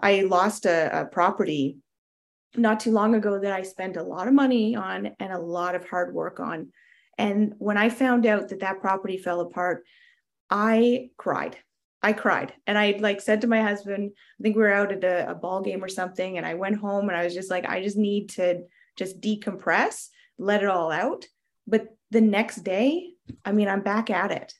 I 0.00 0.22
lost 0.22 0.66
a, 0.66 1.02
a 1.02 1.04
property 1.06 1.78
not 2.56 2.80
too 2.80 2.92
long 2.92 3.14
ago 3.14 3.38
that 3.38 3.52
I 3.52 3.62
spent 3.62 3.96
a 3.96 4.02
lot 4.02 4.28
of 4.28 4.34
money 4.34 4.76
on 4.76 5.10
and 5.18 5.32
a 5.32 5.38
lot 5.38 5.74
of 5.74 5.88
hard 5.88 6.14
work 6.14 6.40
on. 6.40 6.68
And 7.18 7.54
when 7.58 7.76
I 7.76 7.88
found 7.88 8.26
out 8.26 8.48
that 8.48 8.60
that 8.60 8.80
property 8.80 9.16
fell 9.18 9.40
apart, 9.40 9.84
I 10.50 11.10
cried. 11.16 11.56
I 12.02 12.12
cried. 12.12 12.52
And 12.66 12.76
I 12.76 12.96
like 13.00 13.20
said 13.20 13.40
to 13.40 13.46
my 13.46 13.62
husband, 13.62 14.12
I 14.14 14.42
think 14.42 14.56
we 14.56 14.62
were 14.62 14.72
out 14.72 14.92
at 14.92 15.04
a, 15.04 15.30
a 15.30 15.34
ball 15.34 15.62
game 15.62 15.82
or 15.82 15.88
something. 15.88 16.36
And 16.36 16.46
I 16.46 16.54
went 16.54 16.76
home 16.76 17.08
and 17.08 17.16
I 17.16 17.24
was 17.24 17.34
just 17.34 17.50
like, 17.50 17.66
I 17.66 17.82
just 17.82 17.96
need 17.96 18.30
to 18.30 18.62
just 18.96 19.20
decompress, 19.20 20.08
let 20.38 20.62
it 20.62 20.68
all 20.68 20.92
out. 20.92 21.24
But 21.66 21.88
the 22.10 22.20
next 22.20 22.56
day, 22.56 23.14
I 23.44 23.52
mean, 23.52 23.68
I'm 23.68 23.82
back 23.82 24.10
at 24.10 24.30
it. 24.30 24.52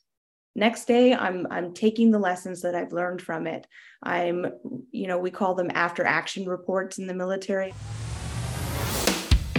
Next 0.57 0.85
day, 0.85 1.13
I'm 1.13 1.45
I'm 1.51 1.73
taking 1.73 2.11
the 2.11 2.17
lessons 2.17 2.61
that 2.61 2.75
I've 2.75 2.93
learned 2.93 3.21
from 3.21 3.45
it. 3.45 3.67
I'm, 4.01 4.53
you 4.89 5.05
know, 5.05 5.17
we 5.17 5.29
call 5.29 5.53
them 5.53 5.69
after 5.73 6.05
action 6.05 6.47
reports 6.47 6.97
in 6.97 7.07
the 7.07 7.13
military. 7.13 7.73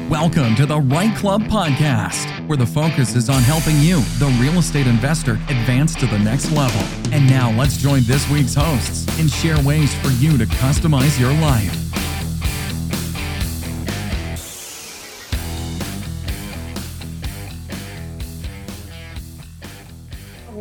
Welcome 0.08 0.54
to 0.54 0.64
the 0.64 0.80
REITE 0.80 1.14
Club 1.16 1.42
Podcast, 1.42 2.48
where 2.48 2.56
the 2.56 2.64
focus 2.64 3.14
is 3.14 3.28
on 3.28 3.42
helping 3.42 3.78
you, 3.80 4.00
the 4.18 4.34
real 4.40 4.58
estate 4.58 4.86
investor, 4.86 5.32
advance 5.32 5.94
to 5.96 6.06
the 6.06 6.18
next 6.18 6.50
level. 6.52 6.80
And 7.12 7.28
now 7.28 7.50
let's 7.50 7.76
join 7.76 8.02
this 8.04 8.26
week's 8.30 8.54
hosts 8.54 9.06
and 9.20 9.30
share 9.30 9.62
ways 9.64 9.94
for 9.96 10.08
you 10.12 10.38
to 10.38 10.46
customize 10.46 11.20
your 11.20 11.34
life. 11.42 11.85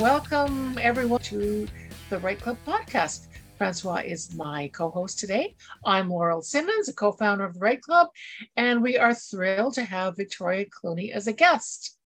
Welcome, 0.05 0.77
everyone, 0.79 1.19
to 1.21 1.67
the 2.11 2.19
REITE 2.19 2.39
Club 2.39 2.57
podcast. 2.67 3.25
Francois 3.57 4.03
is 4.05 4.35
my 4.35 4.67
co 4.67 4.91
host 4.91 5.17
today. 5.17 5.55
I'm 5.83 6.11
Laurel 6.11 6.43
Simmons, 6.43 6.87
a 6.87 6.93
co 6.93 7.11
founder 7.11 7.43
of 7.43 7.55
the 7.55 7.59
REITE 7.59 7.81
Club, 7.81 8.09
and 8.55 8.83
we 8.83 8.99
are 8.99 9.15
thrilled 9.15 9.73
to 9.73 9.83
have 9.83 10.15
Victoria 10.15 10.67
Cluney 10.67 11.11
as 11.11 11.25
a 11.25 11.33
guest. 11.33 11.97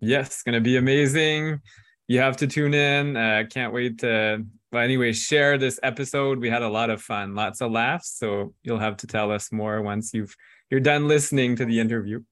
Yes, 0.00 0.42
going 0.42 0.54
to 0.54 0.62
be 0.62 0.78
amazing. 0.78 1.60
You 2.08 2.20
have 2.20 2.38
to 2.38 2.46
tune 2.46 2.72
in. 2.72 3.14
Uh, 3.14 3.44
can't 3.50 3.74
wait 3.74 3.98
to, 3.98 4.46
well, 4.72 4.82
anyway, 4.82 5.12
share 5.12 5.58
this 5.58 5.78
episode. 5.82 6.38
We 6.38 6.48
had 6.48 6.62
a 6.62 6.68
lot 6.70 6.88
of 6.88 7.02
fun, 7.02 7.34
lots 7.34 7.60
of 7.60 7.72
laughs. 7.72 8.16
So 8.16 8.54
you'll 8.62 8.78
have 8.78 8.96
to 8.96 9.06
tell 9.06 9.30
us 9.30 9.52
more 9.52 9.82
once 9.82 10.14
you've 10.14 10.34
you're 10.70 10.80
done 10.80 11.08
listening 11.08 11.56
to 11.56 11.66
the 11.66 11.78
interview 11.78 12.22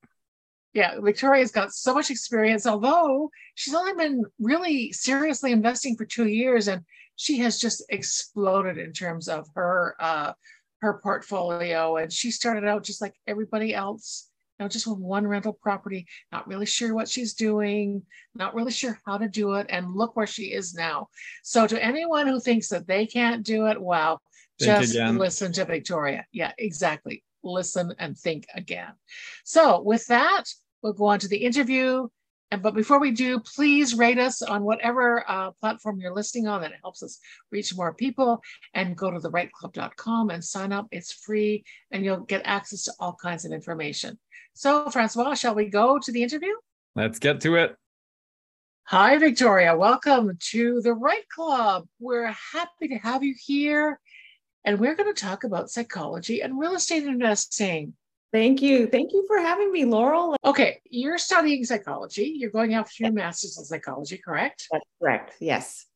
yeah, 0.73 1.01
Victoria's 1.01 1.51
got 1.51 1.73
so 1.73 1.95
much 1.95 2.11
experience, 2.11 2.67
although 2.67 3.31
she's 3.55 3.75
only 3.75 3.95
been 3.95 4.25
really 4.39 4.93
seriously 4.93 5.53
investing 5.53 5.97
for 5.97 6.05
two 6.05 6.29
years, 6.29 6.69
and 6.69 6.83
she 7.17 7.39
has 7.39 7.59
just 7.59 7.83
exploded 7.89 8.79
in 8.79 8.93
terms 8.93 9.29
of 9.29 9.49
her 9.55 9.97
uh, 9.99 10.33
her 10.81 11.01
portfolio. 11.03 11.97
And 11.97 12.13
she 12.13 12.31
started 12.31 12.65
out 12.65 12.85
just 12.85 13.03
like 13.03 13.15
everybody 13.27 13.75
else, 13.75 14.29
you 14.59 14.65
know, 14.65 14.69
just 14.69 14.87
with 14.87 14.99
one 14.99 15.27
rental 15.27 15.53
property, 15.53 16.07
not 16.31 16.47
really 16.47 16.67
sure 16.67 16.95
what 16.95 17.09
she's 17.09 17.35
doing, 17.35 18.03
not 18.37 18.55
really 18.55 18.73
sure 18.73 19.01
how 19.05 19.19
to 19.19 19.29
do 19.29 19.55
it, 19.55 19.67
and 19.71 19.93
look 19.93 20.15
where 20.15 20.27
she 20.27 20.53
is 20.53 20.73
now. 20.73 21.09
So, 21.43 21.67
to 21.67 21.85
anyone 21.85 22.29
who 22.29 22.39
thinks 22.39 22.69
that 22.69 22.87
they 22.87 23.07
can't 23.07 23.45
do 23.45 23.67
it, 23.67 23.81
wow, 23.81 24.21
Think 24.61 24.81
just 24.83 24.95
again. 24.95 25.19
listen 25.19 25.53
to 25.55 25.65
Victoria. 25.65 26.27
Yeah, 26.31 26.53
exactly 26.59 27.25
listen 27.43 27.95
and 27.99 28.17
think 28.17 28.47
again. 28.55 28.93
So, 29.45 29.81
with 29.81 30.07
that, 30.07 30.45
we'll 30.83 30.93
go 30.93 31.07
on 31.07 31.19
to 31.21 31.29
the 31.29 31.39
interview. 31.39 32.09
And 32.53 32.63
but 32.63 32.75
before 32.75 32.99
we 32.99 33.13
do, 33.13 33.39
please 33.39 33.95
rate 33.95 34.19
us 34.19 34.43
on 34.43 34.65
whatever 34.65 35.25
uh, 35.29 35.53
platform 35.53 36.01
you're 36.01 36.15
listening 36.15 36.49
on. 36.49 36.63
That 36.63 36.73
helps 36.83 37.03
us 37.03 37.19
reach 37.53 37.77
more 37.77 37.95
people. 37.95 38.43
And 38.75 38.97
go 38.97 39.11
to 39.11 39.19
therightclub.com 39.19 40.31
and 40.31 40.45
sign 40.45 40.73
up. 40.73 40.89
It's 40.91 41.13
free, 41.13 41.65
and 41.91 42.05
you'll 42.05 42.21
get 42.21 42.43
access 42.45 42.85
to 42.85 42.93
all 42.99 43.17
kinds 43.23 43.45
of 43.45 43.53
information. 43.53 44.19
So, 44.55 44.91
Francois, 44.91 45.35
shall 45.35 45.55
we 45.55 45.67
go 45.67 45.99
to 45.99 46.13
the 46.13 46.23
interview? 46.23 46.55
Let's 46.97 47.21
get 47.21 47.41
to 47.43 47.55
it. 47.57 47.77
Hi, 48.85 49.17
Victoria. 49.19 49.77
Welcome 49.77 50.37
to 50.51 50.81
the 50.83 50.93
REITE 50.93 51.29
Club. 51.29 51.87
We're 52.01 52.35
happy 52.53 52.89
to 52.89 52.97
have 52.97 53.23
you 53.23 53.37
here 53.39 54.01
and 54.65 54.79
we're 54.79 54.95
going 54.95 55.13
to 55.13 55.21
talk 55.21 55.45
about 55.45 55.71
psychology 55.71 56.43
and 56.43 56.59
real 56.59 56.75
estate 56.75 57.05
investing. 57.05 57.95
Thank 58.33 58.63
you. 58.63 58.87
Thank 58.87 59.13
you 59.13 59.25
for 59.27 59.39
having 59.39 59.73
me, 59.73 59.85
Laurel. 59.85 60.37
Okay, 60.45 60.81
you're 60.89 61.19
studying 61.19 61.65
psychology. 61.65 62.33
You're 62.37 62.51
going 62.51 62.75
after 62.75 63.03
your 63.03 63.13
master's 63.13 63.59
in 63.59 63.65
psychology, 63.65 64.19
correct? 64.19 64.69
That's 64.71 64.85
correct. 65.01 65.35
Yes. 65.41 65.87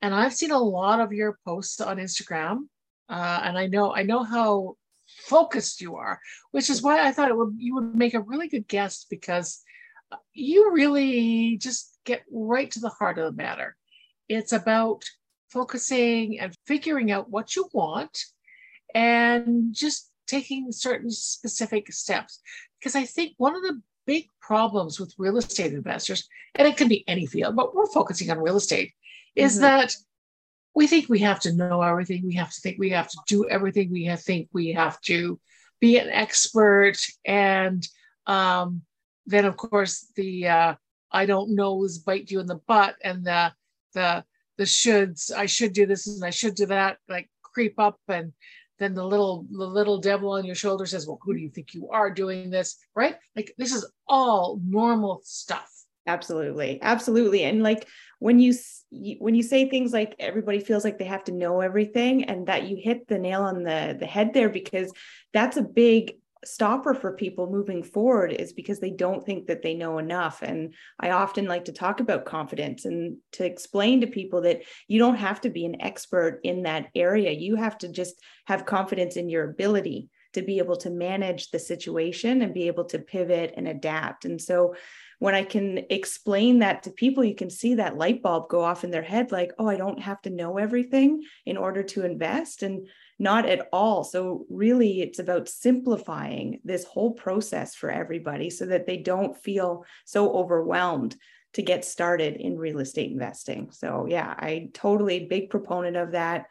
And 0.00 0.14
I've 0.14 0.32
seen 0.32 0.52
a 0.52 0.58
lot 0.58 1.00
of 1.00 1.12
your 1.12 1.38
posts 1.44 1.80
on 1.80 1.98
Instagram, 1.98 2.68
uh, 3.08 3.40
and 3.42 3.58
I 3.58 3.66
know 3.66 3.94
I 3.94 4.04
know 4.04 4.22
how 4.22 4.76
focused 5.06 5.80
you 5.80 5.96
are, 5.96 6.20
which 6.52 6.70
is 6.70 6.82
why 6.82 7.06
I 7.06 7.12
thought 7.12 7.28
it 7.28 7.36
would 7.36 7.54
you 7.58 7.74
would 7.74 7.94
make 7.94 8.14
a 8.14 8.20
really 8.20 8.48
good 8.48 8.68
guest 8.68 9.08
because 9.10 9.62
you 10.32 10.72
really 10.72 11.58
just 11.58 11.98
get 12.04 12.22
right 12.32 12.70
to 12.70 12.80
the 12.80 12.88
heart 12.88 13.18
of 13.18 13.24
the 13.24 13.42
matter. 13.42 13.76
It's 14.28 14.52
about 14.52 15.04
focusing 15.48 16.38
and 16.40 16.54
figuring 16.66 17.10
out 17.10 17.30
what 17.30 17.56
you 17.56 17.68
want 17.72 18.18
and 18.94 19.74
just 19.74 20.10
taking 20.26 20.72
certain 20.72 21.10
specific 21.10 21.92
steps. 21.92 22.40
Because 22.78 22.94
I 22.94 23.04
think 23.04 23.34
one 23.36 23.56
of 23.56 23.62
the 23.62 23.80
big 24.06 24.26
problems 24.40 24.98
with 24.98 25.14
real 25.18 25.36
estate 25.36 25.72
investors, 25.72 26.28
and 26.54 26.66
it 26.66 26.76
can 26.76 26.88
be 26.88 27.04
any 27.06 27.26
field, 27.26 27.56
but 27.56 27.74
we're 27.74 27.86
focusing 27.86 28.30
on 28.30 28.38
real 28.38 28.56
estate, 28.56 28.92
is 29.34 29.54
mm-hmm. 29.54 29.62
that 29.62 29.94
we 30.74 30.86
think 30.86 31.08
we 31.08 31.18
have 31.20 31.40
to 31.40 31.52
know 31.52 31.82
everything. 31.82 32.24
We 32.24 32.34
have 32.34 32.52
to 32.52 32.60
think 32.60 32.78
we 32.78 32.90
have 32.90 33.08
to 33.08 33.18
do 33.26 33.48
everything. 33.48 33.90
We 33.90 34.04
have, 34.04 34.22
think 34.22 34.48
we 34.52 34.72
have 34.72 35.00
to 35.02 35.40
be 35.80 35.98
an 35.98 36.08
expert. 36.08 36.98
And 37.24 37.86
um, 38.26 38.82
then, 39.26 39.44
of 39.44 39.56
course, 39.56 40.06
the 40.14 40.48
uh, 40.48 40.74
I 41.10 41.26
don't 41.26 41.54
know 41.54 41.80
knows 41.80 41.98
bite 41.98 42.30
you 42.30 42.40
in 42.40 42.46
the 42.46 42.60
butt, 42.66 42.96
and 43.02 43.24
the 43.24 43.52
the 43.94 44.24
the 44.58 44.64
shoulds 44.64 45.32
i 45.32 45.46
should 45.46 45.72
do 45.72 45.86
this 45.86 46.06
and 46.06 46.24
i 46.24 46.30
should 46.30 46.54
do 46.54 46.66
that 46.66 46.98
like 47.08 47.30
creep 47.42 47.78
up 47.78 47.98
and 48.08 48.32
then 48.78 48.94
the 48.94 49.04
little 49.04 49.46
the 49.50 49.66
little 49.66 49.98
devil 49.98 50.32
on 50.32 50.44
your 50.44 50.54
shoulder 50.54 50.86
says 50.86 51.06
well 51.06 51.18
who 51.22 51.34
do 51.34 51.40
you 51.40 51.50
think 51.50 51.74
you 51.74 51.88
are 51.90 52.10
doing 52.10 52.50
this? 52.50 52.76
Right? 52.94 53.16
Like 53.34 53.52
this 53.58 53.74
is 53.74 53.90
all 54.06 54.60
normal 54.64 55.20
stuff. 55.24 55.70
Absolutely. 56.06 56.78
Absolutely. 56.80 57.44
And 57.44 57.62
like 57.62 57.86
when 58.18 58.38
you 58.38 58.54
when 59.18 59.34
you 59.34 59.42
say 59.42 59.68
things 59.68 59.92
like 59.92 60.14
everybody 60.18 60.60
feels 60.60 60.84
like 60.84 60.98
they 60.98 61.04
have 61.04 61.24
to 61.24 61.32
know 61.32 61.60
everything 61.60 62.24
and 62.24 62.46
that 62.46 62.64
you 62.64 62.78
hit 62.80 63.06
the 63.08 63.18
nail 63.18 63.42
on 63.42 63.62
the 63.62 63.96
the 63.98 64.06
head 64.06 64.32
there 64.32 64.48
because 64.48 64.92
that's 65.34 65.56
a 65.56 65.62
big 65.62 66.17
stopper 66.44 66.94
for 66.94 67.12
people 67.12 67.50
moving 67.50 67.82
forward 67.82 68.32
is 68.32 68.52
because 68.52 68.80
they 68.80 68.90
don't 68.90 69.24
think 69.24 69.46
that 69.46 69.62
they 69.62 69.74
know 69.74 69.98
enough. 69.98 70.42
And 70.42 70.74
i 71.00 71.10
often 71.10 71.46
like 71.46 71.64
to 71.66 71.72
talk 71.72 72.00
about 72.00 72.24
confidence 72.24 72.84
and 72.84 73.18
to 73.32 73.44
explain 73.44 74.00
to 74.00 74.06
people 74.06 74.42
that 74.42 74.62
you 74.86 74.98
don't 74.98 75.16
have 75.16 75.40
to 75.42 75.50
be 75.50 75.64
an 75.64 75.80
expert 75.80 76.40
in 76.44 76.62
that 76.62 76.88
area. 76.94 77.30
You 77.32 77.56
have 77.56 77.78
to 77.78 77.88
just 77.88 78.20
have 78.46 78.66
confidence 78.66 79.16
in 79.16 79.28
your 79.28 79.50
ability 79.50 80.08
to 80.34 80.42
be 80.42 80.58
able 80.58 80.76
to 80.76 80.90
manage 80.90 81.50
the 81.50 81.58
situation 81.58 82.42
and 82.42 82.54
be 82.54 82.66
able 82.66 82.84
to 82.84 82.98
pivot 82.98 83.54
and 83.56 83.66
adapt. 83.66 84.24
And 84.24 84.40
so 84.40 84.74
when 85.18 85.34
I 85.34 85.42
can 85.42 85.84
explain 85.90 86.60
that 86.60 86.84
to 86.84 86.90
people, 86.90 87.24
you 87.24 87.34
can 87.34 87.50
see 87.50 87.74
that 87.74 87.96
light 87.96 88.22
bulb 88.22 88.48
go 88.48 88.62
off 88.62 88.84
in 88.84 88.90
their 88.90 89.02
head 89.02 89.32
like, 89.32 89.52
oh, 89.58 89.68
I 89.68 89.76
don't 89.76 90.00
have 90.00 90.22
to 90.22 90.30
know 90.30 90.58
everything 90.58 91.24
in 91.44 91.56
order 91.56 91.82
to 91.82 92.04
invest. 92.04 92.62
And 92.62 92.86
not 93.18 93.46
at 93.46 93.68
all. 93.72 94.04
So, 94.04 94.46
really, 94.48 95.00
it's 95.00 95.18
about 95.18 95.48
simplifying 95.48 96.60
this 96.64 96.84
whole 96.84 97.12
process 97.12 97.74
for 97.74 97.90
everybody 97.90 98.50
so 98.50 98.66
that 98.66 98.86
they 98.86 98.98
don't 98.98 99.36
feel 99.36 99.84
so 100.04 100.32
overwhelmed 100.32 101.16
to 101.54 101.62
get 101.62 101.84
started 101.84 102.36
in 102.36 102.58
real 102.58 102.78
estate 102.78 103.10
investing. 103.10 103.70
So, 103.70 104.06
yeah, 104.08 104.34
I 104.38 104.70
totally 104.74 105.26
big 105.26 105.50
proponent 105.50 105.96
of 105.96 106.12
that. 106.12 106.46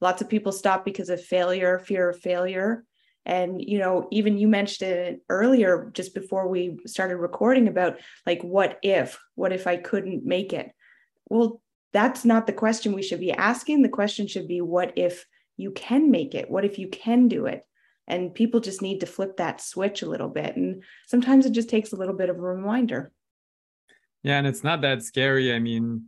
Lots 0.00 0.22
of 0.22 0.28
people 0.28 0.52
stop 0.52 0.84
because 0.84 1.08
of 1.08 1.22
failure, 1.22 1.78
fear 1.78 2.10
of 2.10 2.20
failure. 2.20 2.84
And, 3.26 3.60
you 3.62 3.78
know, 3.78 4.08
even 4.10 4.38
you 4.38 4.48
mentioned 4.48 4.90
it 4.90 5.22
earlier, 5.28 5.90
just 5.92 6.14
before 6.14 6.48
we 6.48 6.78
started 6.86 7.18
recording 7.18 7.68
about 7.68 7.98
like, 8.26 8.42
what 8.42 8.78
if? 8.82 9.18
What 9.34 9.52
if 9.52 9.66
I 9.66 9.76
couldn't 9.76 10.24
make 10.24 10.52
it? 10.52 10.70
Well, 11.28 11.60
that's 11.92 12.24
not 12.24 12.46
the 12.46 12.52
question 12.52 12.92
we 12.92 13.02
should 13.02 13.20
be 13.20 13.32
asking. 13.32 13.82
The 13.82 13.88
question 13.88 14.26
should 14.26 14.48
be, 14.48 14.60
what 14.60 14.94
if 14.96 15.26
you 15.60 15.70
can 15.70 16.10
make 16.10 16.34
it? 16.34 16.50
What 16.50 16.64
if 16.64 16.78
you 16.78 16.88
can 16.88 17.28
do 17.28 17.46
it? 17.46 17.64
And 18.06 18.34
people 18.34 18.60
just 18.60 18.82
need 18.82 19.00
to 19.00 19.06
flip 19.06 19.36
that 19.36 19.60
switch 19.60 20.02
a 20.02 20.08
little 20.08 20.28
bit. 20.28 20.56
And 20.56 20.82
sometimes 21.06 21.46
it 21.46 21.52
just 21.52 21.68
takes 21.68 21.92
a 21.92 21.96
little 21.96 22.14
bit 22.14 22.28
of 22.28 22.36
a 22.36 22.40
reminder. 22.40 23.12
Yeah, 24.22 24.38
and 24.38 24.46
it's 24.46 24.64
not 24.64 24.80
that 24.82 25.02
scary. 25.02 25.54
I 25.54 25.58
mean, 25.58 26.06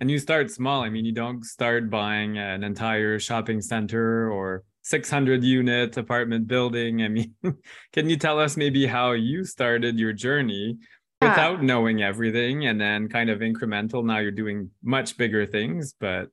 and 0.00 0.10
you 0.10 0.18
start 0.18 0.50
small. 0.50 0.82
I 0.82 0.88
mean, 0.88 1.04
you 1.04 1.12
don't 1.12 1.44
start 1.44 1.90
buying 1.90 2.38
an 2.38 2.64
entire 2.64 3.18
shopping 3.18 3.60
center 3.60 4.30
or 4.30 4.64
600 4.82 5.44
unit 5.44 5.96
apartment 5.96 6.48
building. 6.48 7.02
I 7.02 7.08
mean, 7.08 7.34
can 7.92 8.08
you 8.08 8.16
tell 8.16 8.40
us 8.40 8.56
maybe 8.56 8.86
how 8.86 9.12
you 9.12 9.44
started 9.44 9.98
your 9.98 10.12
journey 10.12 10.78
without 11.20 11.62
knowing 11.62 12.02
everything 12.02 12.66
and 12.66 12.80
then 12.80 13.08
kind 13.08 13.30
of 13.30 13.40
incremental? 13.40 14.04
Now 14.04 14.18
you're 14.18 14.32
doing 14.32 14.70
much 14.82 15.16
bigger 15.16 15.46
things, 15.46 15.94
but 16.00 16.28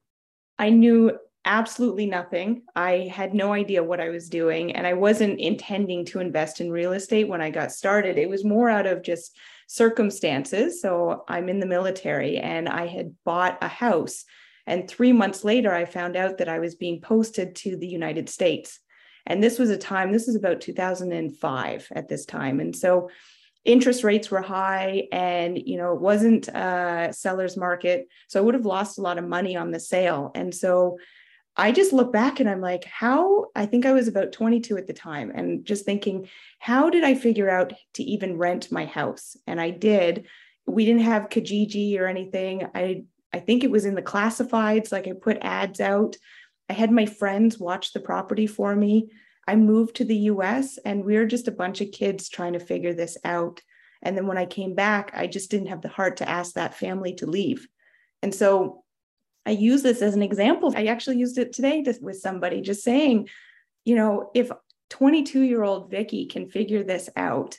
I 0.57 0.71
knew 0.71 1.17
absolutely 1.45 2.05
nothing. 2.05 2.63
I 2.75 3.09
had 3.11 3.33
no 3.33 3.53
idea 3.53 3.83
what 3.83 3.99
I 3.99 4.09
was 4.09 4.29
doing, 4.29 4.75
and 4.75 4.85
I 4.85 4.93
wasn't 4.93 5.39
intending 5.39 6.05
to 6.05 6.19
invest 6.19 6.61
in 6.61 6.71
real 6.71 6.93
estate 6.93 7.27
when 7.27 7.41
I 7.41 7.49
got 7.49 7.71
started. 7.71 8.17
It 8.17 8.29
was 8.29 8.45
more 8.45 8.69
out 8.69 8.85
of 8.85 9.03
just 9.03 9.37
circumstances. 9.67 10.81
So 10.81 11.23
I'm 11.27 11.47
in 11.47 11.59
the 11.59 11.65
military 11.65 12.37
and 12.37 12.67
I 12.67 12.87
had 12.87 13.13
bought 13.23 13.59
a 13.61 13.67
house. 13.67 14.25
And 14.65 14.89
three 14.89 15.13
months 15.13 15.43
later, 15.43 15.71
I 15.71 15.85
found 15.85 16.15
out 16.15 16.39
that 16.39 16.49
I 16.49 16.57
was 16.57 16.75
being 16.75 17.01
posted 17.01 17.55
to 17.57 17.77
the 17.77 17.87
United 17.87 18.29
States. 18.29 18.79
And 19.27 19.43
this 19.43 19.59
was 19.59 19.69
a 19.69 19.77
time, 19.77 20.11
this 20.11 20.27
is 20.27 20.35
about 20.35 20.61
2005 20.61 21.87
at 21.91 22.09
this 22.09 22.25
time. 22.25 22.59
And 22.59 22.75
so 22.75 23.09
interest 23.65 24.03
rates 24.03 24.31
were 24.31 24.41
high 24.41 25.03
and 25.11 25.57
you 25.57 25.77
know 25.77 25.93
it 25.93 25.99
wasn't 25.99 26.47
a 26.47 27.09
seller's 27.11 27.57
market 27.57 28.07
so 28.29 28.39
i 28.39 28.41
would 28.41 28.53
have 28.53 28.65
lost 28.65 28.97
a 28.97 29.01
lot 29.01 29.17
of 29.17 29.27
money 29.27 29.57
on 29.57 29.69
the 29.69 29.79
sale 29.79 30.31
and 30.33 30.55
so 30.55 30.97
I 31.59 31.73
just 31.73 31.91
look 31.91 32.13
back 32.13 32.39
and 32.39 32.49
I'm 32.49 32.61
like, 32.61 32.85
how? 32.85 33.47
I 33.53 33.65
think 33.65 33.85
I 33.85 33.91
was 33.91 34.07
about 34.07 34.31
22 34.31 34.77
at 34.77 34.87
the 34.87 34.93
time 34.93 35.29
and 35.29 35.65
just 35.65 35.83
thinking, 35.83 36.29
how 36.59 36.89
did 36.89 37.03
I 37.03 37.15
figure 37.15 37.49
out 37.49 37.73
to 37.95 38.03
even 38.03 38.37
rent 38.37 38.71
my 38.71 38.85
house? 38.85 39.35
And 39.45 39.59
I 39.59 39.71
did. 39.71 40.25
We 40.65 40.85
didn't 40.85 41.01
have 41.01 41.27
Kijiji 41.27 41.99
or 41.99 42.07
anything. 42.07 42.65
I 42.73 43.03
I 43.33 43.39
think 43.39 43.63
it 43.63 43.71
was 43.71 43.85
in 43.85 43.93
the 43.93 44.01
classifieds, 44.01 44.91
like 44.91 45.07
I 45.07 45.11
put 45.11 45.37
ads 45.41 45.81
out. 45.81 46.15
I 46.69 46.73
had 46.73 46.91
my 46.91 47.05
friends 47.05 47.59
watch 47.59 47.91
the 47.91 47.99
property 47.99 48.47
for 48.47 48.73
me. 48.73 49.11
I 49.45 49.57
moved 49.57 49.97
to 49.97 50.05
the 50.05 50.17
US 50.31 50.77
and 50.85 51.03
we 51.03 51.17
were 51.17 51.25
just 51.25 51.49
a 51.49 51.51
bunch 51.51 51.81
of 51.81 51.91
kids 51.91 52.29
trying 52.29 52.53
to 52.53 52.59
figure 52.59 52.93
this 52.93 53.17
out. 53.25 53.61
And 54.01 54.15
then 54.15 54.27
when 54.27 54.37
I 54.37 54.45
came 54.45 54.75
back, 54.75 55.11
I 55.13 55.27
just 55.27 55.51
didn't 55.51 55.67
have 55.67 55.81
the 55.81 55.89
heart 55.89 56.17
to 56.17 56.29
ask 56.29 56.53
that 56.53 56.75
family 56.75 57.15
to 57.15 57.27
leave. 57.27 57.67
And 58.23 58.33
so 58.33 58.83
I 59.49 59.53
use 59.53 59.81
this 59.81 60.03
as 60.03 60.13
an 60.13 60.21
example. 60.21 60.71
I 60.77 60.85
actually 60.85 61.17
used 61.17 61.39
it 61.39 61.53
today 61.53 61.81
to, 61.81 61.95
with 62.01 62.19
somebody, 62.19 62.61
just 62.61 62.83
saying, 62.83 63.29
you 63.83 63.95
know, 63.95 64.29
if 64.35 64.51
22 64.91 65.41
year 65.41 65.63
old 65.63 65.89
Vicky 65.89 66.27
can 66.27 66.47
figure 66.47 66.83
this 66.83 67.09
out, 67.15 67.57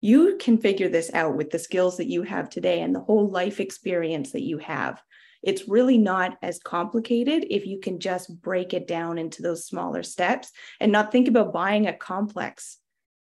you 0.00 0.38
can 0.40 0.58
figure 0.58 0.88
this 0.88 1.08
out 1.14 1.36
with 1.36 1.50
the 1.50 1.60
skills 1.60 1.98
that 1.98 2.08
you 2.08 2.24
have 2.24 2.50
today 2.50 2.80
and 2.80 2.92
the 2.92 3.00
whole 3.00 3.30
life 3.30 3.60
experience 3.60 4.32
that 4.32 4.42
you 4.42 4.58
have. 4.58 5.00
It's 5.40 5.68
really 5.68 5.98
not 5.98 6.36
as 6.42 6.58
complicated 6.58 7.46
if 7.48 7.64
you 7.64 7.78
can 7.78 8.00
just 8.00 8.42
break 8.42 8.74
it 8.74 8.88
down 8.88 9.16
into 9.16 9.40
those 9.40 9.64
smaller 9.64 10.02
steps 10.02 10.50
and 10.80 10.90
not 10.90 11.12
think 11.12 11.28
about 11.28 11.52
buying 11.52 11.86
a 11.86 11.92
complex 11.92 12.78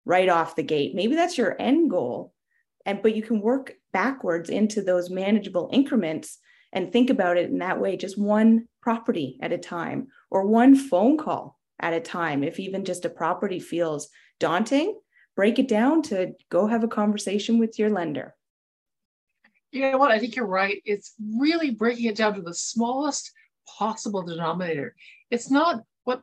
right 0.05 0.29
off 0.29 0.55
the 0.55 0.63
gate. 0.63 0.95
Maybe 0.95 1.17
that's 1.17 1.37
your 1.37 1.61
end 1.61 1.91
goal. 1.91 2.33
And 2.85 3.03
but 3.03 3.17
you 3.17 3.23
can 3.23 3.41
work 3.41 3.73
backwards 3.93 4.49
into 4.49 4.81
those 4.81 5.11
manageable 5.11 5.71
increments 5.73 6.39
and 6.77 6.93
think 6.93 7.09
about 7.11 7.39
it 7.39 7.51
in 7.51 7.59
that 7.59 7.81
way 7.81 7.97
just 7.97 8.19
one 8.19 8.69
property 8.83 9.39
at 9.41 9.51
a 9.51 9.59
time 9.59 10.09
or 10.31 10.47
one 10.47 10.77
phone 10.77 11.17
call 11.17 11.59
at 11.81 11.95
a 11.95 12.01
time. 12.01 12.45
If 12.45 12.61
even 12.61 12.85
just 12.85 13.07
a 13.07 13.11
property 13.11 13.59
feels 13.59 14.09
daunting 14.39 14.95
break 15.37 15.59
it 15.59 15.69
down 15.69 16.03
to 16.03 16.33
go 16.51 16.67
have 16.67 16.83
a 16.83 16.89
conversation 16.89 17.59
with 17.59 17.79
your 17.79 17.91
lender. 17.91 18.35
You 19.71 19.83
know 19.83 19.99
what? 19.99 20.11
I 20.11 20.19
think 20.19 20.35
you're 20.35 20.47
right. 20.47 20.81
It's 20.85 21.15
really 21.39 21.71
breaking 21.71 22.07
it 22.07 22.17
down 22.17 22.35
to 22.35 22.43
the 22.43 22.55
smallest 22.55 23.33
possible 23.79 24.23
denominator. 24.23 24.95
It's 25.31 25.51
not 25.51 25.83
what 26.05 26.23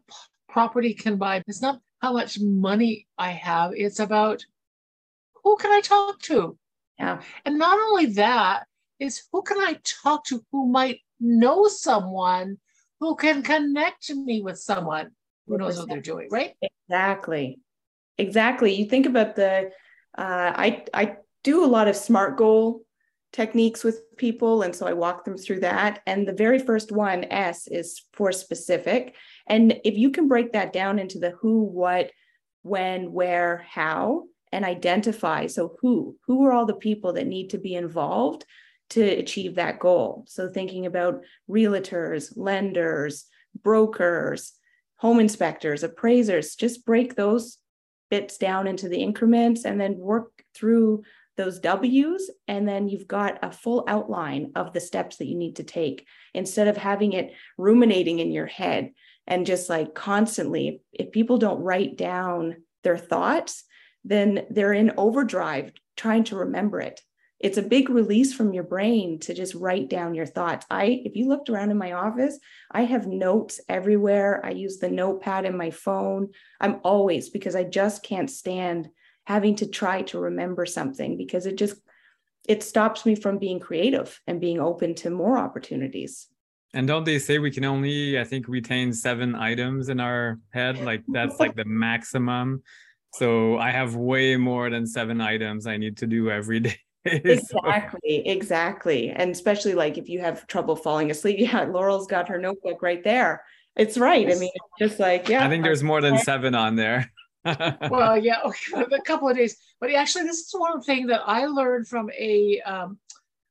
property 0.50 0.94
can 0.94 1.18
buy. 1.18 1.44
It's 1.48 1.62
not 1.62 1.80
how 2.02 2.14
much 2.14 2.40
money 2.40 3.08
i 3.18 3.30
have. 3.30 3.72
It's 3.76 4.00
about 4.00 4.44
who 5.44 5.56
can 5.58 5.72
i 5.72 5.82
talk 5.82 6.20
to? 6.24 6.58
Yeah. 6.98 7.22
And 7.46 7.58
not 7.58 7.78
only 7.78 8.08
that 8.14 8.66
is 9.00 9.24
who 9.31 9.42
can 9.42 9.60
I 9.60 9.80
talk 9.84 10.25
to 10.25 10.44
who 10.51 10.68
might 10.68 11.00
know 11.19 11.68
someone 11.68 12.57
who 13.00 13.16
can 13.16 13.42
connect 13.42 14.10
me 14.13 14.42
with 14.42 14.57
someone 14.60 15.12
who 15.48 15.57
knows 15.57 15.78
what 15.78 15.90
they're 15.90 16.01
doing, 16.01 16.30
right? 16.31 16.54
Exactly. 16.62 17.60
Exactly. 18.18 18.74
You 18.74 18.86
think 18.86 19.06
about 19.06 19.36
the 19.36 19.72
uh, 20.18 20.54
I 20.56 20.84
I 20.94 21.18
do 21.44 21.66
a 21.66 21.68
lot 21.68 21.88
of 21.88 21.95
SMART 21.95 22.38
goal 22.38 22.86
techniques 23.34 23.84
with 23.84 24.16
people 24.16 24.62
and 24.62 24.75
so 24.75 24.86
I 24.86 24.94
walk 24.94 25.25
them 25.25 25.38
through 25.38 25.62
that 25.62 26.01
and 26.06 26.28
the 26.28 26.34
very 26.34 26.60
first 26.60 26.92
one 26.92 27.24
S 27.25 27.68
is 27.68 28.04
for 28.13 28.31
specific 28.31 29.16
and 29.48 29.81
if 29.84 29.98
you 29.98 30.12
can 30.12 30.28
break 30.28 30.54
that 30.54 30.72
down 30.72 31.00
into 31.00 31.18
the 31.18 31.31
who 31.31 31.63
what 31.63 32.12
when 32.62 33.12
where 33.12 33.66
how 33.68 34.25
and 34.51 34.63
identify 34.63 35.48
so 35.48 35.75
who 35.81 36.16
who 36.28 36.46
are 36.46 36.54
all 36.54 36.68
the 36.68 36.75
people 36.75 37.13
that 37.13 37.25
need 37.25 37.50
to 37.50 37.57
be 37.57 37.74
involved 37.74 38.46
to 38.94 39.01
achieve 39.01 39.56
that 39.56 39.80
goal. 39.80 40.24
So, 40.28 40.50
thinking 40.50 40.86
about 40.86 41.24
realtors, 41.50 42.34
lenders, 42.36 43.25
brokers, 43.63 44.54
home 44.98 45.19
inspectors, 45.19 45.84
appraisers, 45.84 46.56
just 46.56 46.86
break 46.86 47.16
those 47.16 47.57
bits 48.12 48.38
down 48.38 48.68
into 48.68 48.88
the 48.88 49.01
increments 49.01 49.66
and 49.66 49.81
then 49.81 49.98
work 49.98 50.44
through 50.54 51.01
those 51.36 51.60
W's. 51.60 52.30
And 52.48 52.68
then 52.68 52.88
you've 52.88 53.07
got 53.07 53.40
a 53.42 53.51
full 53.51 53.84
outline 53.88 54.51
of 54.56 54.72
the 54.72 54.80
steps 54.80 55.18
that 55.18 55.25
you 55.25 55.36
need 55.36 55.56
to 55.56 55.63
take 55.63 56.06
instead 56.36 56.68
of 56.68 56.78
having 56.78 57.13
it 57.13 57.34
ruminating 57.57 58.19
in 58.19 58.31
your 58.31 58.46
head 58.46 58.92
and 59.25 59.48
just 59.48 59.69
like 59.69 59.96
constantly. 59.96 60.81
If 60.92 61.12
people 61.12 61.39
don't 61.39 61.63
write 61.63 61.98
down 61.98 62.57
their 62.84 62.98
thoughts, 62.98 63.63
then 64.04 64.46
they're 64.51 64.74
in 64.74 64.92
overdrive 64.98 65.72
trying 65.98 66.25
to 66.25 66.36
remember 66.36 66.80
it 66.80 67.01
it's 67.44 67.57
a 67.57 67.62
big 67.62 67.90
release 67.90 68.34
from 68.34 68.54
your 68.54 68.63
brain 68.63 69.19
to 69.19 69.34
just 69.34 69.54
write 69.54 69.90
down 69.90 70.16
your 70.16 70.25
thoughts. 70.25 70.66
I, 70.72 71.01
if 71.04 71.18
you 71.18 71.28
looked 71.28 71.50
around 71.50 71.72
in 71.72 71.78
my 71.78 71.92
office, 71.92 72.40
I 72.72 72.86
have 72.86 73.06
notes 73.06 73.60
everywhere. 73.68 74.40
I 74.45 74.51
use 74.51 74.78
the 74.78 74.90
notepad 74.90 75.44
in 75.44 75.57
my 75.57 75.69
phone. 75.69 76.30
I'm 76.62 76.80
always 76.86 77.30
because 77.30 77.54
I 77.54 77.66
just 77.66 78.01
can't 78.01 78.31
stand 78.31 78.88
having 79.25 79.57
to 79.57 79.68
try 79.68 80.04
to 80.04 80.19
remember 80.19 80.66
something 80.66 81.18
because 81.18 81.45
it 81.45 81.57
just 81.57 81.75
it 82.48 82.63
stops 82.63 83.06
me 83.06 83.13
from 83.13 83.40
being 83.40 83.60
creative 83.60 84.22
and 84.25 84.39
being 84.39 84.60
open 84.60 84.96
to 84.96 85.10
more 85.10 85.38
opportunities. 85.38 86.28
And 86.74 86.88
don't 86.88 87.04
they 87.04 87.19
say 87.19 87.39
we 87.39 87.51
can 87.51 87.66
only, 87.66 88.19
I 88.19 88.24
think, 88.24 88.48
retain 88.48 88.94
seven 88.94 89.36
items 89.36 89.89
in 89.89 90.00
our 90.00 90.39
head? 90.51 90.80
Like 90.80 91.04
that's 91.10 91.39
like 91.42 91.56
the 91.56 91.66
maximum. 91.66 92.63
So 93.16 93.57
I 93.57 93.72
have 93.72 93.96
way 93.96 94.38
more 94.38 94.69
than 94.69 94.88
seven 94.88 95.19
items 95.19 95.68
I 95.68 95.75
need 95.75 95.98
to 95.98 96.07
do 96.07 96.31
every 96.31 96.60
day. 96.68 96.80
exactly 97.06 98.28
exactly 98.28 99.10
and 99.10 99.32
especially 99.32 99.74
like 99.74 99.98
if 99.98 100.08
you 100.08 100.20
have 100.20 100.48
trouble 100.48 100.76
falling 100.76 101.12
asleep 101.12 101.36
yeah 101.40 101.64
laurel's 101.64 102.08
got 102.08 102.30
her 102.30 102.40
notebook 102.40 102.82
right 102.82 103.04
there. 103.04 103.44
It's 103.76 103.98
right 103.98 104.32
i 104.32 104.36
mean 104.36 104.52
just 104.80 105.00
like 105.00 105.28
yeah. 105.28 105.46
I 105.46 105.50
think 105.50 105.64
there's 105.64 105.84
more 105.84 106.00
than 106.00 106.18
seven 106.30 106.56
on 106.56 106.75
there. 106.75 107.12
Well 107.46 108.18
yeah 108.18 108.39
a 108.75 109.01
couple 109.01 109.27
of 109.27 109.36
days 109.36 109.58
but 109.82 109.92
actually 109.92 110.24
this 110.25 110.38
is 110.38 110.54
one 110.56 110.82
thing 110.82 111.08
that 111.08 111.22
i 111.25 111.46
learned 111.46 111.88
from 111.88 112.10
a 112.18 112.62
um, 112.62 112.98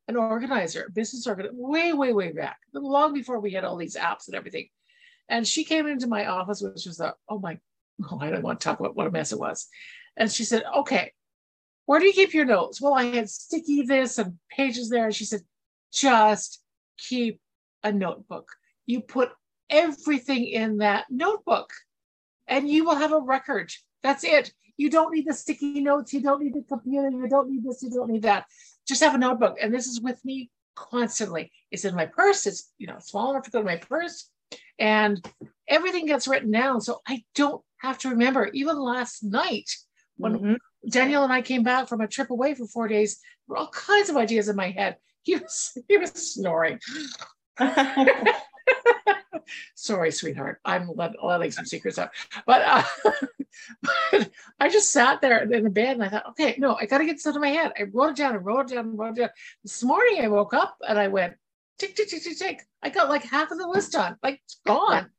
an 0.09 0.17
organizer 0.17 0.91
business 0.95 1.26
organizer 1.26 1.55
way 1.55 1.93
way 1.93 2.12
way 2.12 2.33
back 2.33 2.59
long 2.73 3.12
before 3.12 3.41
we 3.41 3.53
had 3.53 3.65
all 3.65 3.76
these 3.76 3.97
apps 3.97 4.29
and 4.29 4.37
everything. 4.37 4.69
And 5.29 5.47
she 5.47 5.65
came 5.65 5.87
into 5.87 6.07
my 6.07 6.26
office 6.26 6.62
which 6.62 6.87
was 6.87 7.00
a 7.00 7.15
oh 7.29 7.38
my 7.38 7.59
oh, 8.11 8.19
i 8.21 8.31
don't 8.31 8.43
want 8.43 8.61
to 8.61 8.65
talk 8.65 8.81
about 8.81 8.97
what 8.97 9.07
a 9.07 9.11
mess 9.11 9.33
it 9.33 9.38
was. 9.38 9.69
And 10.17 10.31
she 10.31 10.45
said 10.45 10.65
okay 10.79 11.12
where 11.87 12.01
do 12.01 12.07
you 12.07 12.12
keep 12.12 12.35
your 12.35 12.45
notes? 12.45 12.81
Well, 12.81 12.95
I 12.95 13.05
had 13.05 13.29
sticky 13.29 13.83
this 13.83 14.19
and 14.19 14.39
pages 14.51 14.89
there. 14.89 15.07
And 15.07 15.15
she 15.15 15.25
said, 15.25 15.41
just 15.93 16.62
keep 16.97 17.41
a 17.83 17.93
notebook. 17.93 18.49
You 18.87 19.01
put 19.01 19.31
everything 19.69 20.47
in 20.47 20.79
that 20.79 21.07
notebook 21.11 21.73
and 22.47 22.69
you 22.69 22.85
will 22.85 22.97
have 22.97 23.12
a 23.12 23.21
record. 23.21 23.73
That's 24.03 24.25
it. 24.25 24.53
You 24.77 24.91
don't 24.91 25.12
need 25.12 25.27
the 25.27 25.35
sticky 25.35 25.81
notes. 25.81 26.12
You 26.12 26.21
don't 26.21 26.43
need 26.43 26.55
the 26.55 26.62
computer. 26.62 27.11
You 27.11 27.29
don't 27.29 27.51
need 27.51 27.65
this. 27.65 27.83
You 27.83 27.91
don't 27.91 28.11
need 28.11 28.23
that. 28.23 28.47
Just 28.87 29.03
have 29.03 29.15
a 29.15 29.19
notebook. 29.19 29.57
And 29.61 29.73
this 29.73 29.87
is 29.87 30.01
with 30.01 30.25
me 30.25 30.51
constantly. 30.75 31.53
It's 31.71 31.85
in 31.85 31.95
my 31.95 32.07
purse. 32.07 32.47
It's, 32.47 32.73
you 32.79 32.87
know, 32.87 32.97
small 32.99 33.31
enough 33.31 33.45
to 33.45 33.51
go 33.51 33.61
to 33.61 33.65
my 33.65 33.77
purse. 33.77 34.31
And 34.79 35.25
everything 35.69 36.07
gets 36.07 36.27
written 36.27 36.51
down. 36.51 36.81
So 36.81 37.01
I 37.07 37.23
don't 37.35 37.62
have 37.79 37.99
to 37.99 38.11
remember. 38.11 38.47
Even 38.53 38.79
last 38.79 39.23
night, 39.23 39.71
when 40.16 40.33
mm-hmm. 40.35 40.54
Daniel 40.88 41.25
and 41.25 41.33
I 41.33 41.42
came 41.42 41.62
back 41.62 41.88
from 41.88 42.00
a 42.00 42.09
trip 42.09 42.31
away 42.31 42.54
for 42.54 42.66
four 42.66 42.88
days. 42.88 43.21
There 43.47 43.54
were 43.54 43.59
all 43.59 43.69
kinds 43.69 44.09
of 44.11 44.16
ideas 44.16 44.49
in 44.49 44.57
my 44.57 44.71
head. 44.71 44.97
He 45.25 45.37
was 45.37 45.78
he 45.87 45.99
was 45.99 46.11
snoring. 46.11 46.81
Sorry, 49.75 50.11
sweetheart. 50.11 50.61
I'm 50.64 50.90
letting 50.97 51.50
some 51.50 51.64
secrets 51.64 51.99
out. 51.99 52.11
But, 52.47 52.62
uh, 52.62 52.83
but 54.11 54.31
I 54.61 54.69
just 54.69 54.90
sat 54.90 55.21
there 55.21 55.42
in 55.42 55.64
the 55.64 55.71
bed 55.71 55.95
and 55.95 56.04
I 56.04 56.09
thought, 56.09 56.28
okay, 56.31 56.57
no, 56.59 56.76
I 56.81 56.87
got 56.87 56.99
to 56.99 57.04
get 57.04 57.14
this 57.14 57.26
out 57.26 57.37
of 57.37 57.42
my 57.42 57.49
head. 57.49 57.73
I 57.78 57.85
wrote 57.85 58.11
it 58.11 58.16
down 58.16 58.35
and 58.35 58.45
wrote 58.45 58.71
it 58.71 58.75
down 58.75 58.87
and 58.87 58.99
wrote 58.99 59.19
it 59.19 59.21
down. 59.21 59.31
This 59.62 59.83
morning 59.83 60.21
I 60.23 60.28
woke 60.28 60.54
up 60.54 60.76
and 60.87 60.99
I 60.99 61.09
went, 61.09 61.35
tick, 61.78 61.95
tick, 61.95 62.09
tick, 62.09 62.23
tick, 62.23 62.38
tick. 62.38 62.62
I 62.83 62.90
got 62.90 63.09
like 63.09 63.25
half 63.25 63.50
of 63.50 63.59
the 63.59 63.66
list 63.66 63.92
done, 63.92 64.16
like 64.23 64.40
it's 64.45 64.61
gone. 64.66 65.11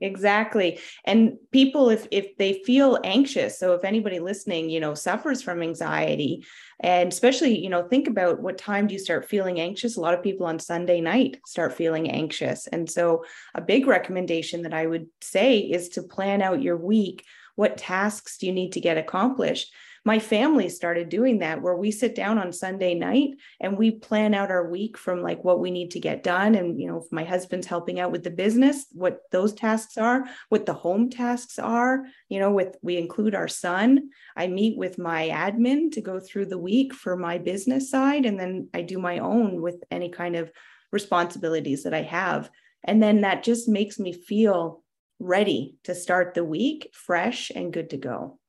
Exactly. 0.00 0.78
And 1.04 1.36
people 1.50 1.88
if 1.88 2.06
if 2.10 2.36
they 2.36 2.62
feel 2.64 2.98
anxious 3.04 3.58
so 3.58 3.74
if 3.74 3.84
anybody 3.84 4.18
listening 4.18 4.68
you 4.70 4.80
know 4.80 4.94
suffers 4.94 5.42
from 5.42 5.62
anxiety 5.62 6.44
and 6.80 7.12
especially 7.12 7.58
you 7.58 7.70
know 7.70 7.82
think 7.88 8.08
about 8.08 8.40
what 8.40 8.58
time 8.58 8.86
do 8.86 8.94
you 8.94 8.98
start 8.98 9.28
feeling 9.28 9.60
anxious? 9.60 9.96
A 9.96 10.00
lot 10.00 10.14
of 10.14 10.22
people 10.22 10.46
on 10.46 10.58
sunday 10.58 11.00
night 11.00 11.38
start 11.46 11.72
feeling 11.72 12.10
anxious. 12.10 12.66
And 12.66 12.90
so 12.90 13.24
a 13.54 13.60
big 13.60 13.86
recommendation 13.86 14.62
that 14.62 14.74
i 14.74 14.86
would 14.86 15.06
say 15.20 15.58
is 15.58 15.88
to 15.90 16.02
plan 16.02 16.42
out 16.42 16.62
your 16.62 16.76
week. 16.76 17.24
What 17.54 17.76
tasks 17.76 18.38
do 18.38 18.46
you 18.46 18.52
need 18.52 18.72
to 18.72 18.80
get 18.80 18.98
accomplished 18.98 19.72
my 20.04 20.18
family 20.18 20.68
started 20.68 21.08
doing 21.08 21.38
that 21.38 21.62
where 21.62 21.76
we 21.76 21.92
sit 21.92 22.16
down 22.16 22.36
on 22.36 22.52
Sunday 22.52 22.94
night 22.94 23.30
and 23.60 23.78
we 23.78 23.92
plan 23.92 24.34
out 24.34 24.50
our 24.50 24.68
week 24.68 24.98
from 24.98 25.22
like 25.22 25.44
what 25.44 25.60
we 25.60 25.70
need 25.70 25.92
to 25.92 26.00
get 26.00 26.24
done. 26.24 26.56
And, 26.56 26.80
you 26.80 26.88
know, 26.88 26.98
if 26.98 27.12
my 27.12 27.22
husband's 27.22 27.68
helping 27.68 28.00
out 28.00 28.10
with 28.10 28.24
the 28.24 28.30
business, 28.30 28.86
what 28.92 29.20
those 29.30 29.52
tasks 29.52 29.96
are, 29.96 30.24
what 30.48 30.66
the 30.66 30.74
home 30.74 31.08
tasks 31.08 31.58
are, 31.58 32.04
you 32.28 32.40
know, 32.40 32.50
with 32.50 32.76
we 32.82 32.96
include 32.96 33.36
our 33.36 33.46
son. 33.46 34.10
I 34.36 34.48
meet 34.48 34.76
with 34.76 34.98
my 34.98 35.28
admin 35.28 35.92
to 35.92 36.00
go 36.00 36.18
through 36.18 36.46
the 36.46 36.58
week 36.58 36.92
for 36.92 37.16
my 37.16 37.38
business 37.38 37.88
side. 37.88 38.26
And 38.26 38.40
then 38.40 38.68
I 38.74 38.82
do 38.82 38.98
my 38.98 39.18
own 39.18 39.62
with 39.62 39.84
any 39.90 40.08
kind 40.08 40.34
of 40.34 40.50
responsibilities 40.90 41.84
that 41.84 41.94
I 41.94 42.02
have. 42.02 42.50
And 42.82 43.00
then 43.00 43.20
that 43.20 43.44
just 43.44 43.68
makes 43.68 44.00
me 44.00 44.12
feel 44.12 44.82
ready 45.20 45.76
to 45.84 45.94
start 45.94 46.34
the 46.34 46.44
week 46.44 46.90
fresh 46.92 47.52
and 47.54 47.72
good 47.72 47.90
to 47.90 47.96
go. 47.96 48.40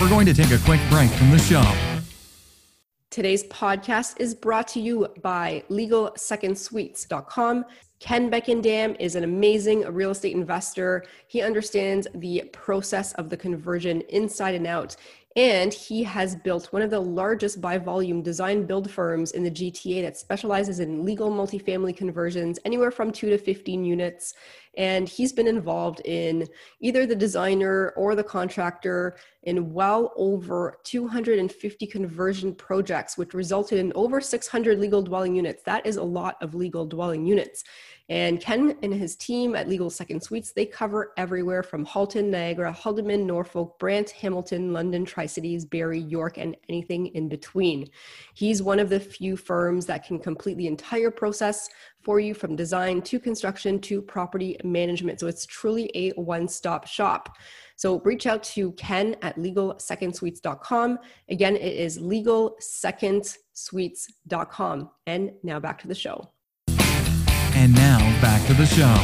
We're 0.00 0.08
going 0.08 0.26
to 0.26 0.34
take 0.34 0.50
a 0.50 0.58
quick 0.58 0.80
break 0.90 1.10
from 1.12 1.30
the 1.30 1.38
show. 1.38 1.64
Today's 3.10 3.44
podcast 3.44 4.16
is 4.18 4.34
brought 4.34 4.66
to 4.68 4.80
you 4.80 5.06
by 5.22 5.62
LegalSecondSuites.com. 5.70 7.64
Ken 8.00 8.28
Beckendam 8.28 8.96
is 8.98 9.14
an 9.14 9.22
amazing 9.22 9.82
real 9.82 10.10
estate 10.10 10.34
investor. 10.34 11.04
He 11.28 11.42
understands 11.42 12.08
the 12.16 12.42
process 12.52 13.12
of 13.14 13.30
the 13.30 13.36
conversion 13.36 14.00
inside 14.08 14.56
and 14.56 14.66
out. 14.66 14.96
And 15.36 15.74
he 15.74 16.04
has 16.04 16.36
built 16.36 16.72
one 16.72 16.82
of 16.82 16.90
the 16.90 17.00
largest 17.00 17.60
by 17.60 17.76
volume 17.76 18.22
design 18.22 18.66
build 18.66 18.88
firms 18.88 19.32
in 19.32 19.42
the 19.42 19.50
GTA 19.50 20.02
that 20.02 20.16
specializes 20.16 20.78
in 20.78 21.04
legal 21.04 21.28
multifamily 21.28 21.96
conversions, 21.96 22.60
anywhere 22.64 22.92
from 22.92 23.10
two 23.10 23.30
to 23.30 23.38
15 23.38 23.84
units. 23.84 24.34
And 24.76 25.08
he's 25.08 25.32
been 25.32 25.48
involved 25.48 26.02
in 26.04 26.46
either 26.80 27.04
the 27.04 27.16
designer 27.16 27.92
or 27.96 28.14
the 28.14 28.22
contractor 28.22 29.16
in 29.44 29.72
well 29.72 30.12
over 30.16 30.78
250 30.84 31.86
conversion 31.86 32.54
projects, 32.54 33.16
which 33.16 33.34
resulted 33.34 33.78
in 33.78 33.92
over 33.94 34.20
600 34.20 34.78
legal 34.78 35.02
dwelling 35.02 35.34
units. 35.34 35.62
That 35.64 35.86
is 35.86 35.96
a 35.96 36.02
lot 36.02 36.36
of 36.42 36.54
legal 36.54 36.86
dwelling 36.86 37.26
units. 37.26 37.64
And 38.10 38.38
Ken 38.38 38.76
and 38.82 38.92
his 38.92 39.16
team 39.16 39.56
at 39.56 39.66
Legal 39.66 39.88
Second 39.88 40.22
Suites, 40.22 40.52
they 40.52 40.66
cover 40.66 41.12
everywhere 41.16 41.62
from 41.62 41.86
Halton, 41.86 42.30
Niagara, 42.30 42.70
Haldimand, 42.70 43.24
Norfolk, 43.24 43.78
Brant, 43.78 44.10
Hamilton, 44.10 44.74
London, 44.74 45.06
Tri 45.06 45.24
Cities, 45.24 45.64
Barrie, 45.64 46.00
York, 46.00 46.36
and 46.36 46.54
anything 46.68 47.06
in 47.08 47.30
between. 47.30 47.88
He's 48.34 48.62
one 48.62 48.78
of 48.78 48.90
the 48.90 49.00
few 49.00 49.38
firms 49.38 49.86
that 49.86 50.04
can 50.04 50.18
complete 50.18 50.58
the 50.58 50.66
entire 50.66 51.10
process 51.10 51.70
for 52.04 52.20
you 52.20 52.34
from 52.34 52.54
design 52.54 53.00
to 53.02 53.18
construction 53.18 53.80
to 53.80 54.00
property 54.02 54.58
management. 54.62 55.18
So 55.20 55.26
it's 55.26 55.46
truly 55.46 55.90
a 55.94 56.10
one 56.10 56.46
stop 56.46 56.86
shop. 56.86 57.38
So 57.76 58.00
reach 58.00 58.26
out 58.26 58.42
to 58.44 58.72
Ken 58.72 59.16
at 59.22 59.36
legalsecondsuites.com. 59.36 60.98
Again, 61.28 61.56
it 61.56 61.76
is 61.76 61.98
legalsecondsuites.com. 61.98 64.90
And 65.06 65.32
now 65.42 65.58
back 65.58 65.80
to 65.80 65.88
the 65.88 65.94
show. 65.94 66.30
And 66.68 67.74
now 67.74 67.98
back 68.20 68.46
to 68.46 68.54
the 68.54 68.66
show. 68.66 68.94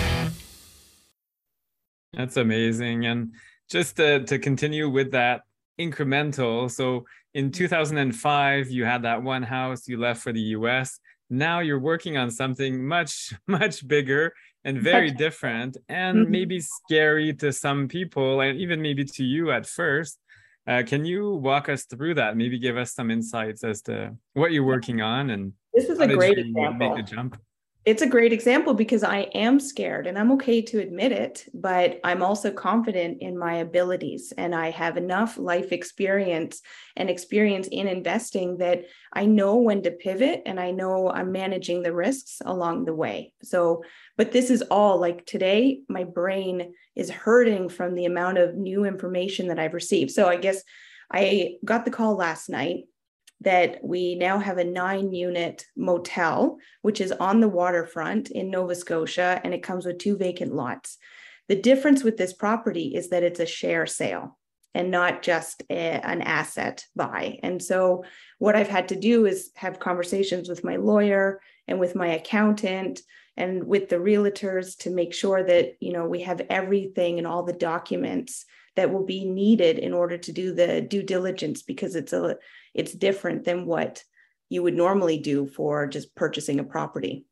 That's 2.13 2.37
amazing. 2.37 3.07
And 3.07 3.33
just 3.71 3.97
to, 3.97 4.23
to 4.25 4.39
continue 4.39 4.91
with 4.91 5.13
that 5.13 5.43
incremental. 5.81 6.71
So 6.71 7.07
in 7.35 7.51
2005, 7.51 8.71
you 8.71 8.85
had 8.85 9.03
that 9.03 9.23
one 9.23 9.43
house, 9.43 9.89
you 9.89 9.99
left 9.99 10.23
for 10.23 10.33
the 10.33 10.41
US 10.41 11.01
now 11.31 11.61
you're 11.61 11.79
working 11.79 12.17
on 12.17 12.31
something 12.31 12.85
much 12.85 13.33
much 13.47 13.87
bigger 13.87 14.35
and 14.65 14.83
very 14.83 15.11
different 15.11 15.79
and 15.89 16.19
mm-hmm. 16.19 16.31
maybe 16.31 16.61
scary 16.61 17.33
to 17.33 17.51
some 17.53 17.89
people 17.89 18.43
and 18.43 18.59
even 18.59 18.83
maybe 18.83 19.05
to 19.05 19.25
you 19.25 19.51
at 19.51 19.67
first. 19.67 20.19
Uh, 20.67 20.83
can 20.87 21.05
you 21.07 21.31
walk 21.37 21.71
us 21.71 21.85
through 21.85 22.15
that? 22.15 22.37
Maybe 22.37 22.59
give 22.59 22.77
us 22.77 22.93
some 22.93 23.11
insights 23.11 23.65
as 23.65 23.81
to 23.83 24.15
what 24.35 24.53
you're 24.53 24.65
working 24.65 25.01
on 25.01 25.31
and 25.31 25.53
this 25.73 25.89
is 25.89 26.01
a 26.01 26.09
great 26.09 26.39
example 26.39 26.95
make 26.95 27.07
the 27.07 27.15
jump 27.15 27.41
it's 27.87 28.03
a 28.03 28.07
great 28.07 28.33
example 28.33 28.75
because 28.75 29.03
I 29.03 29.21
am 29.35 29.59
scared 29.59 30.07
and 30.07 30.19
I'm 30.19 30.33
okay 30.33 30.61
to 30.61 30.81
admit 30.81 31.13
it, 31.13 31.47
but 31.55 31.99
I'm 32.05 32.23
also 32.23 32.51
confident 32.51 33.23
in 33.23 33.39
my 33.39 33.55
abilities 33.55 34.35
and 34.37 34.55
I 34.55 34.71
have 34.71 34.99
enough 34.99 35.39
life 35.39 35.73
experience 35.73 36.61
and 36.95 37.09
experience 37.09 37.69
in 37.69 37.89
investing 37.89 38.59
that 38.59 38.83
I 39.15 39.25
know 39.25 39.57
when 39.57 39.83
to 39.85 39.93
pivot 39.93 40.43
and 40.45 40.61
I 40.61 40.73
know 40.73 41.11
I'm 41.11 41.33
managing 41.33 41.83
the 41.83 41.95
risks 41.95 42.43
along 42.45 42.85
the 42.85 42.95
way. 42.95 43.33
So, 43.43 43.83
but 44.19 44.31
this 44.31 44.51
is 44.51 44.61
all 44.63 45.01
like 45.01 45.25
today, 45.25 45.81
my 45.89 46.05
brain 46.05 46.75
is 46.95 47.09
hurting 47.09 47.71
from 47.71 47.95
the 47.95 48.05
amount 48.05 48.37
of 48.37 48.57
new 48.57 48.85
information 48.85 49.49
that 49.49 49.59
I've 49.59 49.75
received. 49.75 50.11
So, 50.11 50.29
I 50.29 50.37
guess 50.37 50.63
I 51.11 51.55
got 51.65 51.87
the 51.87 51.91
call 51.91 52.15
last 52.15 52.51
night 52.51 52.85
that 53.41 53.79
we 53.83 54.15
now 54.15 54.39
have 54.39 54.59
a 54.59 54.65
nine 54.65 55.13
unit 55.13 55.65
motel, 55.77 56.59
which 56.83 57.01
is 57.01 57.13
on 57.13 57.41
the 57.41 57.49
waterfront 57.49 58.31
in 58.31 58.51
Nova 58.51 58.75
Scotia, 58.75 59.41
and 59.43 59.55
it 59.55 59.63
comes 59.63 59.87
with 59.87 59.99
two 59.99 60.17
vacant 60.17 60.55
lots. 60.55 60.99
The 61.49 61.57
difference 61.57 62.05
with 62.05 62.17
this 62.17 62.33
property 62.33 62.95
is 62.95 63.09
that 63.09 63.23
it's 63.23 63.41
a 63.41 63.47
share 63.47 63.87
sale 63.87 64.39
and 64.75 64.91
not 64.91 65.23
just 65.23 65.63
a, 65.71 65.75
an 65.75 66.23
asset 66.23 66.85
buy. 66.95 67.39
And 67.43 67.63
so, 67.63 68.05
what 68.39 68.57
I've 68.57 68.69
had 68.69 68.89
to 68.89 68.97
do 68.97 69.27
is 69.27 69.51
have 69.57 69.81
conversations 69.81 70.49
with 70.49 70.63
my 70.63 70.77
lawyer 70.77 71.41
and 71.67 71.81
with 71.81 71.95
my 71.95 72.09
accountant 72.09 73.01
and 73.37 73.65
with 73.65 73.89
the 73.89 73.97
realtors 73.97 74.77
to 74.79 74.91
make 74.91 75.15
sure 75.15 75.43
that 75.43 75.77
you 75.81 75.93
know 75.93 76.07
we 76.07 76.23
have 76.23 76.43
everything 76.51 77.19
and 77.19 77.27
all 77.27 77.43
the 77.43 77.53
documents 77.53 78.45
that 78.81 78.91
will 78.91 79.05
be 79.05 79.27
needed 79.27 79.79
in 79.79 79.93
order 79.93 80.17
to 80.17 80.33
do 80.33 80.55
the 80.55 80.81
due 80.81 81.03
diligence 81.03 81.61
because 81.61 81.95
it's 81.95 82.15
a 82.15 82.37
it's 82.73 82.93
different 82.95 83.45
than 83.45 83.67
what 83.67 84.03
you 84.49 84.63
would 84.63 84.75
normally 84.75 85.19
do 85.19 85.47
for 85.47 85.87
just 85.87 86.15
purchasing 86.15 86.59
a 86.59 86.65
property. 86.65 87.27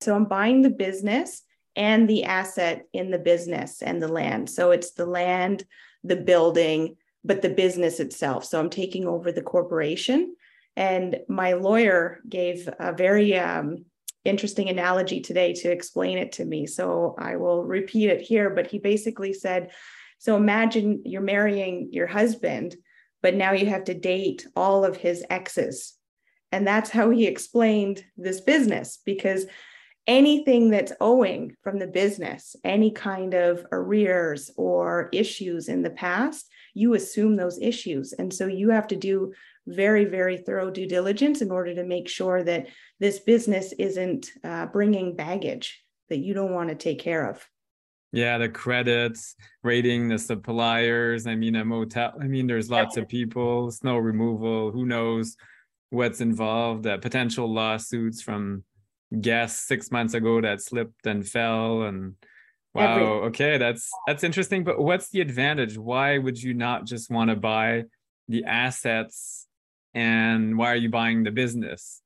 So 0.00 0.16
I'm 0.16 0.24
buying 0.24 0.62
the 0.62 0.70
business 0.70 1.42
and 1.76 2.10
the 2.10 2.24
asset 2.24 2.86
in 2.92 3.12
the 3.12 3.20
business 3.20 3.82
and 3.82 4.02
the 4.02 4.08
land. 4.08 4.50
So 4.50 4.72
it's 4.72 4.90
the 4.94 5.06
land, 5.06 5.62
the 6.02 6.16
building, 6.16 6.96
but 7.22 7.40
the 7.40 7.50
business 7.50 8.00
itself. 8.00 8.44
So 8.44 8.58
I'm 8.58 8.68
taking 8.68 9.06
over 9.06 9.30
the 9.30 9.42
corporation. 9.42 10.34
And 10.74 11.20
my 11.28 11.52
lawyer 11.52 12.18
gave 12.28 12.68
a 12.80 12.92
very 12.92 13.38
um, 13.38 13.84
interesting 14.24 14.68
analogy 14.68 15.20
today 15.20 15.52
to 15.54 15.70
explain 15.70 16.18
it 16.18 16.32
to 16.32 16.44
me. 16.44 16.66
So 16.66 17.14
I 17.18 17.36
will 17.36 17.64
repeat 17.64 18.08
it 18.08 18.20
here. 18.20 18.50
But 18.50 18.68
he 18.68 18.78
basically 18.78 19.32
said, 19.32 19.70
so 20.18 20.36
imagine 20.36 21.02
you're 21.04 21.20
marrying 21.20 21.88
your 21.90 22.06
husband, 22.06 22.76
but 23.22 23.34
now 23.34 23.52
you 23.52 23.66
have 23.66 23.84
to 23.84 23.94
date 23.94 24.46
all 24.54 24.84
of 24.84 24.96
his 24.96 25.24
exes. 25.30 25.94
And 26.52 26.66
that's 26.66 26.90
how 26.90 27.10
he 27.10 27.26
explained 27.26 28.04
this 28.16 28.40
business 28.40 28.98
because 29.04 29.46
anything 30.06 30.70
that's 30.70 30.92
owing 31.00 31.56
from 31.62 31.78
the 31.78 31.86
business, 31.86 32.54
any 32.64 32.90
kind 32.90 33.34
of 33.34 33.64
arrears 33.72 34.50
or 34.56 35.08
issues 35.12 35.68
in 35.68 35.82
the 35.82 35.90
past, 35.90 36.48
you 36.74 36.94
assume 36.94 37.36
those 37.36 37.60
issues. 37.60 38.12
And 38.12 38.32
so 38.32 38.46
you 38.46 38.70
have 38.70 38.86
to 38.88 38.96
do 38.96 39.32
very, 39.66 40.04
very 40.04 40.38
thorough 40.38 40.70
due 40.70 40.86
diligence 40.86 41.40
in 41.40 41.50
order 41.50 41.74
to 41.74 41.84
make 41.84 42.08
sure 42.08 42.42
that 42.42 42.66
this 43.00 43.20
business 43.20 43.72
isn't 43.78 44.30
uh, 44.44 44.66
bringing 44.66 45.16
baggage 45.16 45.82
that 46.08 46.18
you 46.18 46.34
don't 46.34 46.52
want 46.52 46.68
to 46.68 46.74
take 46.74 46.98
care 46.98 47.28
of. 47.28 47.46
Yeah, 48.12 48.36
the 48.36 48.48
credits, 48.48 49.34
rating 49.62 50.08
the 50.08 50.18
suppliers. 50.18 51.26
I 51.26 51.34
mean, 51.34 51.56
a 51.56 51.64
motel. 51.64 52.12
I 52.20 52.26
mean, 52.26 52.46
there's 52.46 52.70
lots 52.70 52.98
of 52.98 53.08
people, 53.08 53.70
snow 53.70 53.96
removal. 53.96 54.70
Who 54.70 54.84
knows 54.84 55.36
what's 55.88 56.20
involved? 56.20 56.86
Uh, 56.86 56.98
potential 56.98 57.50
lawsuits 57.50 58.20
from 58.20 58.64
guests 59.18 59.66
six 59.66 59.90
months 59.90 60.12
ago 60.12 60.42
that 60.42 60.60
slipped 60.60 61.06
and 61.06 61.26
fell. 61.26 61.82
And 61.84 62.14
wow, 62.74 62.96
Every- 62.96 63.06
okay, 63.28 63.56
that's 63.56 63.90
that's 64.06 64.24
interesting. 64.24 64.62
But 64.62 64.78
what's 64.78 65.08
the 65.08 65.22
advantage? 65.22 65.78
Why 65.78 66.18
would 66.18 66.40
you 66.42 66.52
not 66.52 66.84
just 66.84 67.10
want 67.10 67.30
to 67.30 67.36
buy 67.36 67.84
the 68.28 68.44
assets? 68.44 69.46
And 69.94 70.56
why 70.56 70.72
are 70.72 70.76
you 70.76 70.90
buying 70.90 71.22
the 71.22 71.30
business? 71.30 72.00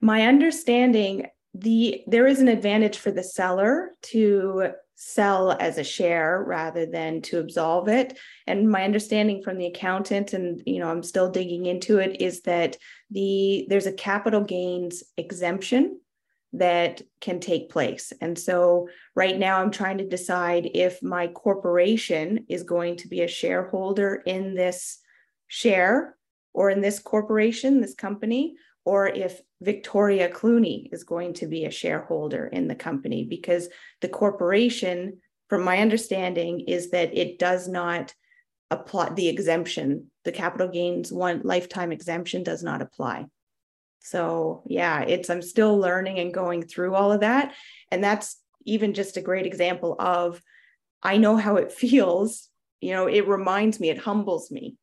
My 0.00 0.22
understanding 0.22 1.26
the 1.54 2.02
there 2.06 2.26
is 2.26 2.40
an 2.40 2.48
advantage 2.48 2.98
for 2.98 3.10
the 3.10 3.22
seller 3.22 3.92
to 4.02 4.72
sell 4.94 5.52
as 5.52 5.78
a 5.78 5.84
share 5.84 6.42
rather 6.46 6.86
than 6.86 7.20
to 7.20 7.38
absolve 7.38 7.88
it 7.88 8.18
and 8.46 8.70
my 8.70 8.82
understanding 8.82 9.42
from 9.42 9.58
the 9.58 9.66
accountant 9.66 10.32
and 10.32 10.62
you 10.66 10.78
know 10.78 10.88
i'm 10.90 11.02
still 11.02 11.30
digging 11.30 11.66
into 11.66 11.98
it 11.98 12.20
is 12.20 12.42
that 12.42 12.76
the 13.10 13.66
there's 13.68 13.86
a 13.86 13.92
capital 13.92 14.42
gains 14.42 15.02
exemption 15.18 15.98
that 16.58 17.02
can 17.20 17.40
take 17.40 17.70
place. 17.70 18.12
And 18.20 18.38
so 18.38 18.88
right 19.14 19.38
now 19.38 19.60
I'm 19.60 19.70
trying 19.70 19.98
to 19.98 20.08
decide 20.08 20.70
if 20.74 21.02
my 21.02 21.28
corporation 21.28 22.46
is 22.48 22.62
going 22.62 22.96
to 22.98 23.08
be 23.08 23.22
a 23.22 23.28
shareholder 23.28 24.22
in 24.26 24.54
this 24.54 24.98
share 25.48 26.15
or 26.56 26.70
in 26.70 26.80
this 26.80 26.98
corporation, 26.98 27.82
this 27.82 27.94
company, 27.94 28.56
or 28.86 29.06
if 29.06 29.42
Victoria 29.60 30.30
Cluney 30.30 30.88
is 30.90 31.04
going 31.04 31.34
to 31.34 31.46
be 31.46 31.66
a 31.66 31.70
shareholder 31.70 32.46
in 32.46 32.66
the 32.66 32.74
company 32.74 33.24
because 33.24 33.68
the 34.00 34.08
corporation, 34.08 35.18
from 35.50 35.62
my 35.62 35.78
understanding, 35.78 36.60
is 36.60 36.90
that 36.90 37.16
it 37.16 37.38
does 37.38 37.68
not 37.68 38.14
apply 38.70 39.10
the 39.10 39.28
exemption, 39.28 40.10
the 40.24 40.32
capital 40.32 40.68
gains 40.68 41.12
one 41.12 41.42
lifetime 41.44 41.92
exemption 41.92 42.42
does 42.42 42.62
not 42.62 42.80
apply. 42.80 43.26
So 44.00 44.62
yeah, 44.66 45.02
it's 45.02 45.28
I'm 45.28 45.42
still 45.42 45.76
learning 45.76 46.18
and 46.20 46.32
going 46.32 46.62
through 46.62 46.94
all 46.94 47.12
of 47.12 47.20
that. 47.20 47.52
And 47.90 48.02
that's 48.02 48.40
even 48.64 48.94
just 48.94 49.18
a 49.18 49.20
great 49.20 49.44
example 49.44 49.94
of 49.98 50.40
I 51.02 51.18
know 51.18 51.36
how 51.36 51.56
it 51.56 51.70
feels. 51.82 52.48
You 52.80 52.92
know, 52.92 53.08
it 53.08 53.28
reminds 53.28 53.78
me, 53.78 53.90
it 53.90 53.98
humbles 53.98 54.50
me 54.50 54.76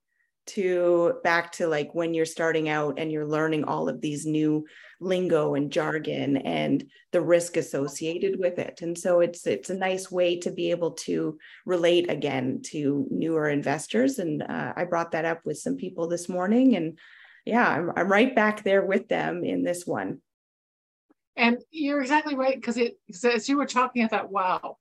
to 0.45 1.13
back 1.23 1.51
to 1.53 1.67
like 1.67 1.93
when 1.93 2.13
you're 2.13 2.25
starting 2.25 2.69
out 2.69 2.99
and 2.99 3.11
you're 3.11 3.27
learning 3.27 3.63
all 3.63 3.87
of 3.87 4.01
these 4.01 4.25
new 4.25 4.65
lingo 4.99 5.55
and 5.55 5.71
jargon 5.71 6.37
and 6.37 6.85
the 7.11 7.21
risk 7.21 7.57
associated 7.57 8.39
with 8.39 8.59
it. 8.59 8.81
And 8.81 8.97
so 8.97 9.19
it's 9.21 9.45
it's 9.47 9.69
a 9.69 9.75
nice 9.75 10.11
way 10.11 10.39
to 10.39 10.51
be 10.51 10.71
able 10.71 10.91
to 10.91 11.37
relate 11.65 12.09
again 12.09 12.61
to 12.67 13.05
newer 13.09 13.49
investors. 13.49 14.19
And 14.19 14.43
uh, 14.43 14.73
i 14.75 14.83
brought 14.83 15.11
that 15.11 15.25
up 15.25 15.41
with 15.45 15.57
some 15.57 15.77
people 15.77 16.07
this 16.07 16.27
morning 16.27 16.75
and 16.75 16.97
yeah 17.45 17.67
I'm, 17.67 17.91
I'm 17.95 18.11
right 18.11 18.35
back 18.35 18.63
there 18.63 18.85
with 18.85 19.07
them 19.07 19.43
in 19.43 19.63
this 19.63 19.85
one. 19.85 20.21
And 21.35 21.57
you're 21.71 22.01
exactly 22.01 22.35
right 22.35 22.55
because 22.55 22.77
it 22.77 22.97
as 23.23 23.47
you 23.47 23.57
were 23.57 23.65
talking 23.65 24.03
i 24.03 24.07
thought 24.07 24.31
wow. 24.31 24.77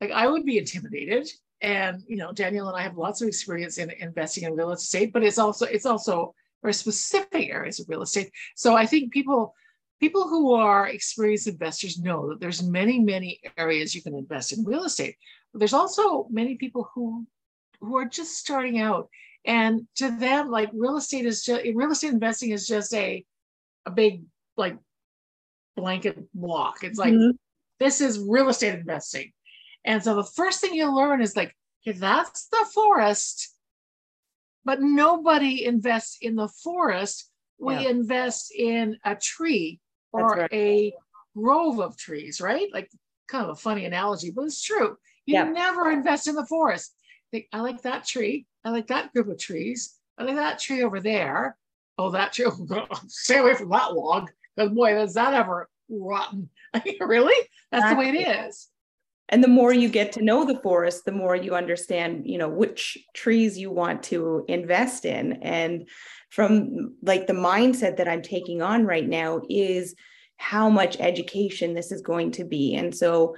Like 0.00 0.12
i 0.12 0.26
would 0.26 0.44
be 0.44 0.58
intimidated 0.58 1.28
and 1.60 2.02
you 2.06 2.16
know 2.16 2.32
daniel 2.32 2.68
and 2.68 2.76
i 2.76 2.82
have 2.82 2.96
lots 2.96 3.22
of 3.22 3.28
experience 3.28 3.78
in 3.78 3.90
investing 4.00 4.44
in 4.44 4.54
real 4.54 4.72
estate 4.72 5.12
but 5.12 5.22
it's 5.22 5.38
also 5.38 5.66
it's 5.66 5.86
also 5.86 6.34
very 6.64 6.74
specific 6.74 7.50
areas 7.50 7.78
of 7.78 7.88
real 7.88 8.02
estate. 8.02 8.30
So 8.56 8.74
i 8.74 8.86
think 8.86 9.12
people 9.12 9.54
people 10.00 10.26
who 10.28 10.54
are 10.54 10.88
experienced 10.88 11.46
investors 11.46 11.98
know 11.98 12.28
that 12.28 12.40
there's 12.40 12.62
many 12.62 12.98
many 12.98 13.40
areas 13.56 13.94
you 13.94 14.02
can 14.02 14.14
invest 14.14 14.52
in 14.52 14.64
real 14.64 14.84
estate. 14.84 15.16
But 15.52 15.60
there's 15.60 15.72
also 15.72 16.26
many 16.30 16.56
people 16.56 16.90
who 16.94 17.26
who 17.80 17.96
are 17.96 18.06
just 18.06 18.38
starting 18.38 18.80
out. 18.80 19.08
And 19.46 19.86
to 19.96 20.10
them 20.10 20.50
like 20.50 20.70
real 20.72 20.96
estate 20.96 21.26
is 21.26 21.44
just 21.44 21.64
real 21.74 21.92
estate 21.92 22.12
investing 22.12 22.50
is 22.50 22.66
just 22.66 22.92
a 22.94 23.24
a 23.86 23.90
big 23.90 24.22
like 24.56 24.76
blanket 25.76 26.18
block. 26.32 26.82
It's 26.82 26.98
like 26.98 27.12
mm-hmm. 27.12 27.36
this 27.78 28.00
is 28.00 28.18
real 28.18 28.48
estate 28.48 28.74
investing 28.74 29.32
and 29.84 30.02
so 30.02 30.14
the 30.14 30.24
first 30.24 30.60
thing 30.60 30.74
you 30.74 30.94
learn 30.94 31.20
is 31.20 31.36
like, 31.36 31.54
okay, 31.86 31.98
that's 31.98 32.46
the 32.46 32.66
forest, 32.72 33.54
but 34.64 34.80
nobody 34.80 35.64
invests 35.64 36.18
in 36.22 36.36
the 36.36 36.48
forest. 36.48 37.30
We 37.58 37.74
yeah. 37.74 37.90
invest 37.90 38.52
in 38.54 38.98
a 39.04 39.14
tree 39.14 39.80
or 40.12 40.28
right. 40.28 40.52
a 40.52 40.94
grove 41.36 41.80
of 41.80 41.96
trees, 41.96 42.40
right? 42.40 42.68
Like 42.72 42.90
kind 43.28 43.44
of 43.44 43.50
a 43.50 43.60
funny 43.60 43.84
analogy, 43.84 44.30
but 44.30 44.44
it's 44.44 44.62
true. 44.62 44.96
You 45.26 45.34
yeah. 45.34 45.44
never 45.44 45.90
invest 45.90 46.28
in 46.28 46.34
the 46.34 46.46
forest. 46.46 46.94
Think, 47.30 47.46
I 47.52 47.60
like 47.60 47.82
that 47.82 48.06
tree. 48.06 48.46
I 48.64 48.70
like 48.70 48.86
that 48.88 49.12
group 49.12 49.28
of 49.28 49.38
trees. 49.38 49.94
I 50.16 50.24
like 50.24 50.36
that 50.36 50.58
tree 50.58 50.82
over 50.82 51.00
there. 51.00 51.56
Oh, 51.98 52.10
that 52.10 52.32
tree. 52.32 52.46
Oh, 52.70 52.86
stay 53.08 53.38
away 53.38 53.54
from 53.54 53.70
that 53.70 53.94
log. 53.94 54.30
Because 54.56 54.72
boy, 54.72 55.00
is 55.00 55.14
that 55.14 55.34
ever 55.34 55.68
rotten. 55.88 56.48
really? 57.00 57.48
That's 57.70 57.84
exactly. 57.84 58.10
the 58.10 58.18
way 58.18 58.22
it 58.22 58.46
is 58.46 58.68
and 59.30 59.42
the 59.42 59.48
more 59.48 59.72
you 59.72 59.88
get 59.88 60.12
to 60.12 60.22
know 60.22 60.44
the 60.44 60.60
forest 60.60 61.04
the 61.04 61.12
more 61.12 61.34
you 61.36 61.54
understand 61.54 62.22
you 62.26 62.38
know 62.38 62.48
which 62.48 62.98
trees 63.14 63.58
you 63.58 63.70
want 63.70 64.02
to 64.02 64.44
invest 64.48 65.04
in 65.04 65.34
and 65.42 65.88
from 66.30 66.94
like 67.02 67.26
the 67.26 67.32
mindset 67.32 67.96
that 67.96 68.08
i'm 68.08 68.22
taking 68.22 68.62
on 68.62 68.84
right 68.84 69.08
now 69.08 69.40
is 69.48 69.94
how 70.36 70.68
much 70.68 70.96
education 71.00 71.74
this 71.74 71.92
is 71.92 72.02
going 72.02 72.30
to 72.30 72.44
be 72.44 72.74
and 72.74 72.94
so 72.94 73.34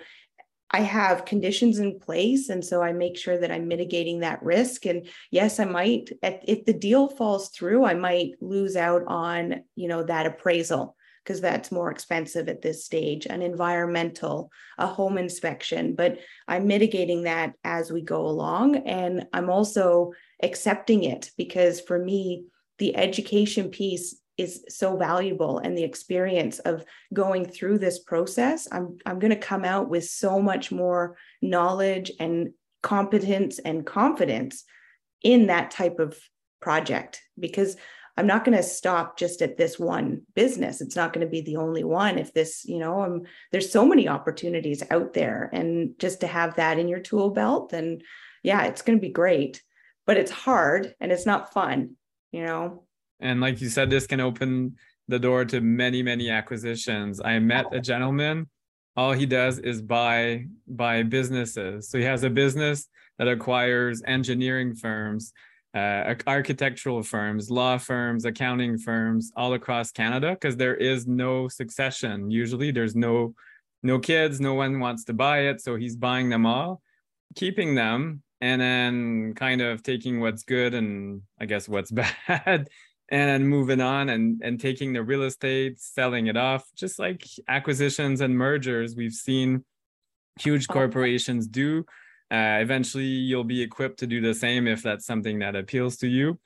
I 0.70 0.80
have 0.80 1.24
conditions 1.24 1.78
in 1.78 1.98
place. 2.00 2.48
And 2.48 2.64
so 2.64 2.82
I 2.82 2.92
make 2.92 3.16
sure 3.16 3.38
that 3.38 3.52
I'm 3.52 3.68
mitigating 3.68 4.20
that 4.20 4.42
risk. 4.42 4.84
And 4.84 5.06
yes, 5.30 5.60
I 5.60 5.64
might, 5.64 6.10
if 6.22 6.64
the 6.64 6.72
deal 6.72 7.08
falls 7.08 7.50
through, 7.50 7.84
I 7.84 7.94
might 7.94 8.32
lose 8.40 8.74
out 8.76 9.02
on, 9.06 9.62
you 9.76 9.86
know, 9.88 10.02
that 10.02 10.26
appraisal 10.26 10.96
because 11.26 11.40
that's 11.40 11.72
more 11.72 11.90
expensive 11.90 12.48
at 12.48 12.62
this 12.62 12.84
stage, 12.84 13.26
an 13.26 13.42
environmental, 13.42 14.52
a 14.78 14.86
home 14.86 15.18
inspection. 15.18 15.96
But 15.96 16.18
I'm 16.46 16.68
mitigating 16.68 17.24
that 17.24 17.54
as 17.64 17.90
we 17.90 18.00
go 18.00 18.26
along. 18.26 18.76
And 18.86 19.26
I'm 19.32 19.50
also 19.50 20.12
accepting 20.40 21.02
it 21.02 21.32
because 21.36 21.80
for 21.80 21.98
me, 21.98 22.44
the 22.78 22.96
education 22.96 23.70
piece 23.70 24.14
is 24.38 24.64
so 24.68 24.96
valuable 24.96 25.58
and 25.58 25.76
the 25.76 25.82
experience 25.82 26.60
of 26.60 26.84
going 27.12 27.46
through 27.46 27.78
this 27.78 28.00
process 28.00 28.68
i'm 28.70 28.98
i'm 29.06 29.18
going 29.18 29.30
to 29.30 29.36
come 29.38 29.64
out 29.64 29.88
with 29.88 30.04
so 30.04 30.42
much 30.42 30.70
more 30.70 31.16
knowledge 31.40 32.12
and 32.20 32.50
competence 32.82 33.58
and 33.60 33.86
confidence 33.86 34.64
in 35.22 35.46
that 35.46 35.70
type 35.70 35.98
of 35.98 36.18
project 36.60 37.22
because 37.38 37.78
I'm 38.16 38.26
not 38.26 38.44
going 38.44 38.56
to 38.56 38.62
stop 38.62 39.18
just 39.18 39.42
at 39.42 39.58
this 39.58 39.78
one 39.78 40.22
business. 40.34 40.80
It's 40.80 40.96
not 40.96 41.12
going 41.12 41.26
to 41.26 41.30
be 41.30 41.42
the 41.42 41.56
only 41.56 41.84
one. 41.84 42.18
If 42.18 42.32
this, 42.32 42.64
you 42.64 42.78
know, 42.78 43.02
I'm, 43.02 43.22
there's 43.52 43.70
so 43.70 43.84
many 43.84 44.08
opportunities 44.08 44.82
out 44.90 45.12
there, 45.12 45.50
and 45.52 45.98
just 45.98 46.20
to 46.20 46.26
have 46.26 46.56
that 46.56 46.78
in 46.78 46.88
your 46.88 47.00
tool 47.00 47.30
belt, 47.30 47.70
then 47.70 48.00
yeah, 48.42 48.64
it's 48.64 48.82
going 48.82 48.98
to 48.98 49.02
be 49.02 49.12
great. 49.12 49.62
But 50.06 50.16
it's 50.16 50.30
hard 50.30 50.94
and 51.00 51.10
it's 51.10 51.26
not 51.26 51.52
fun, 51.52 51.96
you 52.30 52.44
know. 52.44 52.84
And 53.20 53.40
like 53.40 53.60
you 53.60 53.68
said, 53.68 53.90
this 53.90 54.06
can 54.06 54.20
open 54.20 54.76
the 55.08 55.18
door 55.18 55.44
to 55.46 55.60
many, 55.60 56.02
many 56.02 56.30
acquisitions. 56.30 57.20
I 57.20 57.38
met 57.38 57.66
a 57.72 57.80
gentleman. 57.80 58.48
All 58.96 59.12
he 59.12 59.26
does 59.26 59.58
is 59.58 59.82
buy 59.82 60.46
buy 60.66 61.02
businesses. 61.02 61.90
So 61.90 61.98
he 61.98 62.04
has 62.04 62.22
a 62.22 62.30
business 62.30 62.88
that 63.18 63.28
acquires 63.28 64.02
engineering 64.06 64.74
firms 64.74 65.32
uh, 65.76 66.14
architectural 66.26 67.02
firms, 67.02 67.50
law 67.50 67.76
firms, 67.76 68.24
accounting 68.24 68.78
firms 68.78 69.30
all 69.36 69.52
across 69.52 69.92
Canada 69.92 70.30
because 70.30 70.56
there 70.56 70.74
is 70.74 71.06
no 71.06 71.48
succession. 71.48 72.30
Usually, 72.30 72.70
there's 72.70 72.96
no 72.96 73.34
no 73.82 73.98
kids, 73.98 74.40
no 74.40 74.54
one 74.54 74.80
wants 74.80 75.04
to 75.04 75.12
buy 75.12 75.40
it, 75.40 75.60
so 75.60 75.76
he's 75.76 75.94
buying 75.94 76.30
them 76.30 76.46
all, 76.46 76.80
keeping 77.34 77.74
them, 77.74 78.22
and 78.40 78.60
then 78.60 79.34
kind 79.34 79.60
of 79.60 79.82
taking 79.82 80.18
what's 80.18 80.44
good 80.44 80.72
and 80.72 81.20
I 81.38 81.44
guess 81.44 81.68
what's 81.68 81.90
bad, 82.02 82.08
and 82.38 82.68
then 83.10 83.46
moving 83.46 83.82
on 83.82 84.08
and 84.08 84.40
and 84.42 84.58
taking 84.58 84.94
the 84.94 85.02
real 85.02 85.24
estate, 85.24 85.78
selling 85.78 86.28
it 86.28 86.38
off, 86.38 86.64
just 86.74 86.98
like 86.98 87.22
acquisitions 87.48 88.22
and 88.22 88.34
mergers 88.34 88.96
we've 88.96 89.12
seen 89.12 89.62
huge 90.40 90.66
oh. 90.70 90.72
corporations 90.72 91.46
do 91.46 91.84
uh, 92.30 92.58
eventually 92.60 93.04
you'll 93.04 93.44
be 93.44 93.62
equipped 93.62 93.98
to 94.00 94.06
do 94.06 94.20
the 94.20 94.34
same 94.34 94.66
if 94.66 94.82
that's 94.82 95.06
something 95.06 95.38
that 95.38 95.56
appeals 95.56 95.96
to 95.96 96.08
you 96.08 96.38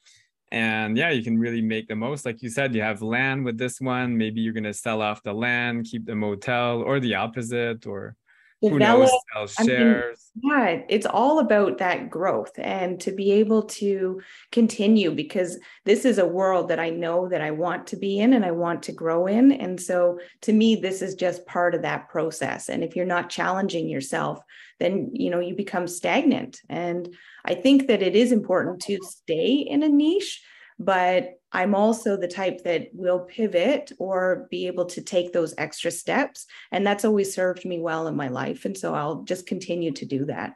and 0.52 0.96
yeah 0.96 1.10
you 1.10 1.22
can 1.22 1.38
really 1.38 1.62
make 1.62 1.86
the 1.88 1.94
most 1.94 2.26
like 2.26 2.42
you 2.42 2.50
said 2.50 2.74
you 2.74 2.82
have 2.82 3.02
land 3.02 3.44
with 3.44 3.56
this 3.56 3.80
one 3.80 4.16
maybe 4.16 4.40
you're 4.40 4.52
going 4.52 4.64
to 4.64 4.74
sell 4.74 5.00
off 5.00 5.22
the 5.22 5.32
land 5.32 5.86
keep 5.88 6.04
the 6.04 6.14
motel 6.14 6.82
or 6.82 6.98
the 7.00 7.14
opposite 7.14 7.86
or 7.86 8.16
develop, 8.62 8.82
who 8.82 8.98
knows, 9.00 9.10
sell 9.56 9.66
shares. 9.66 10.30
I 10.36 10.40
mean, 10.40 10.78
yeah, 10.78 10.82
it's 10.88 11.06
all 11.06 11.38
about 11.38 11.78
that 11.78 12.10
growth 12.10 12.52
and 12.58 13.00
to 13.00 13.12
be 13.12 13.32
able 13.32 13.62
to 13.64 14.20
continue 14.52 15.12
because 15.12 15.58
this 15.84 16.04
is 16.04 16.18
a 16.18 16.26
world 16.26 16.68
that 16.68 16.78
I 16.78 16.90
know 16.90 17.28
that 17.28 17.40
I 17.40 17.50
want 17.50 17.86
to 17.88 17.96
be 17.96 18.18
in 18.18 18.34
and 18.34 18.44
I 18.44 18.50
want 18.50 18.82
to 18.84 18.92
grow 18.92 19.26
in. 19.26 19.52
And 19.52 19.80
so 19.80 20.18
to 20.42 20.52
me, 20.52 20.76
this 20.76 21.02
is 21.02 21.14
just 21.14 21.46
part 21.46 21.74
of 21.74 21.82
that 21.82 22.08
process. 22.08 22.68
And 22.68 22.84
if 22.84 22.96
you're 22.96 23.06
not 23.06 23.30
challenging 23.30 23.88
yourself, 23.88 24.40
then 24.80 25.10
you 25.12 25.30
know 25.30 25.38
you 25.38 25.54
become 25.54 25.86
stagnant. 25.86 26.60
And 26.68 27.14
I 27.44 27.54
think 27.54 27.86
that 27.86 28.02
it 28.02 28.16
is 28.16 28.32
important 28.32 28.80
to 28.82 28.98
stay 29.02 29.52
in 29.54 29.82
a 29.82 29.88
niche 29.88 30.42
but 30.80 31.38
I'm 31.52 31.74
also 31.74 32.16
the 32.16 32.26
type 32.26 32.64
that 32.64 32.88
will 32.94 33.20
pivot 33.20 33.92
or 33.98 34.48
be 34.50 34.66
able 34.66 34.86
to 34.86 35.02
take 35.02 35.32
those 35.32 35.54
extra 35.58 35.90
steps. 35.90 36.46
And 36.72 36.86
that's 36.86 37.04
always 37.04 37.34
served 37.34 37.66
me 37.66 37.78
well 37.78 38.08
in 38.08 38.16
my 38.16 38.28
life. 38.28 38.64
And 38.64 38.76
so 38.76 38.94
I'll 38.94 39.22
just 39.22 39.46
continue 39.46 39.92
to 39.92 40.06
do 40.06 40.24
that. 40.24 40.54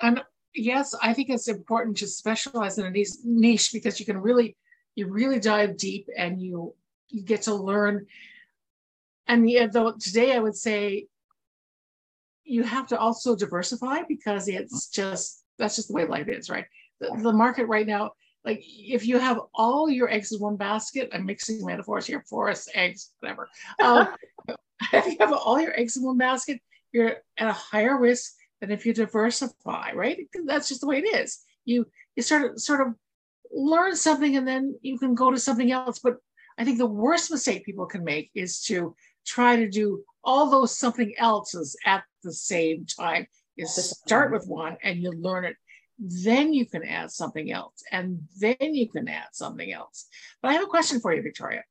And 0.00 0.22
yes, 0.54 0.94
I 1.02 1.14
think 1.14 1.30
it's 1.30 1.48
important 1.48 1.96
to 1.96 2.06
specialize 2.06 2.78
in 2.78 2.86
a 2.86 3.04
niche 3.24 3.72
because 3.72 3.98
you 3.98 4.06
can 4.06 4.18
really, 4.18 4.56
you 4.94 5.08
really 5.08 5.40
dive 5.40 5.76
deep 5.76 6.08
and 6.16 6.40
you 6.40 6.74
you 7.08 7.22
get 7.22 7.42
to 7.42 7.54
learn. 7.54 8.06
And 9.26 9.50
yeah, 9.50 9.66
though 9.66 9.94
today 9.98 10.36
I 10.36 10.38
would 10.38 10.56
say 10.56 11.06
you 12.48 12.62
have 12.62 12.86
to 12.88 12.98
also 12.98 13.36
diversify 13.36 14.02
because 14.08 14.48
it's 14.48 14.88
just 14.88 15.44
that's 15.58 15.76
just 15.76 15.88
the 15.88 15.94
way 15.94 16.06
life 16.06 16.28
is, 16.28 16.48
right? 16.48 16.66
The, 17.00 17.16
the 17.22 17.32
market 17.32 17.66
right 17.66 17.86
now 17.86 18.12
like 18.44 18.64
if 18.66 19.06
you 19.06 19.18
have 19.18 19.40
all 19.54 19.90
your 19.90 20.10
eggs 20.10 20.32
in 20.32 20.40
one 20.40 20.56
basket, 20.56 21.10
I'm 21.12 21.26
mixing 21.26 21.64
metaphors 21.64 22.06
here, 22.06 22.24
forest, 22.28 22.70
eggs, 22.74 23.10
whatever. 23.20 23.48
Um, 23.82 24.08
if 24.92 25.06
you 25.06 25.16
have 25.20 25.32
all 25.32 25.60
your 25.60 25.78
eggs 25.78 25.96
in 25.96 26.02
one 26.02 26.18
basket, 26.18 26.60
you're 26.92 27.16
at 27.36 27.48
a 27.48 27.52
higher 27.52 27.98
risk 27.98 28.32
than 28.60 28.70
if 28.70 28.86
you 28.86 28.94
diversify, 28.94 29.92
right? 29.92 30.26
That's 30.46 30.68
just 30.68 30.80
the 30.80 30.86
way 30.86 30.98
it 30.98 31.16
is. 31.16 31.40
You 31.64 31.86
you 32.16 32.22
sort 32.22 32.50
of 32.50 32.60
sort 32.60 32.80
of 32.80 32.94
learn 33.52 33.94
something 33.96 34.36
and 34.36 34.46
then 34.46 34.78
you 34.82 34.98
can 34.98 35.14
go 35.14 35.30
to 35.30 35.38
something 35.38 35.70
else. 35.70 35.98
But 35.98 36.16
I 36.56 36.64
think 36.64 36.78
the 36.78 36.86
worst 36.86 37.30
mistake 37.30 37.66
people 37.66 37.86
can 37.86 38.04
make 38.04 38.30
is 38.34 38.62
to 38.64 38.94
try 39.26 39.56
to 39.56 39.68
do 39.68 40.04
all 40.24 40.50
those 40.50 40.76
something 40.76 41.12
else's 41.18 41.76
at 41.84 42.04
the 42.22 42.32
same 42.32 42.86
time. 42.86 43.26
Is 43.56 43.74
start 43.74 44.30
with 44.30 44.46
one 44.46 44.76
and 44.84 45.00
you 45.00 45.10
learn 45.10 45.44
it. 45.44 45.56
Then 45.98 46.52
you 46.52 46.64
can 46.64 46.84
add 46.84 47.10
something 47.10 47.50
else, 47.50 47.82
and 47.90 48.20
then 48.38 48.56
you 48.60 48.88
can 48.88 49.08
add 49.08 49.30
something 49.32 49.72
else. 49.72 50.06
But 50.40 50.50
I 50.50 50.52
have 50.52 50.62
a 50.62 50.66
question 50.66 51.00
for 51.00 51.12
you, 51.12 51.22
Victoria. 51.22 51.64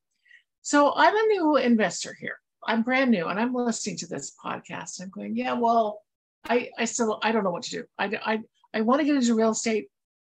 So 0.63 0.93
I'm 0.93 1.15
a 1.15 1.27
new 1.27 1.55
investor 1.55 2.13
here. 2.19 2.39
I'm 2.65 2.83
brand 2.83 3.11
new, 3.11 3.27
and 3.27 3.39
I'm 3.39 3.53
listening 3.53 3.95
to 3.99 4.07
this 4.07 4.35
podcast. 4.43 5.01
I'm 5.01 5.09
going, 5.09 5.37
yeah, 5.37 5.53
well, 5.53 6.01
I 6.49 6.69
I 6.77 6.83
still 6.83 7.19
I 7.23 7.31
don't 7.31 7.45
know 7.45 7.51
what 7.51 7.63
to 7.63 7.71
do. 7.71 7.83
I 7.97 8.05
I 8.25 8.39
I 8.73 8.81
want 8.81 8.99
to 8.99 9.05
get 9.05 9.15
into 9.15 9.35
real 9.35 9.51
estate. 9.51 9.87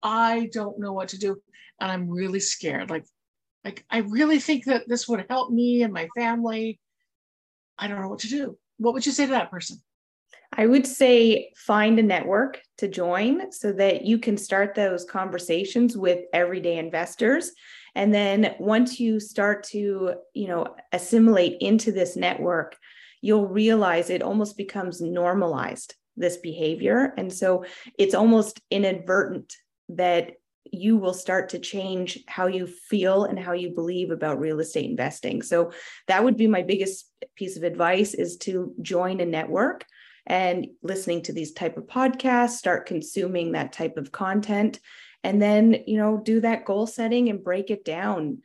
I 0.01 0.49
don't 0.53 0.79
know 0.79 0.93
what 0.93 1.09
to 1.09 1.19
do, 1.19 1.41
and 1.81 1.91
I'm 1.91 2.09
really 2.09 2.39
scared. 2.39 2.89
Like 2.89 3.05
like 3.63 3.85
I 3.89 3.99
really 3.99 4.39
think 4.39 4.65
that 4.65 4.87
this 4.87 5.07
would 5.07 5.25
help 5.29 5.51
me 5.51 5.83
and 5.83 5.93
my 5.93 6.07
family. 6.15 6.79
I 7.77 7.87
don't 7.87 8.01
know 8.01 8.07
what 8.07 8.19
to 8.19 8.29
do. 8.29 8.57
What 8.77 8.93
would 8.93 9.05
you 9.05 9.11
say 9.11 9.25
to 9.25 9.31
that 9.31 9.51
person? 9.51 9.81
I 10.53 10.65
would 10.65 10.85
say 10.85 11.51
find 11.55 11.97
a 11.97 12.03
network 12.03 12.61
to 12.77 12.87
join 12.87 13.51
so 13.51 13.71
that 13.73 14.03
you 14.03 14.17
can 14.17 14.37
start 14.37 14.75
those 14.75 15.05
conversations 15.05 15.95
with 15.95 16.25
everyday 16.33 16.77
investors. 16.77 17.51
And 17.95 18.13
then 18.13 18.55
once 18.59 18.99
you 18.99 19.19
start 19.19 19.63
to, 19.65 20.15
you 20.33 20.47
know, 20.47 20.75
assimilate 20.91 21.57
into 21.61 21.91
this 21.91 22.15
network, 22.15 22.75
you'll 23.21 23.47
realize 23.47 24.09
it 24.09 24.21
almost 24.21 24.57
becomes 24.57 24.99
normalized 24.99 25.95
this 26.17 26.37
behavior. 26.37 27.13
And 27.17 27.31
so 27.31 27.65
it's 27.97 28.15
almost 28.15 28.59
inadvertent 28.69 29.53
that 29.89 30.33
you 30.71 30.97
will 30.97 31.13
start 31.13 31.49
to 31.49 31.59
change 31.59 32.19
how 32.27 32.47
you 32.47 32.67
feel 32.67 33.23
and 33.25 33.37
how 33.37 33.53
you 33.53 33.69
believe 33.69 34.11
about 34.11 34.39
real 34.39 34.59
estate 34.59 34.89
investing. 34.89 35.41
So 35.41 35.71
that 36.07 36.23
would 36.23 36.37
be 36.37 36.47
my 36.47 36.61
biggest 36.61 37.11
piece 37.35 37.57
of 37.57 37.63
advice 37.63 38.13
is 38.13 38.37
to 38.37 38.73
join 38.81 39.19
a 39.19 39.25
network 39.25 39.85
and 40.27 40.67
listening 40.83 41.21
to 41.23 41.33
these 41.33 41.53
type 41.53 41.77
of 41.77 41.87
podcasts, 41.87 42.51
start 42.51 42.85
consuming 42.85 43.51
that 43.51 43.73
type 43.73 43.97
of 43.97 44.11
content 44.11 44.79
and 45.23 45.41
then, 45.41 45.83
you 45.85 45.97
know, 45.97 46.17
do 46.17 46.39
that 46.41 46.65
goal 46.65 46.87
setting 46.87 47.29
and 47.29 47.43
break 47.43 47.69
it 47.69 47.85
down 47.85 48.39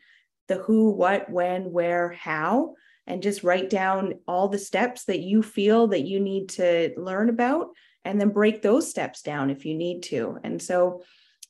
the 0.49 0.57
who, 0.57 0.91
what, 0.91 1.31
when, 1.31 1.73
where, 1.73 2.13
how 2.13 2.75
and 3.07 3.23
just 3.23 3.45
write 3.45 3.71
down 3.71 4.15
all 4.27 4.49
the 4.49 4.59
steps 4.59 5.05
that 5.05 5.21
you 5.21 5.43
feel 5.43 5.89
that 5.89 6.07
you 6.07 6.21
need 6.21 6.49
to 6.51 6.93
learn 6.97 7.29
about 7.29 7.69
and 8.05 8.21
then 8.21 8.31
break 8.31 8.63
those 8.63 8.89
steps 8.89 9.23
down 9.23 9.51
if 9.51 9.65
you 9.65 9.75
need 9.75 10.03
to. 10.03 10.39
And 10.45 10.61
so 10.61 11.03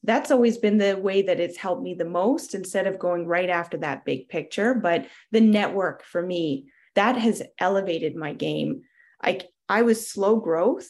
that's 0.02 0.30
always 0.30 0.58
been 0.58 0.78
the 0.78 0.96
way 0.96 1.22
that 1.22 1.40
it's 1.40 1.56
helped 1.56 1.82
me 1.82 1.94
the 1.94 2.04
most 2.04 2.54
instead 2.54 2.86
of 2.86 2.98
going 2.98 3.26
right 3.26 3.50
after 3.50 3.78
that 3.78 4.04
big 4.04 4.28
picture. 4.28 4.74
But 4.74 5.06
the 5.32 5.40
network 5.40 6.04
for 6.04 6.22
me, 6.22 6.70
that 6.94 7.16
has 7.16 7.42
elevated 7.58 8.14
my 8.14 8.32
game. 8.32 8.82
I 9.20 9.40
I 9.68 9.82
was 9.82 10.08
slow 10.08 10.36
growth. 10.36 10.88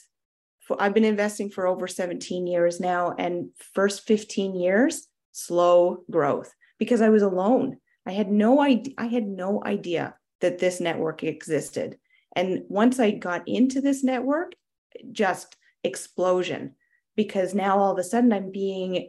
I've 0.79 0.95
been 0.95 1.05
investing 1.05 1.51
for 1.51 1.67
over 1.67 1.87
17 1.87 2.47
years 2.47 2.81
now, 2.81 3.15
and 3.17 3.51
first 3.75 4.07
15 4.07 4.55
years, 4.57 5.07
slow 5.33 6.03
growth 6.11 6.53
because 6.79 7.01
I 7.01 7.11
was 7.11 7.23
alone. 7.23 7.79
I 8.05 8.13
had 8.13 8.31
no 8.31 8.61
idea. 8.61 8.95
I 8.99 9.07
had 9.07 9.27
no 9.27 9.63
idea 9.65 10.15
that 10.41 10.59
this 10.59 10.81
network 10.81 11.23
existed. 11.23 11.99
And 12.35 12.63
once 12.69 13.01
I 13.01 13.13
got 13.13 13.47
into 13.47 13.81
this 13.81 14.05
network, 14.05 14.53
just 15.13 15.57
explosion 15.85 16.75
because 17.17 17.55
now 17.55 17.79
all 17.79 17.93
of 17.93 17.99
a 17.99 18.05
sudden 18.05 18.33
I'm 18.33 18.51
being 18.51 19.09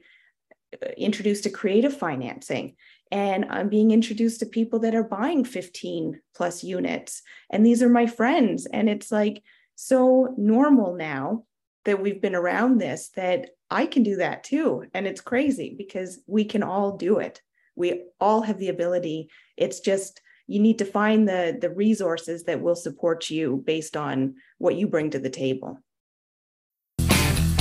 uh, 0.82 0.88
introduced 0.98 1.44
to 1.44 1.50
creative 1.50 1.96
financing 1.96 2.76
and 3.12 3.46
I'm 3.50 3.70
being 3.70 3.92
introduced 3.92 4.40
to 4.40 4.46
people 4.46 4.80
that 4.80 4.96
are 4.96 5.04
buying 5.04 5.44
15 5.44 6.20
plus 6.36 6.64
units. 6.64 7.22
And 7.50 7.66
these 7.66 7.82
are 7.82 7.90
my 7.90 8.06
friends. 8.06 8.66
And 8.66 8.90
it's 8.90 9.12
like 9.12 9.44
so 9.80 10.34
normal 10.38 10.96
now 10.96 11.44
that 11.86 12.02
we've 12.02 12.20
been 12.20 12.36
around 12.36 12.80
this 12.80 13.10
that 13.16 13.52
I 13.70 13.86
can 13.86 14.02
do 14.02 14.16
that 14.16 14.44
too. 14.44 14.86
And 14.96 15.06
it's 15.06 15.22
crazy 15.22 15.76
because 15.78 16.20
we 16.26 16.46
can 16.46 16.64
all 16.64 16.98
do 16.98 17.20
it. 17.20 17.42
We 17.76 18.06
all 18.20 18.42
have 18.42 18.58
the 18.58 18.70
ability. 18.70 19.30
It's 19.56 19.80
just 19.80 20.20
you 20.48 20.60
need 20.60 20.80
to 20.80 20.86
find 20.86 21.30
the 21.30 21.56
the 21.62 21.70
resources 21.70 22.44
that 22.46 22.60
will 22.60 22.76
support 22.76 23.30
you 23.30 23.64
based 23.68 23.96
on 23.96 24.36
what 24.58 24.76
you 24.76 24.88
bring 24.88 25.12
to 25.12 25.20
the 25.20 25.30
table. 25.30 25.78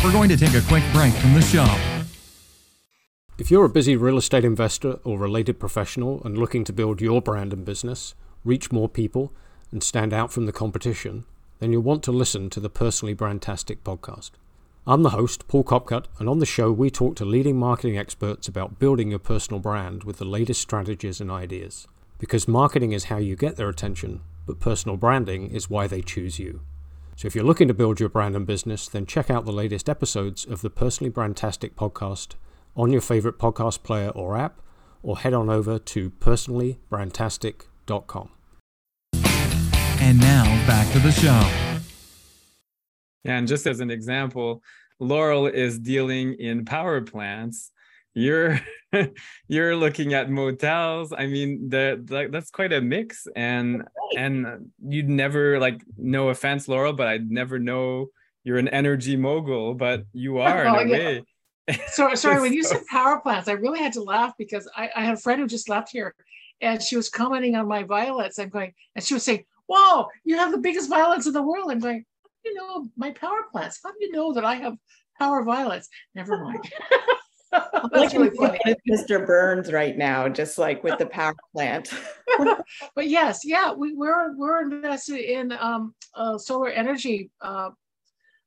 We're 0.02 0.12
going 0.12 0.30
to 0.30 0.38
take 0.38 0.54
a 0.54 0.62
quick 0.62 0.84
break 0.94 1.12
from 1.12 1.34
the 1.34 1.42
show. 1.42 1.66
If 3.38 3.50
you're 3.50 3.66
a 3.66 3.68
busy 3.68 3.94
real 3.94 4.16
estate 4.16 4.46
investor 4.46 5.00
or 5.04 5.18
related 5.18 5.60
professional 5.60 6.22
and 6.24 6.38
looking 6.38 6.64
to 6.64 6.72
build 6.72 7.02
your 7.02 7.20
brand 7.20 7.52
and 7.52 7.66
business, 7.66 8.14
reach 8.42 8.72
more 8.72 8.88
people, 8.88 9.34
and 9.70 9.82
stand 9.82 10.14
out 10.14 10.32
from 10.32 10.46
the 10.46 10.52
competition, 10.52 11.26
then 11.58 11.72
you'll 11.72 11.82
want 11.82 12.02
to 12.04 12.12
listen 12.12 12.50
to 12.50 12.60
the 12.60 12.68
Personally 12.68 13.14
Brandtastic 13.14 13.78
podcast. 13.78 14.32
I'm 14.86 15.02
the 15.02 15.10
host, 15.10 15.48
Paul 15.48 15.64
Copcutt, 15.64 16.06
and 16.18 16.28
on 16.28 16.38
the 16.38 16.46
show 16.46 16.70
we 16.70 16.90
talk 16.90 17.16
to 17.16 17.24
leading 17.24 17.58
marketing 17.58 17.98
experts 17.98 18.46
about 18.46 18.78
building 18.78 19.10
your 19.10 19.18
personal 19.18 19.58
brand 19.58 20.04
with 20.04 20.18
the 20.18 20.24
latest 20.24 20.60
strategies 20.60 21.20
and 21.20 21.30
ideas. 21.30 21.88
Because 22.18 22.46
marketing 22.46 22.92
is 22.92 23.04
how 23.04 23.16
you 23.16 23.34
get 23.34 23.56
their 23.56 23.68
attention, 23.68 24.20
but 24.46 24.60
personal 24.60 24.96
branding 24.96 25.50
is 25.50 25.68
why 25.68 25.86
they 25.86 26.02
choose 26.02 26.38
you. 26.38 26.60
So 27.16 27.26
if 27.26 27.34
you're 27.34 27.44
looking 27.44 27.68
to 27.68 27.74
build 27.74 27.98
your 27.98 28.10
brand 28.10 28.36
and 28.36 28.46
business, 28.46 28.88
then 28.88 29.06
check 29.06 29.30
out 29.30 29.44
the 29.44 29.52
latest 29.52 29.88
episodes 29.88 30.44
of 30.44 30.60
the 30.60 30.70
Personally 30.70 31.10
Brandtastic 31.10 31.72
podcast 31.72 32.34
on 32.76 32.92
your 32.92 33.00
favorite 33.00 33.38
podcast 33.38 33.82
player 33.82 34.10
or 34.10 34.36
app, 34.36 34.60
or 35.02 35.18
head 35.18 35.32
on 35.32 35.48
over 35.48 35.78
to 35.78 36.10
personallybrandtastic.com. 36.10 38.35
And 40.06 40.20
now 40.20 40.44
back 40.68 40.90
to 40.92 41.00
the 41.00 41.10
show. 41.10 41.42
Yeah, 43.24 43.38
and 43.38 43.48
just 43.48 43.66
as 43.66 43.80
an 43.80 43.90
example, 43.90 44.62
Laurel 45.00 45.48
is 45.48 45.80
dealing 45.80 46.34
in 46.34 46.64
power 46.64 47.00
plants 47.00 47.72
you're 48.16 48.58
you're 49.48 49.76
looking 49.76 50.14
at 50.14 50.30
motels 50.30 51.12
i 51.12 51.26
mean 51.26 51.68
that 51.68 52.06
that's 52.32 52.50
quite 52.50 52.72
a 52.72 52.80
mix 52.80 53.26
and 53.36 53.80
right. 53.80 53.86
and 54.16 54.70
you'd 54.88 55.08
never 55.08 55.60
like 55.60 55.82
no 55.98 56.30
offense 56.30 56.66
laurel 56.66 56.94
but 56.94 57.06
i'd 57.06 57.30
never 57.30 57.58
know 57.58 58.06
you're 58.42 58.56
an 58.56 58.68
energy 58.68 59.16
mogul 59.16 59.74
but 59.74 60.04
you 60.14 60.38
are 60.48 60.66
oh, 60.66 60.78
in 60.78 60.88
a 60.88 60.94
oh, 60.94 60.96
yeah. 60.96 60.96
way 60.96 61.24
so 61.88 62.14
sorry 62.14 62.40
when 62.40 62.54
you 62.54 62.64
said 62.70 62.80
power 62.90 63.20
plants 63.20 63.48
i 63.48 63.52
really 63.52 63.80
had 63.80 63.92
to 63.92 64.02
laugh 64.02 64.32
because 64.38 64.66
I, 64.74 64.88
I 64.96 65.04
had 65.04 65.14
a 65.14 65.20
friend 65.20 65.38
who 65.38 65.46
just 65.46 65.68
left 65.68 65.90
here 65.90 66.14
and 66.62 66.82
she 66.82 66.96
was 66.96 67.10
commenting 67.10 67.54
on 67.54 67.68
my 67.68 67.82
violets 67.82 68.38
i'm 68.38 68.48
going 68.48 68.72
and 68.94 69.04
she 69.04 69.12
was 69.12 69.24
saying 69.24 69.44
whoa 69.66 70.06
you 70.24 70.36
have 70.36 70.52
the 70.52 70.58
biggest 70.58 70.88
violets 70.88 71.26
in 71.26 71.32
the 71.32 71.42
world 71.42 71.70
i'm 71.70 71.78
going 71.78 72.04
you 72.44 72.54
know 72.54 72.86
my 72.96 73.10
power 73.12 73.44
plants 73.52 73.80
how 73.84 73.90
do 73.90 73.96
you 74.00 74.12
know 74.12 74.32
that 74.32 74.44
i 74.44 74.54
have 74.54 74.74
power 75.18 75.42
violets 75.42 75.88
never 76.14 76.38
mind 76.38 76.64
like 77.92 78.12
really 78.12 78.30
funny. 78.30 78.58
Mr. 78.90 79.24
Burns 79.24 79.72
right 79.72 79.96
now, 79.96 80.28
just 80.28 80.58
like 80.58 80.82
with 80.82 80.98
the 80.98 81.06
power 81.06 81.34
plant. 81.54 81.92
but 82.94 83.08
yes, 83.08 83.42
yeah, 83.44 83.72
we, 83.72 83.94
we're 83.94 84.36
we're 84.36 84.62
invested 84.62 85.20
in 85.20 85.52
um, 85.52 85.94
a 86.14 86.38
solar 86.38 86.68
energy 86.68 87.30
uh, 87.40 87.70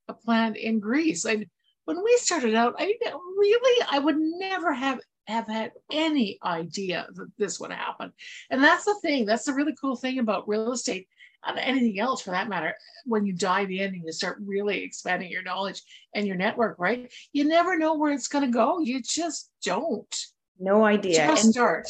a 0.07 0.13
plant 0.13 0.57
in 0.57 0.79
Greece. 0.79 1.25
And 1.25 1.45
when 1.85 2.03
we 2.03 2.17
started 2.17 2.55
out, 2.55 2.75
I 2.77 2.93
really 3.37 3.85
I 3.89 3.99
would 3.99 4.17
never 4.19 4.73
have 4.73 4.99
have 5.29 5.47
had 5.47 5.71
any 5.91 6.39
idea 6.43 7.07
that 7.13 7.31
this 7.37 7.59
would 7.59 7.71
happen. 7.71 8.11
And 8.49 8.63
that's 8.63 8.85
the 8.85 8.95
thing. 9.01 9.25
That's 9.25 9.45
the 9.45 9.53
really 9.53 9.75
cool 9.79 9.95
thing 9.95 10.19
about 10.19 10.47
real 10.47 10.71
estate 10.71 11.07
and 11.45 11.57
anything 11.57 11.99
else 11.99 12.21
for 12.21 12.31
that 12.31 12.49
matter, 12.49 12.75
when 13.05 13.25
you 13.25 13.33
dive 13.33 13.71
in 13.71 13.93
and 13.93 14.03
you 14.05 14.11
start 14.11 14.37
really 14.45 14.83
expanding 14.83 15.31
your 15.31 15.43
knowledge 15.43 15.81
and 16.13 16.27
your 16.27 16.35
network, 16.35 16.77
right? 16.79 17.11
You 17.31 17.45
never 17.45 17.77
know 17.77 17.95
where 17.95 18.11
it's 18.11 18.27
going 18.27 18.45
to 18.45 18.51
go. 18.51 18.79
You 18.79 19.01
just 19.01 19.49
don't. 19.63 20.13
No 20.59 20.83
idea. 20.83 21.27
Just 21.27 21.45
and 21.45 21.53
start 21.53 21.87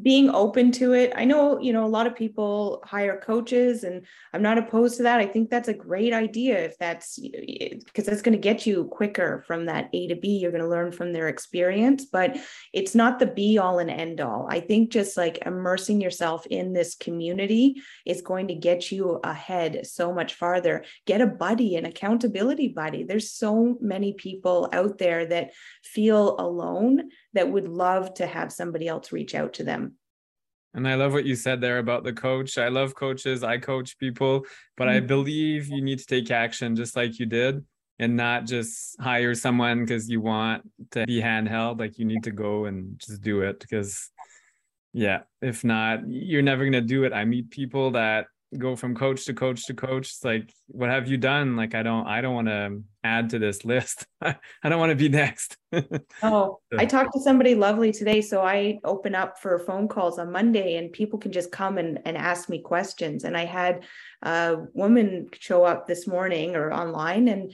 being 0.00 0.30
open 0.30 0.70
to 0.70 0.92
it. 0.92 1.12
I 1.16 1.24
know, 1.24 1.58
you 1.58 1.72
know, 1.72 1.84
a 1.84 1.88
lot 1.88 2.06
of 2.06 2.14
people 2.14 2.82
hire 2.84 3.20
coaches 3.20 3.82
and 3.82 4.06
I'm 4.32 4.42
not 4.42 4.58
opposed 4.58 4.96
to 4.98 5.02
that. 5.02 5.18
I 5.18 5.26
think 5.26 5.50
that's 5.50 5.68
a 5.68 5.74
great 5.74 6.12
idea 6.12 6.56
if 6.56 6.78
that's 6.78 7.18
because 7.18 8.06
that's 8.06 8.22
going 8.22 8.36
to 8.36 8.40
get 8.40 8.64
you 8.64 8.84
quicker 8.84 9.42
from 9.46 9.66
that 9.66 9.90
A 9.92 10.06
to 10.08 10.14
B. 10.14 10.38
You're 10.38 10.52
going 10.52 10.62
to 10.62 10.68
learn 10.68 10.92
from 10.92 11.12
their 11.12 11.28
experience, 11.28 12.04
but 12.04 12.36
it's 12.72 12.94
not 12.94 13.18
the 13.18 13.26
be 13.26 13.58
all 13.58 13.80
and 13.80 13.90
end 13.90 14.20
all. 14.20 14.46
I 14.48 14.60
think 14.60 14.90
just 14.90 15.16
like 15.16 15.42
immersing 15.44 16.00
yourself 16.00 16.46
in 16.46 16.72
this 16.72 16.94
community 16.94 17.82
is 18.06 18.22
going 18.22 18.48
to 18.48 18.54
get 18.54 18.92
you 18.92 19.18
ahead 19.24 19.84
so 19.84 20.12
much 20.14 20.34
farther. 20.34 20.84
Get 21.06 21.20
a 21.20 21.26
buddy, 21.26 21.74
an 21.74 21.86
accountability 21.86 22.68
buddy. 22.68 23.02
There's 23.02 23.32
so 23.32 23.76
many 23.80 24.12
people 24.12 24.68
out 24.72 24.98
there 24.98 25.26
that 25.26 25.50
feel 25.82 26.36
alone 26.38 27.10
that 27.38 27.48
would 27.48 27.68
love 27.68 28.14
to 28.14 28.26
have 28.26 28.52
somebody 28.52 28.88
else 28.88 29.12
reach 29.12 29.32
out 29.32 29.52
to 29.54 29.62
them. 29.62 29.94
And 30.74 30.88
I 30.88 30.96
love 30.96 31.12
what 31.12 31.24
you 31.24 31.36
said 31.36 31.60
there 31.60 31.78
about 31.78 32.02
the 32.02 32.12
coach. 32.12 32.58
I 32.58 32.66
love 32.66 32.96
coaches. 32.96 33.44
I 33.44 33.58
coach 33.58 33.96
people, 33.96 34.44
but 34.76 34.88
mm-hmm. 34.88 34.96
I 34.96 35.00
believe 35.00 35.68
you 35.68 35.80
need 35.80 36.00
to 36.00 36.06
take 36.06 36.32
action 36.32 36.74
just 36.74 36.96
like 36.96 37.20
you 37.20 37.26
did 37.26 37.64
and 38.00 38.16
not 38.16 38.44
just 38.44 39.00
hire 39.00 39.36
someone 39.36 39.84
because 39.84 40.10
you 40.10 40.20
want 40.20 40.68
to 40.90 41.06
be 41.06 41.22
handheld. 41.22 41.78
Like 41.78 41.96
you 41.96 42.04
need 42.04 42.24
to 42.24 42.32
go 42.32 42.64
and 42.64 42.98
just 42.98 43.22
do 43.22 43.42
it 43.42 43.60
because, 43.60 44.10
yeah, 44.92 45.20
if 45.40 45.62
not, 45.62 46.00
you're 46.08 46.42
never 46.42 46.64
going 46.64 46.72
to 46.72 46.80
do 46.80 47.04
it. 47.04 47.12
I 47.12 47.24
meet 47.24 47.50
people 47.50 47.92
that 47.92 48.26
go 48.56 48.74
from 48.76 48.94
coach 48.94 49.26
to 49.26 49.34
coach 49.34 49.66
to 49.66 49.74
coach. 49.74 50.08
It's 50.08 50.24
like 50.24 50.52
what 50.68 50.88
have 50.88 51.08
you 51.08 51.16
done? 51.18 51.56
Like 51.56 51.74
i 51.74 51.82
don't 51.82 52.06
i 52.06 52.20
don't 52.20 52.34
want 52.34 52.48
to 52.48 52.82
add 53.04 53.30
to 53.30 53.38
this 53.38 53.64
list. 53.64 54.06
I 54.22 54.36
don't 54.64 54.78
want 54.78 54.90
to 54.90 54.96
be 54.96 55.08
next. 55.08 55.56
Oh 56.22 56.60
i 56.78 56.86
talked 56.86 57.12
to 57.12 57.20
somebody 57.20 57.54
lovely 57.54 57.92
today 57.92 58.20
so 58.22 58.42
i 58.42 58.78
open 58.84 59.14
up 59.14 59.38
for 59.38 59.58
phone 59.58 59.86
calls 59.86 60.18
on 60.18 60.32
monday 60.32 60.76
and 60.76 60.92
people 60.92 61.18
can 61.18 61.30
just 61.30 61.52
come 61.52 61.78
and, 61.78 62.00
and 62.04 62.16
ask 62.16 62.48
me 62.48 62.60
questions. 62.60 63.24
And 63.24 63.36
i 63.36 63.44
had 63.44 63.84
a 64.22 64.56
woman 64.72 65.28
show 65.38 65.64
up 65.64 65.86
this 65.86 66.06
morning 66.06 66.56
or 66.56 66.72
online 66.72 67.28
and 67.28 67.52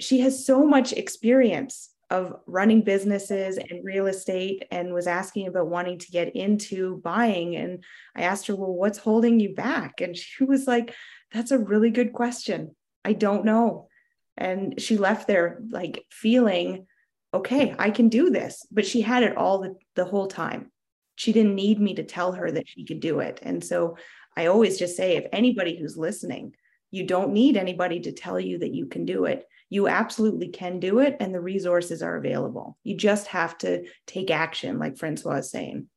she 0.00 0.20
has 0.20 0.46
so 0.46 0.64
much 0.64 0.92
experience 0.92 1.90
of 2.14 2.36
running 2.46 2.82
businesses 2.82 3.58
and 3.58 3.84
real 3.84 4.06
estate 4.06 4.64
and 4.70 4.94
was 4.94 5.08
asking 5.08 5.48
about 5.48 5.66
wanting 5.66 5.98
to 5.98 6.10
get 6.12 6.36
into 6.36 6.98
buying. 6.98 7.56
And 7.56 7.82
I 8.14 8.22
asked 8.22 8.46
her, 8.46 8.54
Well, 8.54 8.72
what's 8.72 8.98
holding 8.98 9.40
you 9.40 9.54
back? 9.54 10.00
And 10.00 10.16
she 10.16 10.44
was 10.52 10.66
like, 10.66 10.94
That's 11.32 11.50
a 11.50 11.58
really 11.58 11.90
good 11.90 12.12
question. 12.12 12.76
I 13.04 13.14
don't 13.14 13.44
know. 13.44 13.88
And 14.36 14.80
she 14.80 14.96
left 14.96 15.26
there 15.26 15.60
like 15.70 16.04
feeling, 16.10 16.86
okay, 17.32 17.74
I 17.78 17.90
can 17.90 18.08
do 18.08 18.30
this. 18.30 18.64
But 18.70 18.86
she 18.86 19.00
had 19.00 19.24
it 19.24 19.36
all 19.36 19.58
the, 19.60 19.74
the 19.96 20.04
whole 20.04 20.28
time. 20.28 20.70
She 21.16 21.32
didn't 21.32 21.54
need 21.54 21.80
me 21.80 21.94
to 21.94 22.04
tell 22.04 22.32
her 22.32 22.50
that 22.50 22.68
she 22.68 22.84
could 22.84 23.00
do 23.00 23.20
it. 23.20 23.40
And 23.42 23.62
so 23.62 23.96
I 24.36 24.46
always 24.46 24.78
just 24.78 24.96
say, 24.96 25.16
if 25.16 25.26
anybody 25.32 25.76
who's 25.76 25.96
listening, 25.96 26.54
you 26.90 27.06
don't 27.06 27.32
need 27.32 27.56
anybody 27.56 28.00
to 28.00 28.12
tell 28.12 28.38
you 28.38 28.58
that 28.58 28.74
you 28.74 28.86
can 28.86 29.04
do 29.04 29.24
it 29.24 29.46
you 29.70 29.88
absolutely 29.88 30.48
can 30.48 30.78
do 30.80 31.00
it 31.00 31.16
and 31.20 31.34
the 31.34 31.40
resources 31.40 32.02
are 32.02 32.16
available. 32.16 32.76
You 32.84 32.96
just 32.96 33.28
have 33.28 33.58
to 33.58 33.84
take 34.06 34.30
action, 34.30 34.78
like 34.78 34.98
Francois 34.98 35.36
is 35.36 35.50
saying. 35.50 35.88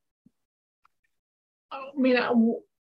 I 1.72 1.90
mean, 1.96 2.18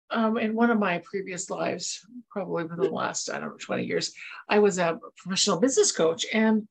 um, 0.10 0.38
in 0.38 0.56
one 0.56 0.70
of 0.70 0.80
my 0.80 1.00
previous 1.00 1.50
lives, 1.50 2.06
probably 2.30 2.64
within 2.64 2.80
the 2.80 2.90
last, 2.90 3.30
I 3.30 3.40
don't 3.40 3.50
know, 3.50 3.58
20 3.60 3.86
years, 3.86 4.14
I 4.48 4.60
was 4.60 4.78
a 4.78 5.00
professional 5.18 5.60
business 5.60 5.92
coach. 5.92 6.26
And 6.32 6.68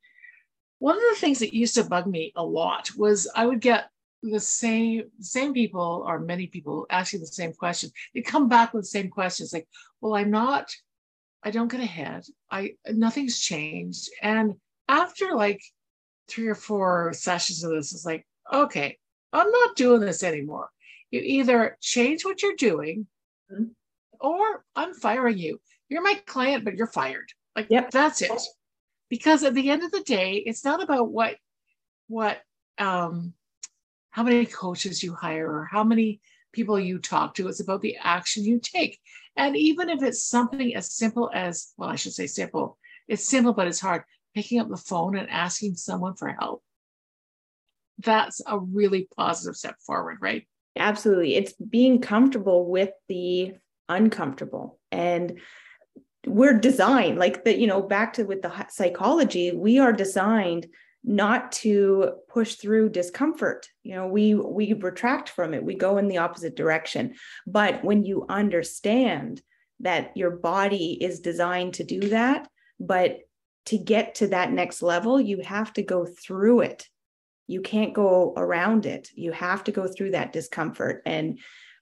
one 0.78 0.96
of 0.96 1.02
the 1.10 1.20
things 1.20 1.40
that 1.40 1.54
used 1.54 1.74
to 1.74 1.84
bug 1.84 2.06
me 2.06 2.32
a 2.36 2.44
lot 2.44 2.90
was 2.96 3.30
I 3.34 3.46
would 3.46 3.60
get 3.60 3.90
the 4.22 4.40
same 4.40 5.04
same 5.20 5.52
people 5.52 6.04
or 6.06 6.18
many 6.18 6.46
people 6.46 6.86
asking 6.90 7.20
the 7.20 7.26
same 7.26 7.52
question. 7.52 7.90
They 8.14 8.22
come 8.22 8.48
back 8.48 8.72
with 8.72 8.82
the 8.82 8.88
same 8.88 9.10
questions 9.10 9.52
like, 9.52 9.68
well, 10.00 10.14
I'm 10.14 10.30
not 10.30 10.74
I 11.42 11.50
don't 11.50 11.70
get 11.70 11.80
ahead. 11.80 12.24
I 12.50 12.74
nothing's 12.88 13.38
changed. 13.38 14.10
And 14.22 14.54
after 14.88 15.34
like 15.34 15.62
three 16.28 16.48
or 16.48 16.54
four 16.54 17.12
sessions 17.12 17.62
of 17.62 17.70
this, 17.70 17.92
it's 17.92 18.04
like, 18.04 18.26
okay, 18.52 18.98
I'm 19.32 19.50
not 19.50 19.76
doing 19.76 20.00
this 20.00 20.22
anymore. 20.22 20.68
You 21.10 21.20
either 21.22 21.76
change 21.80 22.24
what 22.24 22.42
you're 22.42 22.56
doing 22.56 23.06
mm-hmm. 23.52 23.64
or 24.20 24.64
I'm 24.74 24.94
firing 24.94 25.38
you. 25.38 25.60
You're 25.88 26.02
my 26.02 26.20
client, 26.26 26.64
but 26.64 26.74
you're 26.74 26.86
fired. 26.86 27.28
Like 27.54 27.68
yep. 27.70 27.90
that's 27.90 28.22
it. 28.22 28.42
Because 29.08 29.44
at 29.44 29.54
the 29.54 29.70
end 29.70 29.84
of 29.84 29.92
the 29.92 30.02
day, 30.02 30.42
it's 30.44 30.64
not 30.64 30.82
about 30.82 31.10
what 31.10 31.36
what 32.08 32.40
um 32.78 33.32
how 34.10 34.22
many 34.22 34.46
coaches 34.46 35.02
you 35.02 35.14
hire 35.14 35.48
or 35.48 35.68
how 35.70 35.84
many 35.84 36.20
people 36.52 36.80
you 36.80 36.98
talk 36.98 37.34
to. 37.34 37.48
It's 37.48 37.60
about 37.60 37.82
the 37.82 37.96
action 38.02 38.44
you 38.44 38.58
take. 38.60 38.98
And 39.36 39.56
even 39.56 39.90
if 39.90 40.02
it's 40.02 40.26
something 40.26 40.74
as 40.74 40.92
simple 40.92 41.30
as, 41.32 41.72
well, 41.76 41.90
I 41.90 41.96
should 41.96 42.14
say 42.14 42.26
simple, 42.26 42.78
it's 43.08 43.28
simple, 43.28 43.52
but 43.52 43.66
it's 43.68 43.80
hard. 43.80 44.02
Picking 44.34 44.60
up 44.60 44.68
the 44.68 44.76
phone 44.76 45.16
and 45.16 45.30
asking 45.30 45.76
someone 45.76 46.14
for 46.14 46.28
help. 46.28 46.62
That's 47.98 48.42
a 48.46 48.58
really 48.58 49.08
positive 49.16 49.56
step 49.56 49.76
forward, 49.80 50.18
right? 50.20 50.46
Absolutely. 50.76 51.36
It's 51.36 51.54
being 51.54 52.00
comfortable 52.00 52.66
with 52.66 52.90
the 53.08 53.54
uncomfortable. 53.88 54.78
And 54.92 55.40
we're 56.26 56.58
designed 56.58 57.18
like 57.18 57.44
that, 57.44 57.58
you 57.58 57.66
know, 57.66 57.80
back 57.80 58.14
to 58.14 58.24
with 58.24 58.42
the 58.42 58.66
psychology, 58.68 59.52
we 59.52 59.78
are 59.78 59.92
designed 59.92 60.66
not 61.06 61.52
to 61.52 62.10
push 62.28 62.56
through 62.56 62.90
discomfort. 62.90 63.68
You 63.84 63.94
know 63.94 64.08
we 64.08 64.34
we 64.34 64.72
retract 64.72 65.28
from 65.28 65.54
it. 65.54 65.64
We 65.64 65.76
go 65.76 65.98
in 65.98 66.08
the 66.08 66.18
opposite 66.18 66.56
direction. 66.56 67.14
But 67.46 67.84
when 67.84 68.04
you 68.04 68.26
understand 68.28 69.40
that 69.80 70.16
your 70.16 70.30
body 70.30 70.98
is 71.00 71.20
designed 71.20 71.74
to 71.74 71.84
do 71.84 72.00
that 72.08 72.48
but 72.80 73.20
to 73.66 73.78
get 73.78 74.14
to 74.16 74.28
that 74.28 74.52
next 74.52 74.82
level 74.82 75.20
you 75.20 75.40
have 75.40 75.72
to 75.74 75.82
go 75.82 76.06
through 76.06 76.60
it. 76.60 76.86
You 77.46 77.60
can't 77.60 77.94
go 77.94 78.34
around 78.36 78.86
it. 78.86 79.08
You 79.14 79.32
have 79.32 79.64
to 79.64 79.72
go 79.72 79.86
through 79.86 80.12
that 80.12 80.32
discomfort. 80.32 81.02
And 81.06 81.38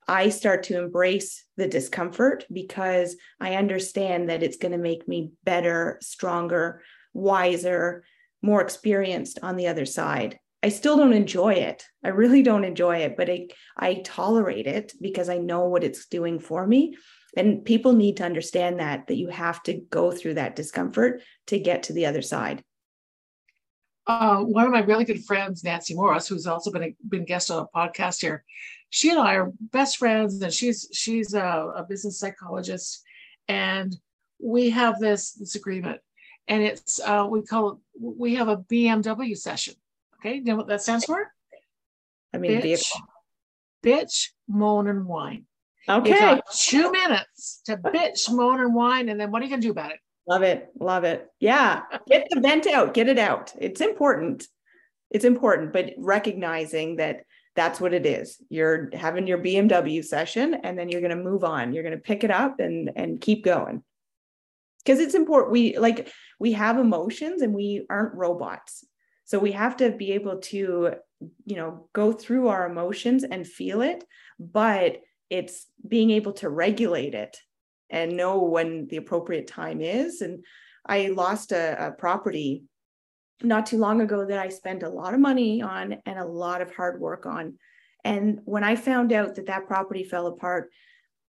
I 0.06 0.28
start 0.28 0.64
to 0.64 0.78
embrace 0.78 1.44
the 1.56 1.66
discomfort 1.66 2.44
because 2.52 3.16
I 3.40 3.54
understand 3.54 4.28
that 4.28 4.42
it's 4.42 4.58
going 4.58 4.72
to 4.72 4.78
make 4.78 5.08
me 5.08 5.30
better, 5.44 5.98
stronger, 6.02 6.82
wiser, 7.14 8.04
more 8.44 8.61
experienced 8.61 9.38
on 9.42 9.57
the 9.57 9.66
other 9.66 9.87
side. 9.87 10.38
I 10.62 10.68
still 10.68 10.96
don't 10.96 11.12
enjoy 11.12 11.54
it. 11.54 11.85
I 12.04 12.09
really 12.09 12.42
don't 12.42 12.64
enjoy 12.64 12.98
it, 12.98 13.16
but 13.16 13.28
I, 13.28 13.48
I 13.76 14.02
tolerate 14.04 14.66
it 14.66 14.92
because 15.00 15.28
I 15.28 15.38
know 15.38 15.64
what 15.68 15.85
it's 15.85 16.07
doing 16.07 16.38
for 16.38 16.66
me. 16.66 16.96
And 17.37 17.64
people 17.64 17.92
need 17.92 18.18
to 18.18 18.24
understand 18.24 18.78
that 18.80 19.09
that 19.09 19.16
you 19.16 19.28
have 19.28 19.62
to 19.64 19.74
go 19.90 20.12
through 20.12 20.35
that 20.35 20.57
discomfort 20.57 21.22
to 21.48 21.59
get 21.59 21.85
to 21.85 21.92
the 21.92 22.07
other 22.07 22.22
side. 22.22 22.62
Uh, 24.07 24.40
one 24.40 24.66
of 24.66 24.72
my 24.72 24.80
really 24.80 25.04
good 25.04 25.24
friends, 25.24 25.64
Nancy 25.64 25.94
Morris, 25.94 26.28
who's 26.28 26.46
also 26.46 26.70
been 26.70 26.85
a 26.85 26.96
been 27.09 27.24
guest 27.24 27.50
on 27.50 27.66
a 27.66 27.76
podcast 27.76 28.20
here, 28.20 28.44
she 28.90 29.11
and 29.11 29.18
I 29.18 29.35
are 29.35 29.52
best 29.72 29.96
friends, 29.96 30.40
and 30.40 30.52
she's 30.52 30.88
she's 30.92 31.35
a, 31.35 31.72
a 31.76 31.87
business 31.88 32.20
psychologist, 32.20 33.02
and 33.48 33.96
we 34.38 34.70
have 34.70 35.00
this 35.00 35.33
this 35.33 35.57
agreement 35.57 36.00
and 36.48 36.62
it's 36.62 37.00
uh, 37.00 37.26
we 37.28 37.42
call 37.42 37.72
it 37.72 37.78
we 38.00 38.35
have 38.35 38.48
a 38.48 38.57
BMW 38.57 39.37
session. 39.37 39.74
Okay, 40.18 40.37
you 40.37 40.44
know 40.44 40.57
what 40.57 40.68
that 40.68 40.83
stands 40.83 41.04
for? 41.04 41.30
I 42.33 42.38
mean, 42.38 42.61
bitch, 42.61 42.90
bitch, 43.85 44.30
moan 44.48 44.88
and 44.88 45.07
whine. 45.07 45.46
Okay, 45.88 46.40
two 46.54 46.90
minutes 46.90 47.61
to 47.66 47.76
bitch, 47.76 48.30
moan 48.30 48.61
and 48.61 48.74
whine, 48.74 49.09
and 49.09 49.20
then 49.20 49.30
what 49.30 49.42
are 49.42 49.44
you 49.44 49.50
gonna 49.50 49.62
do 49.62 49.70
about 49.70 49.92
it? 49.92 49.98
Love 50.26 50.42
it, 50.42 50.68
love 50.80 51.04
it. 51.04 51.28
Yeah, 51.40 51.83
get 52.09 52.26
the 52.30 52.40
vent 52.40 52.66
out, 52.66 52.94
get 52.94 53.09
it 53.09 53.18
out. 53.18 53.52
It's 53.59 53.80
important. 53.80 54.46
It's 55.11 55.24
important, 55.24 55.72
but 55.72 55.92
recognizing 55.98 56.96
that 56.96 57.24
that's 57.54 57.80
what 57.80 57.94
it 57.94 58.04
is. 58.04 58.42
You're 58.48 58.90
having 58.94 59.26
your 59.26 59.38
BMW 59.38 60.04
session, 60.04 60.54
and 60.54 60.78
then 60.78 60.88
you're 60.88 61.02
going 61.02 61.16
to 61.16 61.22
move 61.22 61.44
on. 61.44 61.72
You're 61.72 61.85
going 61.85 61.94
to 61.94 62.00
pick 62.00 62.24
it 62.24 62.30
up 62.30 62.59
and 62.59 62.90
and 62.96 63.20
keep 63.20 63.44
going 63.44 63.85
because 64.85 65.01
it's 65.01 65.14
important 65.14 65.53
we 65.53 65.79
like 65.79 66.12
we 66.38 66.53
have 66.53 66.79
emotions 66.79 67.42
and 67.42 67.55
we 67.55 67.87
aren't 67.88 68.14
robots. 68.14 68.85
So 69.25 69.38
we 69.38 69.53
have 69.53 69.77
to 69.79 69.90
be 69.90 70.12
able 70.12 70.38
to 70.38 70.94
you 71.44 71.57
know 71.57 71.88
go 71.92 72.12
through 72.12 72.49
our 72.49 72.68
emotions 72.68 73.25
and 73.25 73.47
feel 73.47 73.81
it 73.81 74.05
but 74.38 74.99
it's 75.31 75.66
being 75.87 76.11
able 76.11 76.33
to 76.33 76.51
regulate 76.51 77.14
it 77.14 77.38
and 77.88 78.16
know 78.16 78.42
when 78.42 78.87
the 78.88 78.97
appropriate 78.97 79.47
time 79.47 79.81
is. 79.81 80.20
And 80.20 80.44
i 80.87 81.09
lost 81.09 81.53
a, 81.53 81.87
a 81.87 81.92
property 81.92 82.64
not 83.42 83.66
too 83.66 83.79
long 83.79 84.01
ago 84.01 84.27
that 84.27 84.38
i 84.38 84.49
spent 84.49 84.83
a 84.83 84.88
lot 84.88 85.14
of 85.14 85.20
money 85.20 85.62
on 85.62 85.97
and 86.05 86.18
a 86.18 86.27
lot 86.27 86.61
of 86.61 86.75
hard 86.75 87.01
work 87.01 87.27
on. 87.27 87.55
And 88.05 88.40
when 88.44 88.64
i 88.64 88.77
found 88.77 89.12
out 89.12 89.37
that 89.37 89.47
that 89.47 89.66
property 89.66 90.05
fell 90.05 90.27
apart 90.27 90.70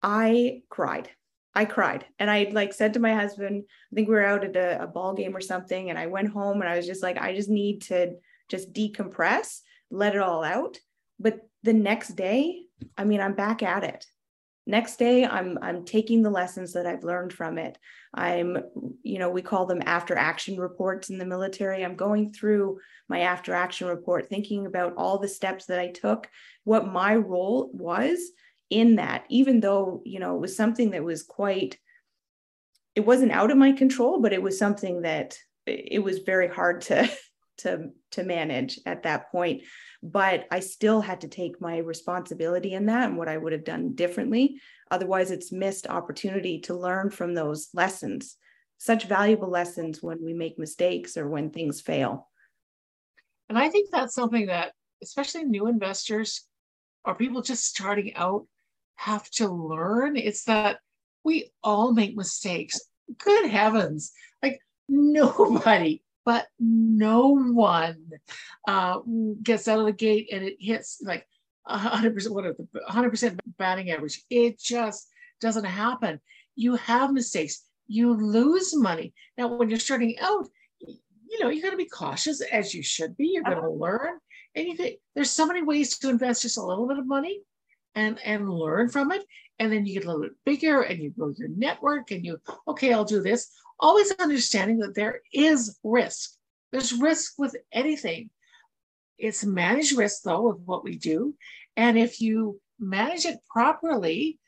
i 0.02 0.62
cried 0.68 1.10
I 1.54 1.64
cried 1.64 2.04
and 2.18 2.30
I 2.30 2.48
like 2.52 2.72
said 2.72 2.94
to 2.94 3.00
my 3.00 3.14
husband, 3.14 3.64
I 3.66 3.94
think 3.94 4.08
we 4.08 4.14
were 4.14 4.24
out 4.24 4.44
at 4.44 4.56
a, 4.56 4.84
a, 4.84 4.86
ball 4.86 5.14
game 5.14 5.36
or 5.36 5.40
something. 5.40 5.90
And 5.90 5.98
I 5.98 6.06
went 6.06 6.30
home 6.30 6.60
and 6.60 6.70
I 6.70 6.76
was 6.76 6.86
just 6.86 7.02
like, 7.02 7.18
I 7.18 7.34
just 7.34 7.48
need 7.48 7.82
to 7.82 8.14
just 8.48 8.72
decompress, 8.72 9.60
let 9.90 10.14
it 10.14 10.22
all 10.22 10.44
out. 10.44 10.78
But 11.18 11.40
the 11.62 11.72
next 11.72 12.10
day, 12.10 12.62
I 12.96 13.04
mean, 13.04 13.20
I'm 13.20 13.34
back 13.34 13.62
at 13.62 13.82
it. 13.82 14.06
Next 14.66 14.98
day, 14.98 15.24
I'm 15.24 15.58
I'm 15.62 15.84
taking 15.84 16.22
the 16.22 16.30
lessons 16.30 16.74
that 16.74 16.86
I've 16.86 17.02
learned 17.02 17.32
from 17.32 17.58
it. 17.58 17.76
I'm, 18.14 18.58
you 19.02 19.18
know, 19.18 19.30
we 19.30 19.42
call 19.42 19.66
them 19.66 19.82
after 19.84 20.16
action 20.16 20.58
reports 20.58 21.10
in 21.10 21.18
the 21.18 21.24
military. 21.24 21.84
I'm 21.84 21.96
going 21.96 22.32
through 22.32 22.78
my 23.08 23.20
after 23.20 23.52
action 23.52 23.88
report, 23.88 24.28
thinking 24.28 24.66
about 24.66 24.94
all 24.96 25.18
the 25.18 25.28
steps 25.28 25.66
that 25.66 25.80
I 25.80 25.88
took, 25.88 26.28
what 26.64 26.86
my 26.86 27.16
role 27.16 27.70
was, 27.72 28.20
in 28.70 28.96
that, 28.96 29.24
even 29.28 29.60
though, 29.60 30.00
you 30.04 30.20
know, 30.20 30.36
it 30.36 30.40
was 30.40 30.56
something 30.56 30.90
that 30.90 31.04
was 31.04 31.22
quite, 31.22 31.76
it 32.94 33.04
wasn't 33.04 33.32
out 33.32 33.50
of 33.50 33.58
my 33.58 33.72
control, 33.72 34.20
but 34.20 34.32
it 34.32 34.42
was 34.42 34.58
something 34.58 35.02
that 35.02 35.36
it 35.66 36.02
was 36.02 36.18
very 36.20 36.48
hard 36.48 36.82
to 36.82 37.10
to 37.58 37.90
to 38.12 38.22
manage 38.22 38.80
at 38.86 39.02
that 39.02 39.30
point. 39.30 39.62
But 40.02 40.46
i 40.50 40.60
still 40.60 41.02
had 41.02 41.20
to 41.22 41.28
take 41.28 41.60
my 41.60 41.76
responsibility 41.78 42.72
in 42.72 42.86
that 42.86 43.08
and 43.08 43.18
what 43.18 43.28
i 43.28 43.36
would 43.36 43.52
have 43.52 43.64
done 43.64 43.94
differently. 43.94 44.60
Otherwise 44.90 45.30
it's 45.30 45.52
missed 45.52 45.86
opportunity 45.86 46.60
to 46.60 46.74
learn 46.74 47.10
from 47.10 47.34
those 47.34 47.68
lessons 47.74 48.36
such 48.78 49.04
valuable 49.04 49.50
lessons 49.50 50.02
when 50.02 50.24
we 50.24 50.32
make 50.32 50.58
mistakes 50.58 51.18
or 51.18 51.28
when 51.28 51.50
things 51.50 51.82
fail. 51.82 52.28
And 53.50 53.58
i 53.58 53.68
think 53.68 53.90
that's 53.90 54.14
something 54.14 54.46
that 54.46 54.72
especially 55.02 55.44
new 55.44 55.66
investors 55.66 56.46
or 57.04 57.14
people 57.14 57.42
just 57.42 57.64
starting 57.64 58.14
out 58.14 58.46
have 59.00 59.28
to 59.30 59.48
learn 59.48 60.14
it's 60.14 60.44
that 60.44 60.78
we 61.24 61.50
all 61.62 61.92
make 61.92 62.14
mistakes. 62.14 62.78
Good 63.18 63.50
heavens 63.50 64.12
like 64.42 64.60
nobody 64.88 66.02
but 66.26 66.46
no 66.58 67.34
one 67.34 68.10
uh, 68.68 68.98
gets 69.42 69.66
out 69.68 69.78
of 69.78 69.86
the 69.86 69.92
gate 69.92 70.28
and 70.30 70.44
it 70.44 70.56
hits 70.60 71.00
like 71.02 71.26
100% 71.66 72.28
what 72.30 72.44
are 72.44 72.52
the 72.52 72.68
100% 72.90 73.38
batting 73.56 73.90
average. 73.90 74.22
It 74.28 74.60
just 74.60 75.08
doesn't 75.40 75.64
happen. 75.64 76.20
You 76.54 76.76
have 76.76 77.12
mistakes. 77.12 77.64
You 77.88 78.12
lose 78.12 78.76
money. 78.76 79.14
Now 79.38 79.56
when 79.56 79.70
you're 79.70 79.78
starting 79.78 80.18
out 80.20 80.46
you 80.80 81.38
know 81.40 81.48
you 81.48 81.62
got 81.62 81.70
to 81.70 81.76
be 81.76 81.86
cautious 81.86 82.42
as 82.42 82.74
you 82.74 82.82
should 82.82 83.16
be. 83.16 83.30
You're 83.32 83.44
going 83.44 83.62
to 83.62 83.70
learn. 83.70 84.18
And 84.54 84.66
you 84.66 84.96
there's 85.14 85.30
so 85.30 85.46
many 85.46 85.62
ways 85.62 85.96
to 85.98 86.10
invest 86.10 86.42
just 86.42 86.58
a 86.58 86.62
little 86.62 86.86
bit 86.86 86.98
of 86.98 87.06
money 87.06 87.40
and 87.94 88.18
and 88.24 88.50
learn 88.50 88.88
from 88.88 89.12
it. 89.12 89.24
And 89.58 89.72
then 89.72 89.84
you 89.84 89.94
get 89.94 90.04
a 90.04 90.06
little 90.06 90.22
bit 90.22 90.32
bigger 90.44 90.82
and 90.82 91.02
you 91.02 91.10
grow 91.10 91.34
your 91.36 91.48
network 91.48 92.10
and 92.10 92.24
you 92.24 92.38
okay 92.68 92.92
i'll 92.92 93.04
do 93.04 93.22
this. 93.22 93.50
Always 93.78 94.12
understanding 94.12 94.78
that 94.78 94.94
there 94.94 95.20
is 95.32 95.78
risk. 95.82 96.32
There's 96.72 96.92
risk 96.92 97.34
with 97.38 97.56
anything. 97.72 98.30
It's 99.18 99.44
managed 99.44 99.96
risk 99.96 100.22
though 100.22 100.48
of 100.48 100.60
what 100.66 100.84
we 100.84 100.96
do. 100.96 101.34
And 101.76 101.98
if 101.98 102.20
you 102.20 102.60
manage 102.78 103.26
it 103.26 103.38
properly 103.50 104.38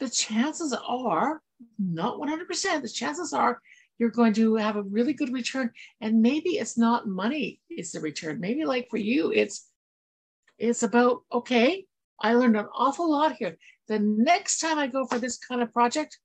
the 0.00 0.08
chances 0.10 0.76
are 0.86 1.40
not 1.78 2.18
100% 2.18 2.82
the 2.82 2.88
chances 2.88 3.32
are 3.32 3.60
you're 3.98 4.10
going 4.10 4.32
to 4.34 4.56
have 4.56 4.74
a 4.76 4.82
really 4.82 5.12
good 5.12 5.32
return. 5.32 5.70
And 6.00 6.20
maybe 6.20 6.50
it's 6.50 6.76
not 6.76 7.06
money 7.06 7.60
it's 7.70 7.92
the 7.92 8.00
return. 8.00 8.40
Maybe 8.40 8.64
like 8.64 8.88
for 8.90 8.98
you 8.98 9.32
it's 9.32 9.68
it's 10.58 10.82
about 10.82 11.22
okay 11.32 11.86
I 12.20 12.34
learned 12.34 12.56
an 12.56 12.66
awful 12.74 13.10
lot 13.10 13.36
here. 13.38 13.56
The 13.88 13.98
next 13.98 14.58
time 14.58 14.78
I 14.78 14.86
go 14.86 15.06
for 15.06 15.18
this 15.18 15.38
kind 15.38 15.62
of 15.62 15.72
project, 15.72 16.18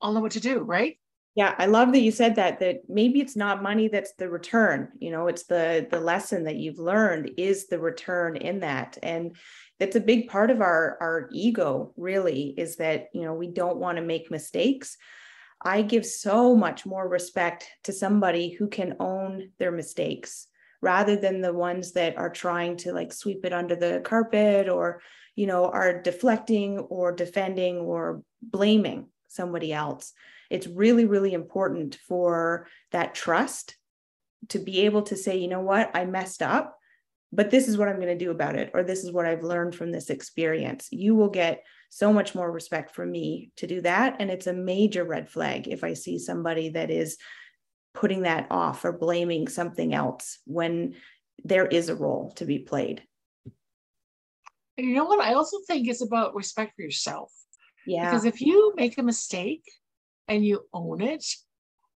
I'll 0.00 0.12
know 0.12 0.20
what 0.20 0.32
to 0.32 0.40
do, 0.40 0.60
right? 0.60 0.98
Yeah, 1.36 1.54
I 1.58 1.66
love 1.66 1.92
that 1.92 2.00
you 2.00 2.10
said 2.10 2.34
that 2.36 2.58
that 2.58 2.80
maybe 2.88 3.20
it's 3.20 3.36
not 3.36 3.62
money 3.62 3.86
that's 3.86 4.14
the 4.14 4.28
return, 4.28 4.90
you 4.98 5.10
know, 5.10 5.28
it's 5.28 5.44
the 5.44 5.86
the 5.88 6.00
lesson 6.00 6.44
that 6.44 6.56
you've 6.56 6.78
learned 6.78 7.30
is 7.36 7.68
the 7.68 7.78
return 7.78 8.36
in 8.36 8.60
that. 8.60 8.98
And 9.02 9.36
it's 9.78 9.94
a 9.94 10.00
big 10.00 10.28
part 10.28 10.50
of 10.50 10.60
our 10.60 10.98
our 11.00 11.28
ego 11.32 11.92
really 11.96 12.54
is 12.58 12.76
that, 12.76 13.08
you 13.14 13.22
know, 13.22 13.34
we 13.34 13.46
don't 13.46 13.78
want 13.78 13.96
to 13.96 14.02
make 14.02 14.30
mistakes. 14.30 14.96
I 15.64 15.82
give 15.82 16.04
so 16.04 16.56
much 16.56 16.84
more 16.84 17.08
respect 17.08 17.68
to 17.84 17.92
somebody 17.92 18.50
who 18.50 18.66
can 18.66 18.96
own 18.98 19.50
their 19.58 19.70
mistakes 19.70 20.48
rather 20.80 21.16
than 21.16 21.40
the 21.40 21.52
ones 21.52 21.92
that 21.92 22.16
are 22.16 22.30
trying 22.30 22.76
to 22.78 22.92
like 22.92 23.12
sweep 23.12 23.44
it 23.44 23.52
under 23.52 23.76
the 23.76 24.00
carpet 24.04 24.68
or 24.68 25.00
you 25.36 25.46
know 25.46 25.66
are 25.66 26.00
deflecting 26.00 26.78
or 26.78 27.12
defending 27.12 27.76
or 27.78 28.22
blaming 28.42 29.08
somebody 29.28 29.72
else. 29.72 30.12
It's 30.50 30.66
really 30.66 31.04
really 31.04 31.34
important 31.34 31.96
for 32.08 32.66
that 32.92 33.14
trust 33.14 33.76
to 34.48 34.58
be 34.58 34.80
able 34.80 35.02
to 35.02 35.16
say 35.16 35.38
you 35.38 35.48
know 35.48 35.60
what? 35.60 35.90
I 35.94 36.04
messed 36.04 36.42
up 36.42 36.76
but 37.32 37.50
this 37.50 37.68
is 37.68 37.78
what 37.78 37.88
i'm 37.88 37.96
going 37.96 38.08
to 38.08 38.24
do 38.24 38.30
about 38.30 38.56
it 38.56 38.70
or 38.74 38.82
this 38.82 39.04
is 39.04 39.12
what 39.12 39.26
i've 39.26 39.44
learned 39.44 39.74
from 39.74 39.92
this 39.92 40.10
experience. 40.10 40.88
You 40.90 41.14
will 41.14 41.28
get 41.28 41.64
so 41.90 42.12
much 42.12 42.34
more 42.34 42.50
respect 42.50 42.94
from 42.94 43.10
me 43.10 43.50
to 43.56 43.66
do 43.66 43.80
that. 43.80 44.16
And 44.20 44.30
it's 44.30 44.46
a 44.46 44.52
major 44.52 45.04
red 45.04 45.28
flag 45.28 45.68
if 45.68 45.84
i 45.84 45.94
see 45.94 46.18
somebody 46.18 46.70
that 46.70 46.90
is 46.90 47.18
putting 47.94 48.22
that 48.22 48.46
off 48.50 48.84
or 48.84 48.92
blaming 48.92 49.48
something 49.48 49.94
else 49.94 50.38
when 50.44 50.94
there 51.44 51.66
is 51.66 51.88
a 51.88 51.94
role 51.94 52.32
to 52.32 52.44
be 52.44 52.58
played. 52.58 53.02
And 54.78 54.86
you 54.86 54.94
know 54.94 55.04
what? 55.04 55.20
I 55.20 55.34
also 55.34 55.58
think 55.66 55.88
it's 55.88 56.02
about 56.02 56.34
respect 56.34 56.74
for 56.76 56.82
yourself. 56.82 57.32
Yeah. 57.86 58.10
Because 58.10 58.24
if 58.24 58.40
you 58.40 58.72
make 58.76 58.98
a 58.98 59.02
mistake 59.02 59.64
and 60.28 60.44
you 60.44 60.62
own 60.72 61.02
it, 61.02 61.24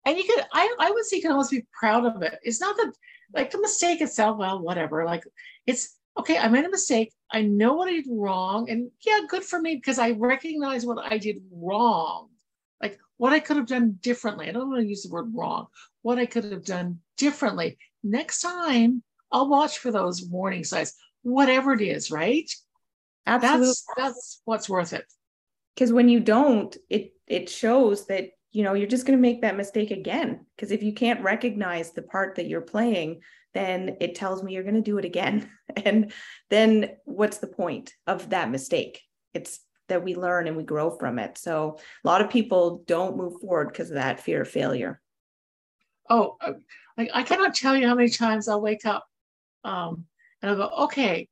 and 0.05 0.17
you 0.17 0.25
could, 0.25 0.45
I, 0.53 0.75
I 0.81 0.91
would 0.91 1.05
say 1.05 1.17
you 1.17 1.23
can 1.23 1.33
almost 1.33 1.51
be 1.51 1.65
proud 1.73 2.05
of 2.05 2.23
it. 2.23 2.39
It's 2.43 2.61
not 2.61 2.77
that 2.77 2.93
like 3.35 3.51
the 3.51 3.61
mistake 3.61 4.01
itself, 4.01 4.39
well, 4.39 4.61
whatever. 4.61 5.05
Like 5.05 5.25
it's 5.67 5.97
okay, 6.19 6.39
I 6.39 6.49
made 6.49 6.65
a 6.65 6.71
mistake. 6.71 7.13
I 7.31 7.43
know 7.43 7.75
what 7.75 7.89
I 7.89 7.93
did 7.93 8.07
wrong. 8.11 8.69
And 8.69 8.91
yeah, 9.07 9.21
good 9.29 9.45
for 9.45 9.61
me 9.61 9.77
because 9.77 9.99
I 9.99 10.13
recognize 10.13 10.85
what 10.85 10.99
I 10.99 11.19
did 11.19 11.37
wrong 11.53 12.29
what 13.17 13.33
I 13.33 13.41
could 13.41 13.57
have 13.57 13.67
done 13.67 13.99
differently. 14.01 14.49
I 14.49 14.53
don't 14.53 14.69
want 14.69 14.83
to 14.83 14.89
use 14.89 15.03
the 15.03 15.13
word 15.13 15.33
wrong. 15.35 15.67
What 16.03 16.19
I 16.19 16.27
could 16.27 16.45
have 16.45 16.65
done 16.65 17.01
differently. 17.17 17.79
Next 18.03 18.41
time, 18.41 19.03
I'll 19.31 19.49
watch 19.49 19.79
for 19.79 19.93
those 19.93 20.25
warning 20.25 20.65
signs, 20.65 20.95
whatever 21.23 21.73
it 21.73 21.81
is, 21.81 22.11
right? 22.11 22.51
Absolutely. 23.27 23.67
That's, 23.67 23.87
that's 23.97 24.43
what's 24.45 24.69
worth 24.69 24.93
it. 24.93 25.05
Because 25.75 25.93
when 25.93 26.09
you 26.09 26.21
don't, 26.21 26.77
it 26.91 27.13
it 27.27 27.49
shows 27.49 28.07
that 28.07 28.31
you 28.51 28.63
know 28.63 28.75
you're 28.75 28.89
just 28.89 29.07
going 29.07 29.17
to 29.17 29.23
make 29.23 29.43
that 29.43 29.57
mistake 29.57 29.91
again. 29.91 30.45
Because 30.57 30.71
if 30.71 30.83
you 30.83 30.93
can't 30.93 31.23
recognize 31.23 31.93
the 31.93 32.03
part 32.03 32.37
that 32.37 32.47
you're 32.47 32.61
playing, 32.61 33.21
then 33.55 33.97
it 34.01 34.15
tells 34.15 34.43
me 34.43 34.53
you're 34.53 34.65
going 34.65 34.75
to 34.75 34.81
do 34.81 34.99
it 34.99 35.05
again. 35.05 35.49
And 35.85 36.13
then 36.51 36.91
what's 37.07 37.39
the 37.39 37.47
point 37.47 37.95
of 38.07 38.31
that 38.31 38.51
mistake? 38.51 39.01
It's 39.33 39.61
that 39.93 40.03
we 40.03 40.15
learn 40.15 40.49
and 40.49 40.57
we 40.57 40.65
grow 40.65 40.91
from 40.91 41.19
it. 41.19 41.37
So 41.37 41.79
a 42.05 42.09
lot 42.09 42.23
of 42.23 42.31
people 42.31 42.83
don't 42.87 43.17
move 43.17 43.41
forward 43.41 43.69
because 43.69 43.91
of 43.91 43.97
that 43.97 44.21
fear 44.21 44.43
of 44.43 44.49
failure. 44.49 45.01
Oh, 46.09 46.37
uh, 46.41 46.55
like 46.97 47.11
I 47.13 47.23
cannot 47.23 47.55
tell 47.55 47.77
you 47.77 47.87
how 47.87 47.95
many 47.95 48.09
times 48.09 48.49
I'll 48.49 48.61
wake 48.61 48.87
up 48.87 49.07
um, 49.65 50.07
and 50.41 50.51
I'll 50.51 50.57
go, 50.57 50.75
okay, 50.85 51.29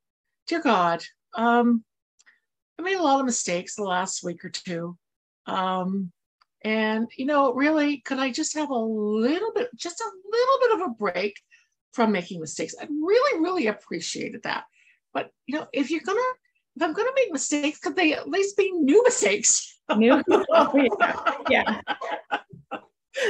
dear 0.46 0.62
God, 0.62 1.02
um, 1.34 1.84
I 2.78 2.82
made 2.82 2.96
a 2.96 3.02
lot 3.02 3.20
of 3.20 3.26
mistakes 3.26 3.76
the 3.76 3.82
last 3.82 4.22
week 4.22 4.44
or 4.44 4.50
two. 4.50 4.96
Um, 5.46 6.12
and, 6.62 7.08
you 7.16 7.26
know, 7.26 7.54
really, 7.54 7.98
could 7.98 8.18
I 8.18 8.30
just 8.30 8.54
have 8.54 8.70
a 8.70 8.74
little 8.74 9.52
bit, 9.54 9.68
just 9.74 10.00
a 10.00 10.10
little 10.30 10.58
bit 10.60 10.72
of 10.74 10.90
a 10.90 10.94
break 10.94 11.36
from 11.92 12.12
making 12.12 12.40
mistakes? 12.40 12.74
I 12.80 12.86
really, 12.90 13.40
really 13.40 13.66
appreciated 13.66 14.42
that. 14.42 14.64
But, 15.12 15.30
you 15.46 15.58
know, 15.58 15.66
if 15.72 15.90
you're 15.90 16.02
going 16.04 16.18
to 16.18 16.34
if 16.80 16.86
I'm 16.86 16.94
going 16.94 17.08
to 17.08 17.12
make 17.14 17.30
mistakes, 17.30 17.78
could 17.78 17.94
they 17.94 18.14
at 18.14 18.28
least 18.28 18.56
be 18.56 18.72
new 18.72 19.02
mistakes? 19.04 19.78
New, 19.96 20.22
oh, 20.30 20.88
yeah. 21.50 21.80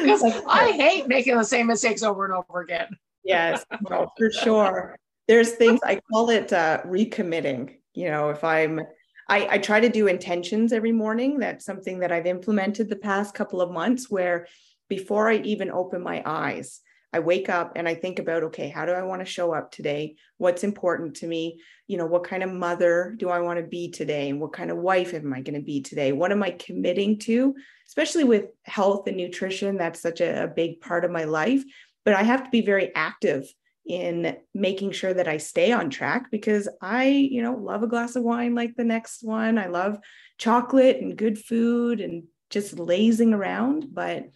Because 0.02 0.22
like, 0.22 0.42
I 0.46 0.70
hate 0.70 1.08
making 1.08 1.36
the 1.36 1.44
same 1.44 1.66
mistakes 1.66 2.04
over 2.04 2.24
and 2.24 2.34
over 2.34 2.60
again. 2.60 2.86
Yes, 3.24 3.64
no, 3.88 4.08
for 4.16 4.30
sure. 4.30 4.96
There's 5.26 5.52
things 5.52 5.80
I 5.82 6.00
call 6.12 6.30
it 6.30 6.52
uh, 6.52 6.82
recommitting. 6.86 7.74
You 7.92 8.10
know, 8.10 8.30
if 8.30 8.44
I'm, 8.44 8.82
I, 9.28 9.48
I 9.50 9.58
try 9.58 9.80
to 9.80 9.88
do 9.88 10.06
intentions 10.06 10.72
every 10.72 10.92
morning. 10.92 11.40
That's 11.40 11.64
something 11.64 11.98
that 12.00 12.12
I've 12.12 12.26
implemented 12.26 12.88
the 12.88 12.96
past 12.96 13.34
couple 13.34 13.60
of 13.60 13.72
months 13.72 14.08
where 14.08 14.46
before 14.88 15.28
I 15.28 15.36
even 15.38 15.72
open 15.72 16.02
my 16.02 16.22
eyes, 16.24 16.80
I 17.12 17.18
wake 17.18 17.48
up 17.48 17.72
and 17.74 17.88
I 17.88 17.94
think 17.94 18.18
about, 18.18 18.44
okay, 18.44 18.68
how 18.68 18.86
do 18.86 18.92
I 18.92 19.02
want 19.02 19.20
to 19.20 19.26
show 19.26 19.52
up 19.52 19.72
today? 19.72 20.14
What's 20.38 20.62
important 20.62 21.16
to 21.16 21.26
me? 21.26 21.60
You 21.88 21.96
know, 21.96 22.06
what 22.06 22.24
kind 22.24 22.42
of 22.42 22.52
mother 22.52 23.14
do 23.18 23.28
I 23.28 23.40
want 23.40 23.58
to 23.58 23.66
be 23.66 23.90
today? 23.90 24.30
And 24.30 24.40
what 24.40 24.52
kind 24.52 24.70
of 24.70 24.76
wife 24.76 25.12
am 25.12 25.32
I 25.32 25.40
going 25.40 25.58
to 25.58 25.64
be 25.64 25.80
today? 25.80 26.12
What 26.12 26.30
am 26.30 26.42
I 26.42 26.52
committing 26.52 27.18
to? 27.20 27.54
Especially 27.88 28.22
with 28.22 28.46
health 28.62 29.08
and 29.08 29.16
nutrition, 29.16 29.76
that's 29.76 30.00
such 30.00 30.20
a, 30.20 30.44
a 30.44 30.48
big 30.48 30.80
part 30.80 31.04
of 31.04 31.10
my 31.10 31.24
life. 31.24 31.64
But 32.04 32.14
I 32.14 32.22
have 32.22 32.44
to 32.44 32.50
be 32.50 32.60
very 32.60 32.94
active 32.94 33.52
in 33.86 34.36
making 34.54 34.92
sure 34.92 35.12
that 35.12 35.26
I 35.26 35.38
stay 35.38 35.72
on 35.72 35.90
track 35.90 36.30
because 36.30 36.68
I, 36.80 37.06
you 37.06 37.42
know, 37.42 37.54
love 37.54 37.82
a 37.82 37.88
glass 37.88 38.14
of 38.14 38.22
wine 38.22 38.54
like 38.54 38.76
the 38.76 38.84
next 38.84 39.24
one. 39.24 39.58
I 39.58 39.66
love 39.66 39.98
chocolate 40.38 40.98
and 41.00 41.16
good 41.16 41.38
food 41.38 42.00
and 42.00 42.24
just 42.50 42.78
lazing 42.78 43.34
around, 43.34 43.88
but 43.92 44.26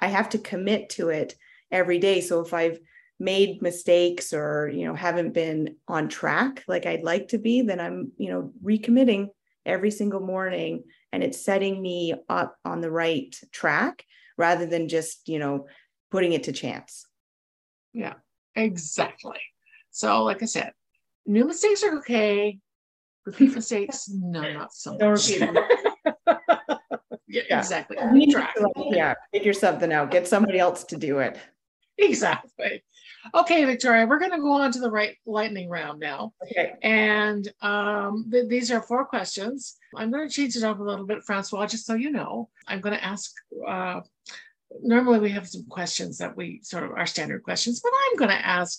I 0.00 0.06
have 0.08 0.30
to 0.30 0.38
commit 0.38 0.88
to 0.90 1.10
it 1.10 1.34
every 1.70 1.98
day. 1.98 2.20
So 2.20 2.40
if 2.40 2.54
I've 2.54 2.78
made 3.18 3.62
mistakes 3.62 4.32
or, 4.32 4.70
you 4.72 4.84
know, 4.84 4.94
haven't 4.94 5.32
been 5.32 5.76
on 5.88 6.08
track 6.08 6.64
like 6.66 6.86
I'd 6.86 7.04
like 7.04 7.28
to 7.28 7.38
be, 7.38 7.62
then 7.62 7.80
I'm, 7.80 8.12
you 8.16 8.30
know, 8.30 8.52
recommitting 8.62 9.28
every 9.64 9.90
single 9.90 10.20
morning 10.20 10.84
and 11.12 11.22
it's 11.22 11.44
setting 11.44 11.80
me 11.80 12.14
up 12.28 12.56
on 12.64 12.80
the 12.80 12.90
right 12.90 13.34
track 13.52 14.04
rather 14.36 14.66
than 14.66 14.88
just, 14.88 15.28
you 15.28 15.38
know, 15.38 15.66
putting 16.10 16.32
it 16.32 16.44
to 16.44 16.52
chance. 16.52 17.06
Yeah, 17.92 18.14
exactly. 18.56 19.40
So, 19.90 20.24
like 20.24 20.42
I 20.42 20.46
said, 20.46 20.72
new 21.24 21.44
mistakes 21.44 21.84
are 21.84 21.98
okay. 21.98 22.58
Repeat 23.24 23.54
mistakes, 23.54 24.08
no, 24.12 24.52
not 24.52 24.74
so 24.74 24.98
Don't 24.98 25.12
repeat 25.12 25.38
them. 25.38 25.54
yeah, 27.28 27.42
yeah, 27.48 27.58
exactly. 27.58 27.96
Track. 28.30 28.54
yeah, 28.90 29.14
figure 29.32 29.52
something 29.52 29.92
out. 29.92 30.10
Get 30.10 30.26
somebody 30.26 30.58
else 30.58 30.84
to 30.84 30.96
do 30.96 31.20
it. 31.20 31.38
exactly. 31.98 32.82
Okay, 33.34 33.64
Victoria, 33.64 34.06
we're 34.06 34.18
going 34.18 34.32
to 34.32 34.38
go 34.38 34.52
on 34.52 34.72
to 34.72 34.80
the 34.80 34.90
right 34.90 35.16
lightning 35.26 35.68
round 35.68 36.00
now. 36.00 36.32
Okay. 36.42 36.74
And 36.82 37.50
um, 37.62 38.28
th- 38.30 38.48
these 38.48 38.70
are 38.70 38.82
four 38.82 39.04
questions. 39.06 39.76
I'm 39.96 40.10
going 40.10 40.28
to 40.28 40.34
change 40.34 40.56
it 40.56 40.64
up 40.64 40.78
a 40.78 40.82
little 40.82 41.06
bit, 41.06 41.24
Francois, 41.24 41.66
just 41.66 41.86
so 41.86 41.94
you 41.94 42.10
know. 42.10 42.48
I'm 42.68 42.80
going 42.80 42.96
to 42.96 43.04
ask. 43.04 43.32
Uh, 43.66 44.00
normally, 44.82 45.20
we 45.20 45.30
have 45.30 45.48
some 45.48 45.64
questions 45.66 46.18
that 46.18 46.36
we 46.36 46.60
sort 46.62 46.84
of 46.84 46.90
are 46.90 47.06
standard 47.06 47.42
questions, 47.42 47.80
but 47.80 47.92
I'm 48.10 48.18
going 48.18 48.30
to 48.30 48.46
ask 48.46 48.78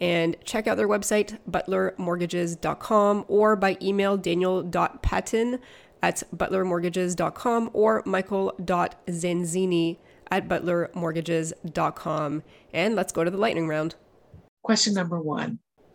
and 0.00 0.36
check 0.44 0.66
out 0.66 0.76
their 0.76 0.88
website, 0.88 1.38
butlermortgages.com, 1.50 3.24
or 3.28 3.56
by 3.56 3.76
email, 3.82 4.16
daniel.patton 4.16 5.58
at 6.02 6.22
butlermortgages.com 6.34 7.70
or 7.72 8.02
michael.zanzini 8.06 9.98
at 10.30 10.48
butlermortgages.com. 10.48 12.42
And 12.72 12.94
let's 12.94 13.12
go 13.12 13.24
to 13.24 13.30
the 13.30 13.38
lightning 13.38 13.66
round. 13.68 13.96
Question 14.62 14.94
number 14.94 15.20
one 15.20 15.58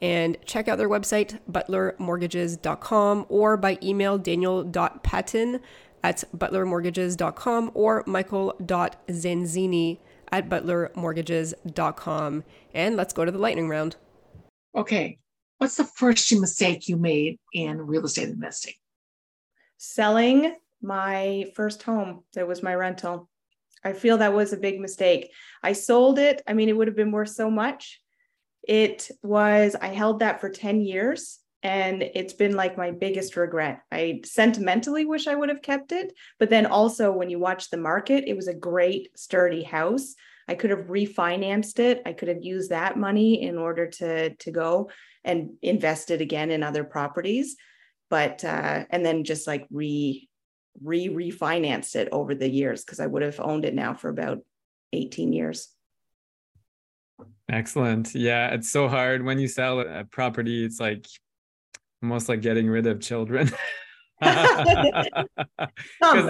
and 0.00 0.36
check 0.44 0.68
out 0.68 0.78
their 0.78 0.88
website, 0.88 1.38
butlermortgages.com, 1.50 3.26
or 3.28 3.56
by 3.56 3.78
email, 3.82 4.18
daniel.patton 4.18 5.60
at 6.02 6.24
butlermortgages.com 6.36 7.70
or 7.74 8.04
michael.zanzini 8.06 9.98
at 10.30 10.48
butlermortgages.com. 10.48 12.44
And 12.74 12.96
let's 12.96 13.12
go 13.12 13.24
to 13.24 13.32
the 13.32 13.38
lightning 13.38 13.68
round. 13.68 13.96
Okay. 14.74 15.18
What's 15.58 15.76
the 15.76 15.84
first 15.84 16.32
mistake 16.38 16.88
you 16.88 16.96
made 16.96 17.38
in 17.52 17.80
real 17.80 18.04
estate 18.04 18.28
investing? 18.28 18.74
Selling 19.76 20.54
my 20.80 21.46
first 21.56 21.82
home 21.82 22.22
that 22.34 22.46
was 22.46 22.62
my 22.62 22.74
rental. 22.74 23.28
I 23.82 23.92
feel 23.92 24.18
that 24.18 24.34
was 24.34 24.52
a 24.52 24.56
big 24.56 24.78
mistake. 24.80 25.32
I 25.62 25.72
sold 25.72 26.18
it. 26.18 26.42
I 26.46 26.52
mean, 26.52 26.68
it 26.68 26.76
would 26.76 26.86
have 26.86 26.96
been 26.96 27.10
worth 27.12 27.30
so 27.30 27.50
much 27.50 28.00
it 28.68 29.10
was 29.22 29.74
i 29.80 29.88
held 29.88 30.20
that 30.20 30.40
for 30.40 30.48
10 30.48 30.82
years 30.82 31.40
and 31.64 32.02
it's 32.02 32.34
been 32.34 32.54
like 32.54 32.78
my 32.78 32.92
biggest 32.92 33.36
regret. 33.36 33.80
I 33.90 34.20
sentimentally 34.24 35.04
wish 35.06 35.26
i 35.26 35.34
would 35.34 35.48
have 35.48 35.62
kept 35.62 35.90
it 35.90 36.12
but 36.38 36.50
then 36.50 36.66
also 36.66 37.10
when 37.10 37.30
you 37.30 37.40
watch 37.40 37.70
the 37.70 37.76
market 37.76 38.24
it 38.26 38.36
was 38.36 38.46
a 38.46 38.54
great 38.54 39.08
sturdy 39.16 39.64
house. 39.64 40.14
I 40.50 40.54
could 40.54 40.70
have 40.70 40.86
refinanced 40.86 41.78
it. 41.78 42.00
I 42.06 42.14
could 42.14 42.28
have 42.28 42.42
used 42.42 42.70
that 42.70 42.96
money 42.96 43.42
in 43.42 43.58
order 43.58 43.86
to 43.86 44.34
to 44.34 44.50
go 44.50 44.90
and 45.24 45.50
invest 45.60 46.10
it 46.10 46.22
again 46.22 46.50
in 46.50 46.62
other 46.62 46.84
properties. 46.84 47.56
But 48.08 48.44
uh 48.44 48.84
and 48.90 49.04
then 49.04 49.24
just 49.24 49.46
like 49.46 49.66
re 49.70 50.28
re 50.82 51.08
refinanced 51.08 51.96
it 51.96 52.08
over 52.12 52.34
the 52.34 52.48
years 52.48 52.84
because 52.84 53.00
i 53.00 53.06
would 53.06 53.22
have 53.22 53.40
owned 53.40 53.64
it 53.64 53.74
now 53.74 53.94
for 53.94 54.08
about 54.08 54.38
18 54.92 55.32
years 55.32 55.68
Excellent. 57.50 58.14
Yeah, 58.14 58.48
it's 58.48 58.70
so 58.70 58.88
hard 58.88 59.24
when 59.24 59.38
you 59.38 59.48
sell 59.48 59.80
a 59.80 60.04
property. 60.04 60.64
It's 60.64 60.80
like 60.80 61.06
almost 62.02 62.28
like 62.28 62.42
getting 62.42 62.68
rid 62.68 62.86
of 62.86 63.00
children. 63.00 63.50
Because 64.20 65.28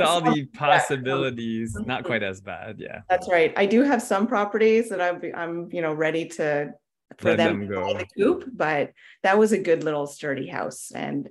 all 0.02 0.20
the 0.20 0.46
possibilities, 0.52 1.74
not 1.86 2.04
quite 2.04 2.22
as 2.22 2.38
bad. 2.38 2.76
Yeah, 2.78 3.00
that's 3.08 3.30
right. 3.30 3.50
I 3.56 3.64
do 3.64 3.82
have 3.82 4.02
some 4.02 4.26
properties 4.26 4.90
that 4.90 5.00
I'm, 5.00 5.22
I'm, 5.34 5.70
you 5.72 5.80
know, 5.80 5.94
ready 5.94 6.26
to 6.26 6.74
for 7.16 7.30
Let 7.30 7.38
them, 7.38 7.60
them 7.60 7.68
go 7.68 7.94
the 7.94 8.06
coop, 8.16 8.44
but 8.52 8.92
that 9.22 9.38
was 9.38 9.52
a 9.52 9.58
good 9.58 9.84
little 9.84 10.06
sturdy 10.06 10.46
house, 10.46 10.92
and 10.94 11.28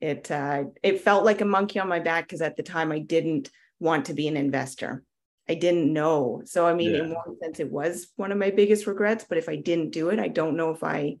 it 0.00 0.30
uh, 0.30 0.64
it 0.82 1.00
felt 1.00 1.24
like 1.24 1.40
a 1.40 1.44
monkey 1.44 1.80
on 1.80 1.88
my 1.88 1.98
back 1.98 2.24
because 2.24 2.40
at 2.40 2.56
the 2.56 2.62
time 2.62 2.92
I 2.92 3.00
didn't 3.00 3.50
want 3.80 4.06
to 4.06 4.14
be 4.14 4.28
an 4.28 4.36
investor. 4.36 5.02
I 5.48 5.54
didn't 5.54 5.92
know. 5.92 6.42
So 6.44 6.66
I 6.66 6.74
mean, 6.74 6.92
yeah. 6.92 7.04
in 7.04 7.14
one 7.14 7.38
sense, 7.40 7.60
it 7.60 7.70
was 7.70 8.08
one 8.16 8.32
of 8.32 8.38
my 8.38 8.50
biggest 8.50 8.86
regrets. 8.86 9.24
But 9.28 9.38
if 9.38 9.48
I 9.48 9.56
didn't 9.56 9.90
do 9.90 10.08
it, 10.08 10.18
I 10.18 10.28
don't 10.28 10.56
know 10.56 10.70
if 10.70 10.82
I 10.82 11.16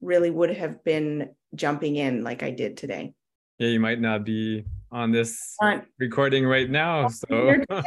really 0.00 0.30
would 0.30 0.50
have 0.56 0.82
been 0.84 1.30
jumping 1.54 1.96
in 1.96 2.24
like 2.24 2.42
I 2.42 2.50
did 2.50 2.76
today. 2.76 3.14
Yeah, 3.58 3.68
you 3.68 3.80
might 3.80 4.00
not 4.00 4.24
be 4.24 4.64
on 4.90 5.12
this 5.12 5.56
recording 5.98 6.46
right 6.46 6.68
now. 6.68 7.08
So. 7.08 7.54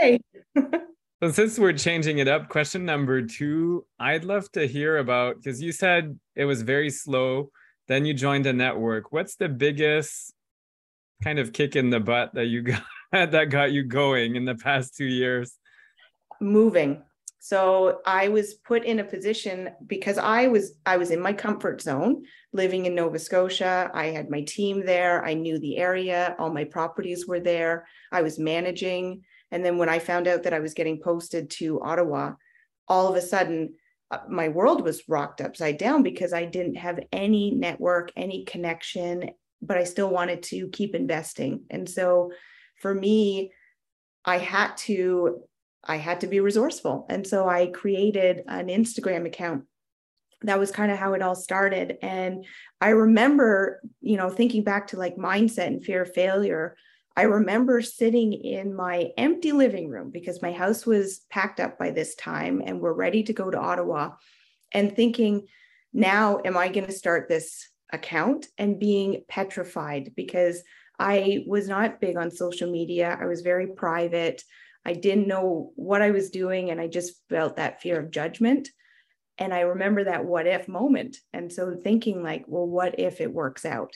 so 0.57 1.31
since 1.31 1.57
we're 1.57 1.73
changing 1.73 2.19
it 2.19 2.27
up, 2.27 2.49
question 2.49 2.85
number 2.85 3.21
two, 3.21 3.85
I'd 3.99 4.25
love 4.25 4.51
to 4.53 4.67
hear 4.67 4.97
about 4.97 5.37
because 5.37 5.61
you 5.61 5.71
said 5.71 6.17
it 6.35 6.45
was 6.45 6.61
very 6.61 6.89
slow. 6.89 7.51
Then 7.87 8.05
you 8.05 8.13
joined 8.13 8.45
a 8.45 8.53
network. 8.53 9.11
What's 9.11 9.35
the 9.35 9.49
biggest 9.49 10.33
kind 11.23 11.39
of 11.39 11.53
kick 11.53 11.75
in 11.75 11.89
the 11.89 11.99
butt 11.99 12.33
that 12.35 12.45
you 12.45 12.61
got 13.11 13.31
that 13.31 13.49
got 13.49 13.71
you 13.71 13.83
going 13.83 14.35
in 14.35 14.45
the 14.45 14.55
past 14.55 14.95
two 14.95 15.05
years? 15.05 15.57
Moving. 16.41 17.03
So 17.43 18.01
i 18.05 18.27
was 18.27 18.53
put 18.53 18.83
in 18.85 18.99
a 18.99 19.03
position 19.03 19.69
because 19.87 20.19
i 20.19 20.47
was 20.47 20.73
i 20.85 20.95
was 20.97 21.09
in 21.09 21.19
my 21.19 21.33
comfort 21.33 21.81
zone 21.81 22.23
living 22.53 22.85
in 22.85 22.93
nova 22.93 23.17
scotia. 23.17 23.89
I 23.93 24.07
had 24.07 24.29
my 24.29 24.41
team 24.41 24.85
there. 24.85 25.25
I 25.25 25.33
knew 25.33 25.57
the 25.57 25.77
area. 25.77 26.35
All 26.37 26.51
my 26.51 26.65
properties 26.65 27.25
were 27.27 27.39
there. 27.39 27.87
I 28.11 28.21
was 28.21 28.37
managing. 28.37 29.23
And 29.49 29.65
then 29.65 29.79
when 29.79 29.89
i 29.89 29.97
found 29.97 30.27
out 30.27 30.43
that 30.43 30.53
i 30.53 30.59
was 30.59 30.75
getting 30.75 31.01
posted 31.01 31.49
to 31.51 31.81
ottawa 31.81 32.33
all 32.87 33.07
of 33.07 33.15
a 33.15 33.21
sudden 33.21 33.73
uh, 34.11 34.19
my 34.29 34.49
world 34.49 34.83
was 34.83 35.07
rocked 35.07 35.41
upside 35.41 35.77
down 35.77 36.03
because 36.03 36.33
i 36.33 36.45
didn't 36.45 36.75
have 36.75 36.99
any 37.11 37.51
network 37.51 38.11
any 38.15 38.43
connection 38.45 39.31
but 39.63 39.77
i 39.77 39.83
still 39.83 40.09
wanted 40.09 40.43
to 40.43 40.67
keep 40.69 40.93
investing. 40.93 41.63
And 41.71 41.89
so 41.89 42.31
for 42.81 42.93
me 42.93 43.51
i 44.25 44.37
had 44.37 44.77
to 44.77 45.41
I 45.83 45.97
had 45.97 46.21
to 46.21 46.27
be 46.27 46.39
resourceful. 46.39 47.05
And 47.09 47.25
so 47.25 47.47
I 47.47 47.67
created 47.67 48.43
an 48.47 48.67
Instagram 48.67 49.25
account. 49.25 49.65
That 50.43 50.59
was 50.59 50.71
kind 50.71 50.91
of 50.91 50.97
how 50.97 51.13
it 51.13 51.21
all 51.21 51.35
started. 51.35 51.97
And 52.01 52.45
I 52.79 52.89
remember, 52.89 53.81
you 54.01 54.17
know, 54.17 54.29
thinking 54.29 54.63
back 54.63 54.87
to 54.87 54.97
like 54.97 55.15
mindset 55.15 55.67
and 55.67 55.83
fear 55.83 56.03
of 56.03 56.13
failure. 56.13 56.75
I 57.15 57.23
remember 57.23 57.81
sitting 57.81 58.33
in 58.33 58.75
my 58.75 59.09
empty 59.17 59.51
living 59.51 59.89
room 59.89 60.11
because 60.11 60.41
my 60.41 60.51
house 60.51 60.85
was 60.85 61.21
packed 61.29 61.59
up 61.59 61.77
by 61.77 61.91
this 61.91 62.15
time 62.15 62.61
and 62.65 62.79
we're 62.79 62.93
ready 62.93 63.23
to 63.23 63.33
go 63.33 63.51
to 63.51 63.59
Ottawa 63.59 64.11
and 64.71 64.95
thinking, 64.95 65.47
now 65.93 66.39
am 66.45 66.57
I 66.57 66.69
going 66.69 66.87
to 66.87 66.91
start 66.91 67.27
this 67.27 67.67
account 67.91 68.47
and 68.57 68.79
being 68.79 69.23
petrified 69.27 70.13
because 70.15 70.63
I 70.97 71.43
was 71.47 71.67
not 71.67 71.99
big 71.99 72.15
on 72.15 72.31
social 72.31 72.71
media. 72.71 73.17
I 73.19 73.25
was 73.25 73.41
very 73.41 73.67
private. 73.67 74.43
I 74.85 74.93
didn't 74.93 75.27
know 75.27 75.71
what 75.75 76.01
I 76.01 76.11
was 76.11 76.29
doing, 76.29 76.71
and 76.71 76.81
I 76.81 76.87
just 76.87 77.13
felt 77.29 77.57
that 77.57 77.81
fear 77.81 77.99
of 77.99 78.11
judgment. 78.11 78.69
And 79.37 79.53
I 79.53 79.61
remember 79.61 80.03
that 80.05 80.25
what 80.25 80.47
if 80.47 80.67
moment. 80.67 81.17
And 81.33 81.51
so 81.51 81.75
thinking, 81.75 82.23
like, 82.23 82.45
well, 82.47 82.67
what 82.67 82.99
if 82.99 83.21
it 83.21 83.33
works 83.33 83.65
out? 83.65 83.93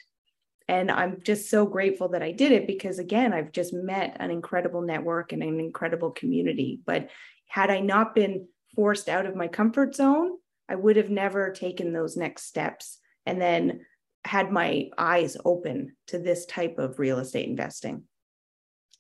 And 0.68 0.90
I'm 0.90 1.22
just 1.24 1.50
so 1.50 1.66
grateful 1.66 2.10
that 2.10 2.24
I 2.24 2.32
did 2.32 2.52
it 2.52 2.66
because, 2.66 2.98
again, 2.98 3.34
I've 3.34 3.52
just 3.52 3.74
met 3.74 4.18
an 4.20 4.32
incredible 4.32 4.82
network 4.82 5.32
and 5.32 5.44
an 5.44 5.60
incredible 5.60 6.12
community. 6.12 6.80
But 6.84 7.10
had 7.48 7.70
I 7.70 7.82
not 7.82 8.16
been 8.16 8.48
forced 8.76 9.08
out 9.08 9.28
of 9.28 9.36
my 9.36 9.48
comfort 9.48 9.96
zone, 9.96 10.32
I 10.68 10.76
would 10.76 10.98
have 10.98 11.12
never 11.12 11.52
taken 11.52 11.94
those 11.94 12.18
next 12.18 12.46
steps 12.46 12.98
and 13.26 13.40
then 13.40 13.82
had 14.24 14.52
my 14.52 14.90
eyes 14.98 15.38
open 15.46 15.96
to 16.08 16.18
this 16.18 16.48
type 16.48 16.80
of 16.80 16.98
real 16.98 17.20
estate 17.20 17.48
investing. 17.48 18.04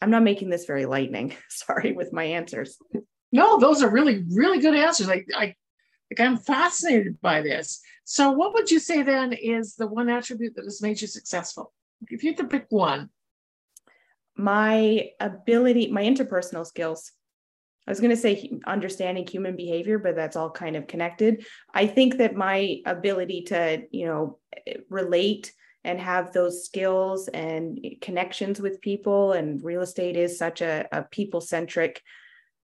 I'm 0.01 0.09
not 0.09 0.23
making 0.23 0.49
this 0.49 0.65
very 0.65 0.85
lightning. 0.85 1.33
Sorry 1.49 1.93
with 1.93 2.13
my 2.13 2.23
answers. 2.23 2.77
No, 3.31 3.59
those 3.59 3.81
are 3.81 3.89
really, 3.89 4.23
really 4.31 4.59
good 4.59 4.75
answers. 4.75 5.09
I, 5.09 5.23
I 5.35 5.55
Like 6.11 6.19
I'm 6.19 6.37
fascinated 6.37 7.19
by 7.21 7.41
this. 7.41 7.81
So, 8.03 8.31
what 8.31 8.53
would 8.53 8.69
you 8.69 8.79
say 8.79 9.01
then 9.01 9.33
is 9.33 9.75
the 9.75 9.87
one 9.87 10.09
attribute 10.09 10.55
that 10.55 10.65
has 10.65 10.81
made 10.81 11.01
you 11.01 11.07
successful? 11.07 11.73
If 12.09 12.23
you 12.23 12.31
had 12.31 12.37
to 12.37 12.47
pick 12.47 12.67
one, 12.69 13.09
my 14.35 15.09
ability, 15.19 15.91
my 15.91 16.03
interpersonal 16.03 16.65
skills. 16.65 17.11
I 17.87 17.91
was 17.91 17.99
going 17.99 18.11
to 18.11 18.17
say 18.17 18.51
understanding 18.65 19.27
human 19.27 19.55
behavior, 19.55 19.99
but 19.99 20.15
that's 20.15 20.35
all 20.35 20.49
kind 20.49 20.75
of 20.75 20.87
connected. 20.87 21.45
I 21.73 21.85
think 21.85 22.17
that 22.17 22.35
my 22.35 22.79
ability 22.85 23.43
to, 23.43 23.83
you 23.91 24.07
know, 24.07 24.39
eh, 24.65 24.77
relate 24.89 25.53
and 25.85 25.99
have 25.99 26.33
those 26.33 26.65
skills 26.65 27.27
and 27.29 27.79
connections 28.01 28.59
with 28.59 28.81
people. 28.81 29.33
And 29.33 29.63
real 29.63 29.81
estate 29.81 30.17
is 30.17 30.37
such 30.37 30.61
a, 30.61 30.87
a 30.91 31.03
people 31.03 31.39
centric 31.39 32.01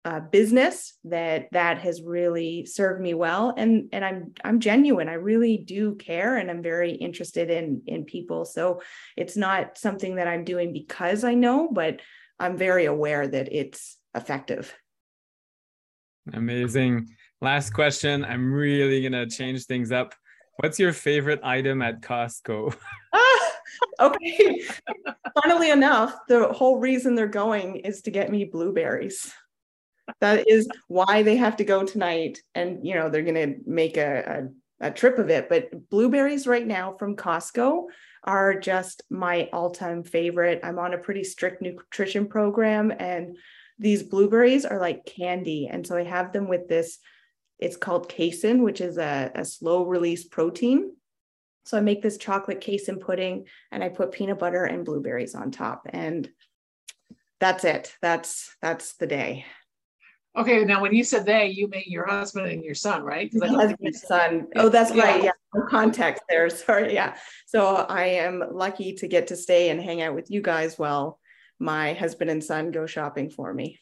uh, 0.05 0.19
business 0.19 0.97
that 1.05 1.47
that 1.53 1.77
has 1.77 2.01
really 2.01 2.65
served 2.65 2.99
me 3.01 3.13
well. 3.13 3.53
And 3.55 3.87
and 3.93 4.03
i'm 4.03 4.33
i'm 4.43 4.59
genuine. 4.59 5.07
I 5.07 5.13
really 5.13 5.57
do 5.57 5.95
care 5.95 6.35
and 6.35 6.51
i'm 6.51 6.61
very 6.61 6.91
interested 6.91 7.49
in 7.49 7.83
in 7.85 8.03
people. 8.03 8.43
So 8.43 8.81
it's 9.15 9.37
not 9.37 9.77
something 9.77 10.15
that 10.15 10.27
i'm 10.27 10.43
doing 10.43 10.73
because 10.73 11.23
i 11.23 11.35
know 11.35 11.69
but 11.71 12.01
i'm 12.37 12.57
very 12.57 12.83
aware 12.83 13.25
that 13.25 13.53
it's 13.53 13.97
effective. 14.13 14.75
Amazing. 16.33 17.07
Last 17.39 17.71
question. 17.71 18.25
I'm 18.25 18.51
really 18.51 19.01
going 19.01 19.13
to 19.13 19.27
change 19.27 19.65
things 19.65 19.91
up 19.91 20.15
what's 20.57 20.79
your 20.79 20.93
favorite 20.93 21.39
item 21.43 21.81
at 21.81 22.01
costco? 22.01 22.75
Okay. 23.99 24.61
Funnily 25.41 25.71
enough 25.71 26.15
the 26.27 26.47
whole 26.53 26.79
reason 26.79 27.15
they're 27.15 27.27
going 27.27 27.77
is 27.77 28.01
to 28.03 28.11
get 28.11 28.31
me 28.31 28.45
blueberries. 28.45 29.33
That 30.19 30.47
is 30.47 30.67
why 30.87 31.23
they 31.23 31.37
have 31.37 31.55
to 31.57 31.63
go 31.63 31.83
tonight 31.83 32.39
and 32.55 32.85
you 32.85 32.93
know 32.95 33.09
they're 33.09 33.23
going 33.23 33.35
to 33.35 33.55
make 33.65 33.97
a, 33.97 34.49
a, 34.81 34.87
a, 34.87 34.91
trip 34.91 35.17
of 35.17 35.29
it. 35.29 35.49
But 35.49 35.89
blueberries 35.89 36.45
right 36.45 36.65
now 36.65 36.95
from 36.97 37.15
costco 37.15 37.85
are 38.23 38.59
just 38.59 39.03
my 39.09 39.49
all-time 39.53 40.03
favorite. 40.03 40.59
I'm 40.63 40.79
on 40.79 40.93
a 40.93 40.97
pretty 40.97 41.23
strict 41.23 41.61
nutrition 41.61 42.27
program 42.27 42.91
and 42.99 43.37
these 43.79 44.03
blueberries 44.03 44.65
are 44.65 44.79
like 44.79 45.05
candy. 45.05 45.67
And 45.67 45.85
so 45.85 45.97
i 45.97 46.03
have 46.03 46.31
them 46.31 46.47
with 46.47 46.67
this 46.67 46.99
it's 47.59 47.77
called 47.77 48.09
casein 48.09 48.63
which 48.63 48.81
is 48.81 48.97
a, 48.97 49.31
a 49.35 49.45
slow 49.45 49.85
release 49.85 50.23
protein 50.25 50.95
so 51.65 51.77
i 51.77 51.81
make 51.81 52.01
this 52.01 52.17
chocolate 52.17 52.61
casein 52.61 52.99
pudding 52.99 53.45
and 53.71 53.83
i 53.83 53.89
put 53.89 54.11
peanut 54.11 54.39
butter 54.39 54.65
and 54.65 54.85
blueberries 54.85 55.35
on 55.35 55.51
top 55.51 55.87
and 55.89 56.29
that's 57.39 57.63
it 57.63 57.95
that's 58.01 58.55
that's 58.61 58.95
the 58.95 59.07
day 59.07 59.45
Okay, 60.35 60.65
now 60.65 60.81
when 60.81 60.95
you 60.95 61.03
said 61.03 61.27
they, 61.27 61.47
you 61.47 61.67
mean 61.67 61.83
your 61.85 62.07
husband 62.07 62.47
and 62.47 62.63
your 62.63 62.73
son, 62.73 63.03
right? 63.03 63.29
Because 63.31 63.51
husband, 63.51 63.95
son. 63.95 64.47
Oh, 64.55 64.67
that's 64.67 64.91
yeah. 64.91 65.03
right. 65.03 65.23
Yeah, 65.23 65.31
no 65.53 65.63
context 65.67 66.23
there. 66.27 66.49
Sorry. 66.49 66.93
Yeah. 66.93 67.15
So 67.45 67.75
I 67.75 68.05
am 68.05 68.43
lucky 68.51 68.93
to 68.93 69.07
get 69.07 69.27
to 69.27 69.35
stay 69.35 69.69
and 69.69 69.79
hang 69.79 70.01
out 70.01 70.15
with 70.15 70.31
you 70.31 70.41
guys 70.41 70.79
while 70.79 71.19
my 71.59 71.93
husband 71.93 72.31
and 72.31 72.43
son 72.43 72.71
go 72.71 72.87
shopping 72.87 73.29
for 73.29 73.53
me. 73.53 73.79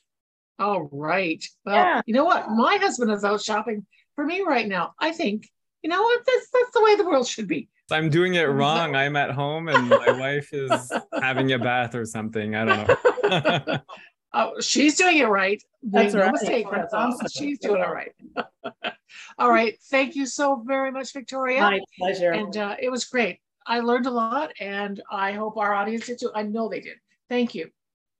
All 0.62 0.88
right. 0.92 1.44
Well, 1.66 1.76
yeah. 1.76 2.02
you 2.06 2.14
know 2.14 2.24
what? 2.24 2.52
My 2.52 2.78
husband 2.78 3.12
is 3.12 3.24
out 3.24 3.42
shopping 3.42 3.86
for 4.16 4.24
me 4.24 4.42
right 4.42 4.68
now. 4.68 4.94
I 5.00 5.12
think, 5.12 5.50
you 5.82 5.90
know 5.90 6.02
what? 6.02 6.22
That's 6.26 6.48
that's 6.54 6.72
the 6.72 6.84
way 6.84 6.96
the 6.96 7.06
world 7.06 7.28
should 7.28 7.48
be. 7.48 7.68
I'm 7.92 8.10
doing 8.10 8.36
it 8.36 8.44
wrong. 8.44 8.96
I'm 8.96 9.16
at 9.16 9.32
home 9.32 9.68
and 9.68 9.90
my 9.90 10.12
wife 10.12 10.54
is 10.54 10.92
having 11.20 11.52
a 11.52 11.60
bath 11.60 11.96
or 11.96 12.06
something. 12.06 12.56
I 12.56 12.66
don't 12.66 12.88
know. 12.88 13.78
Oh, 14.34 14.62
she's 14.62 14.96
doing 14.96 15.18
it 15.18 15.26
right. 15.26 15.62
That's 15.84 16.14
no 16.14 16.22
right. 16.22 16.32
mistake. 16.32 16.66
That's 16.72 16.94
awesome. 16.94 17.28
She's 17.30 17.60
doing 17.60 17.82
it 17.82 17.90
right. 17.90 18.14
All 19.38 19.50
right. 19.50 19.78
Thank 19.90 20.16
you 20.16 20.26
so 20.26 20.64
very 20.66 20.90
much, 20.90 21.12
Victoria. 21.12 21.60
My 21.60 21.82
pleasure. 22.00 22.32
And 22.32 22.56
uh, 22.56 22.78
it 22.80 22.90
was 22.90 23.04
great. 23.04 23.40
I 23.68 23.82
learned 23.82 24.06
a 24.06 24.12
lot, 24.12 24.54
and 24.62 25.02
I 25.12 25.34
hope 25.34 25.58
our 25.58 25.74
audience 25.74 26.06
did 26.06 26.20
too. 26.20 26.32
I 26.34 26.44
know 26.44 26.70
they 26.70 26.80
did. 26.80 26.96
Thank 27.28 27.54
you. 27.54 27.72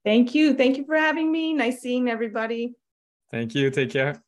Thank 0.04 0.34
you. 0.34 0.54
Thank 0.54 0.76
you 0.78 0.84
for 0.84 0.96
having 0.96 1.30
me. 1.30 1.52
Nice 1.52 1.80
seeing 1.80 2.10
everybody. 2.10 2.74
Thank 3.30 3.54
you. 3.54 3.70
Take 3.70 3.90
care. 3.90 4.22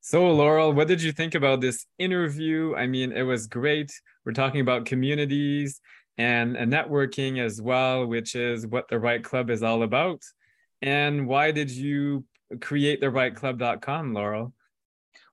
So, 0.00 0.30
Laurel, 0.30 0.72
what 0.72 0.88
did 0.88 1.02
you 1.02 1.12
think 1.12 1.34
about 1.34 1.60
this 1.60 1.84
interview? 1.98 2.74
I 2.74 2.86
mean, 2.86 3.12
it 3.12 3.22
was 3.22 3.46
great. 3.46 3.92
We're 4.24 4.32
talking 4.32 4.60
about 4.60 4.86
communities 4.86 5.80
and 6.16 6.56
a 6.56 6.66
networking 6.66 7.38
as 7.44 7.60
well, 7.60 8.06
which 8.06 8.34
is 8.34 8.66
what 8.66 8.88
the 8.88 8.98
REITE 8.98 9.24
Club 9.24 9.50
is 9.50 9.62
all 9.62 9.82
about. 9.82 10.22
And 10.82 11.26
why 11.26 11.50
did 11.50 11.70
you 11.70 12.24
create 12.60 13.00
the 13.00 13.08
reiteclub.com, 13.08 14.14
Laurel? 14.14 14.52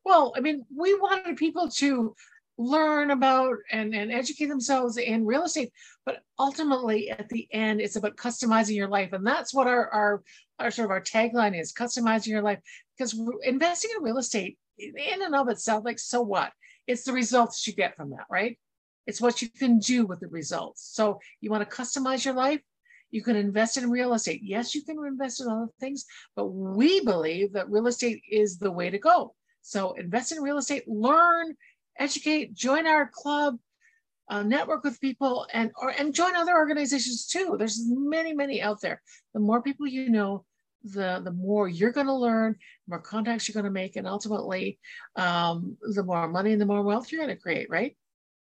Well, 0.03 0.33
I 0.35 0.39
mean, 0.39 0.65
we 0.75 0.93
wanted 0.95 1.37
people 1.37 1.69
to 1.77 2.15
learn 2.57 3.11
about 3.11 3.57
and, 3.71 3.93
and 3.93 4.11
educate 4.11 4.47
themselves 4.47 4.97
in 4.97 5.25
real 5.25 5.43
estate, 5.43 5.71
but 6.05 6.19
ultimately 6.39 7.09
at 7.09 7.27
the 7.29 7.47
end, 7.51 7.81
it's 7.81 7.95
about 7.95 8.15
customizing 8.15 8.75
your 8.75 8.87
life. 8.87 9.13
And 9.13 9.25
that's 9.25 9.53
what 9.53 9.67
our, 9.67 9.89
our, 9.89 10.23
our 10.59 10.71
sort 10.71 10.85
of 10.85 10.91
our 10.91 11.01
tagline 11.01 11.59
is 11.59 11.73
customizing 11.73 12.27
your 12.27 12.41
life 12.41 12.59
because 12.97 13.19
investing 13.43 13.91
in 13.95 14.03
real 14.03 14.17
estate 14.17 14.57
in 14.77 15.21
and 15.21 15.35
of 15.35 15.49
itself, 15.49 15.85
like, 15.85 15.99
so 15.99 16.21
what? 16.21 16.51
It's 16.87 17.03
the 17.03 17.13
results 17.13 17.65
you 17.67 17.73
get 17.73 17.95
from 17.95 18.11
that, 18.11 18.25
right? 18.29 18.57
It's 19.07 19.21
what 19.21 19.41
you 19.41 19.49
can 19.49 19.79
do 19.79 20.05
with 20.05 20.19
the 20.19 20.27
results. 20.27 20.89
So 20.93 21.19
you 21.41 21.49
want 21.49 21.69
to 21.69 21.75
customize 21.75 22.25
your 22.25 22.33
life. 22.33 22.61
You 23.11 23.21
can 23.21 23.35
invest 23.35 23.77
in 23.77 23.89
real 23.89 24.13
estate. 24.13 24.41
Yes, 24.43 24.75
you 24.75 24.83
can 24.83 24.97
invest 25.05 25.41
in 25.41 25.47
other 25.47 25.67
things, 25.79 26.05
but 26.35 26.47
we 26.47 27.01
believe 27.01 27.53
that 27.53 27.69
real 27.69 27.87
estate 27.87 28.23
is 28.29 28.57
the 28.57 28.71
way 28.71 28.89
to 28.89 28.97
go. 28.97 29.33
So 29.61 29.93
invest 29.93 30.31
in 30.31 30.41
real 30.41 30.57
estate, 30.57 30.87
learn, 30.87 31.55
educate, 31.99 32.53
join 32.53 32.87
our 32.87 33.09
club, 33.11 33.57
uh, 34.29 34.43
network 34.43 34.83
with 34.83 34.99
people, 35.01 35.47
and 35.53 35.71
or 35.79 35.89
and 35.89 36.13
join 36.13 36.35
other 36.35 36.55
organizations 36.55 37.27
too. 37.27 37.55
There's 37.57 37.81
many, 37.85 38.33
many 38.33 38.61
out 38.61 38.81
there. 38.81 39.01
The 39.33 39.39
more 39.39 39.61
people 39.61 39.87
you 39.87 40.09
know, 40.09 40.45
the 40.83 41.21
the 41.23 41.31
more 41.31 41.67
you're 41.67 41.91
going 41.91 42.07
to 42.07 42.13
learn, 42.13 42.55
more 42.87 42.99
contacts 42.99 43.47
you're 43.47 43.53
going 43.53 43.65
to 43.65 43.71
make, 43.71 43.95
and 43.95 44.07
ultimately, 44.07 44.79
um, 45.15 45.77
the 45.81 46.03
more 46.03 46.27
money 46.27 46.53
and 46.53 46.61
the 46.61 46.65
more 46.65 46.81
wealth 46.81 47.11
you're 47.11 47.23
going 47.23 47.35
to 47.35 47.41
create. 47.41 47.69
Right? 47.69 47.95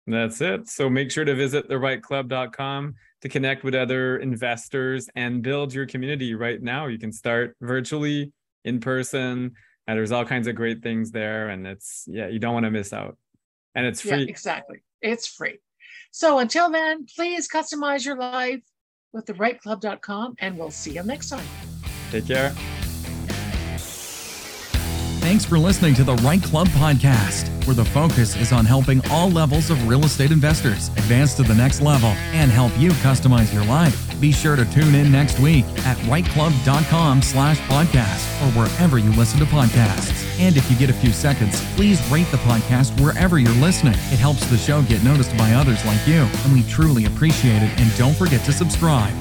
That's 0.08 0.40
it. 0.40 0.70
So 0.70 0.90
make 0.90 1.12
sure 1.12 1.26
to 1.26 1.36
visit 1.36 1.70
therightclub.com 1.70 2.96
to 3.22 3.30
connect 3.30 3.64
with 3.66 3.76
other 3.76 4.18
investors 4.18 5.10
and 5.16 5.42
build 5.42 5.74
your 5.74 5.86
community 5.86 6.34
right 6.34 6.62
now. 6.62 6.88
You 6.88 6.98
can 6.98 7.12
start 7.12 7.58
virtually, 7.60 8.32
in 8.64 8.80
person, 8.80 9.54
and 9.88 9.98
there's 9.98 10.14
all 10.14 10.24
kinds 10.24 10.48
of 10.48 10.56
great 10.56 10.82
things 10.82 11.12
there. 11.12 11.50
And 11.50 11.68
it's, 11.68 12.06
yeah, 12.08 12.28
you 12.28 12.40
don't 12.40 12.54
want 12.54 12.66
to 12.66 12.72
miss 12.72 12.94
out. 12.94 13.18
And 13.78 13.86
it's 13.86 14.02
free. 14.02 14.24
Yeah, 14.24 14.30
exactly. 14.30 14.80
It's 15.04 15.28
free. 15.28 15.60
So 16.12 16.40
until 16.40 16.72
then, 16.72 17.06
please 17.16 17.48
customize 17.48 18.04
your 18.04 18.18
life 18.18 18.64
with 19.14 19.26
therightclub.com 19.26 20.36
and 20.40 20.58
we'll 20.58 20.72
see 20.72 20.94
you 20.94 21.04
next 21.04 21.30
time. 21.30 21.46
Take 22.10 22.26
care. 22.26 22.50
Thanks 25.20 25.46
for 25.46 25.60
listening 25.60 25.94
to 25.96 26.04
the 26.04 26.16
REITE 26.18 26.42
Club 26.42 26.68
podcast, 26.70 27.50
where 27.68 27.76
the 27.76 27.86
focus 27.86 28.36
is 28.38 28.52
on 28.52 28.66
helping 28.66 29.02
all 29.12 29.30
levels 29.30 29.70
of 29.70 29.88
real 29.88 30.06
estate 30.06 30.32
investors 30.32 30.88
advance 30.90 31.36
to 31.36 31.44
the 31.44 31.54
next 31.54 31.82
level 31.82 32.10
and 32.10 32.50
help 32.50 32.72
you 32.80 32.90
customize 32.92 33.54
your 33.54 33.66
life. 33.66 34.07
Be 34.20 34.32
sure 34.32 34.56
to 34.56 34.66
tune 34.66 34.96
in 34.96 35.12
next 35.12 35.40
week 35.40 35.66
at 35.86 35.98
reiteclub.com 35.98 37.22
slash 37.22 37.60
podcast 37.62 38.42
or 38.42 38.52
wherever 38.60 38.98
you 38.98 39.12
listen 39.12 39.40
to 39.40 39.46
podcasts. 39.46 40.26
And 40.40 40.58
if 40.58 40.70
you 40.70 40.78
get 40.78 40.90
a 40.90 40.94
few 40.94 41.12
seconds, 41.12 41.64
please 41.76 42.06
rate 42.12 42.30
the 42.32 42.38
podcast 42.38 43.00
wherever 43.02 43.40
you're 43.40 43.52
listening. 43.54 43.94
It 43.94 44.20
helps 44.20 44.46
the 44.48 44.58
show 44.58 44.82
get 44.84 45.04
noticed 45.04 45.36
by 45.38 45.54
others 45.54 45.84
like 45.86 46.06
you, 46.08 46.28
and 46.44 46.54
we 46.54 46.64
truly 46.64 47.06
appreciate 47.06 47.62
it. 47.64 47.80
And 47.80 47.96
don't 47.98 48.16
forget 48.16 48.44
to 48.46 48.52
subscribe. 48.52 49.14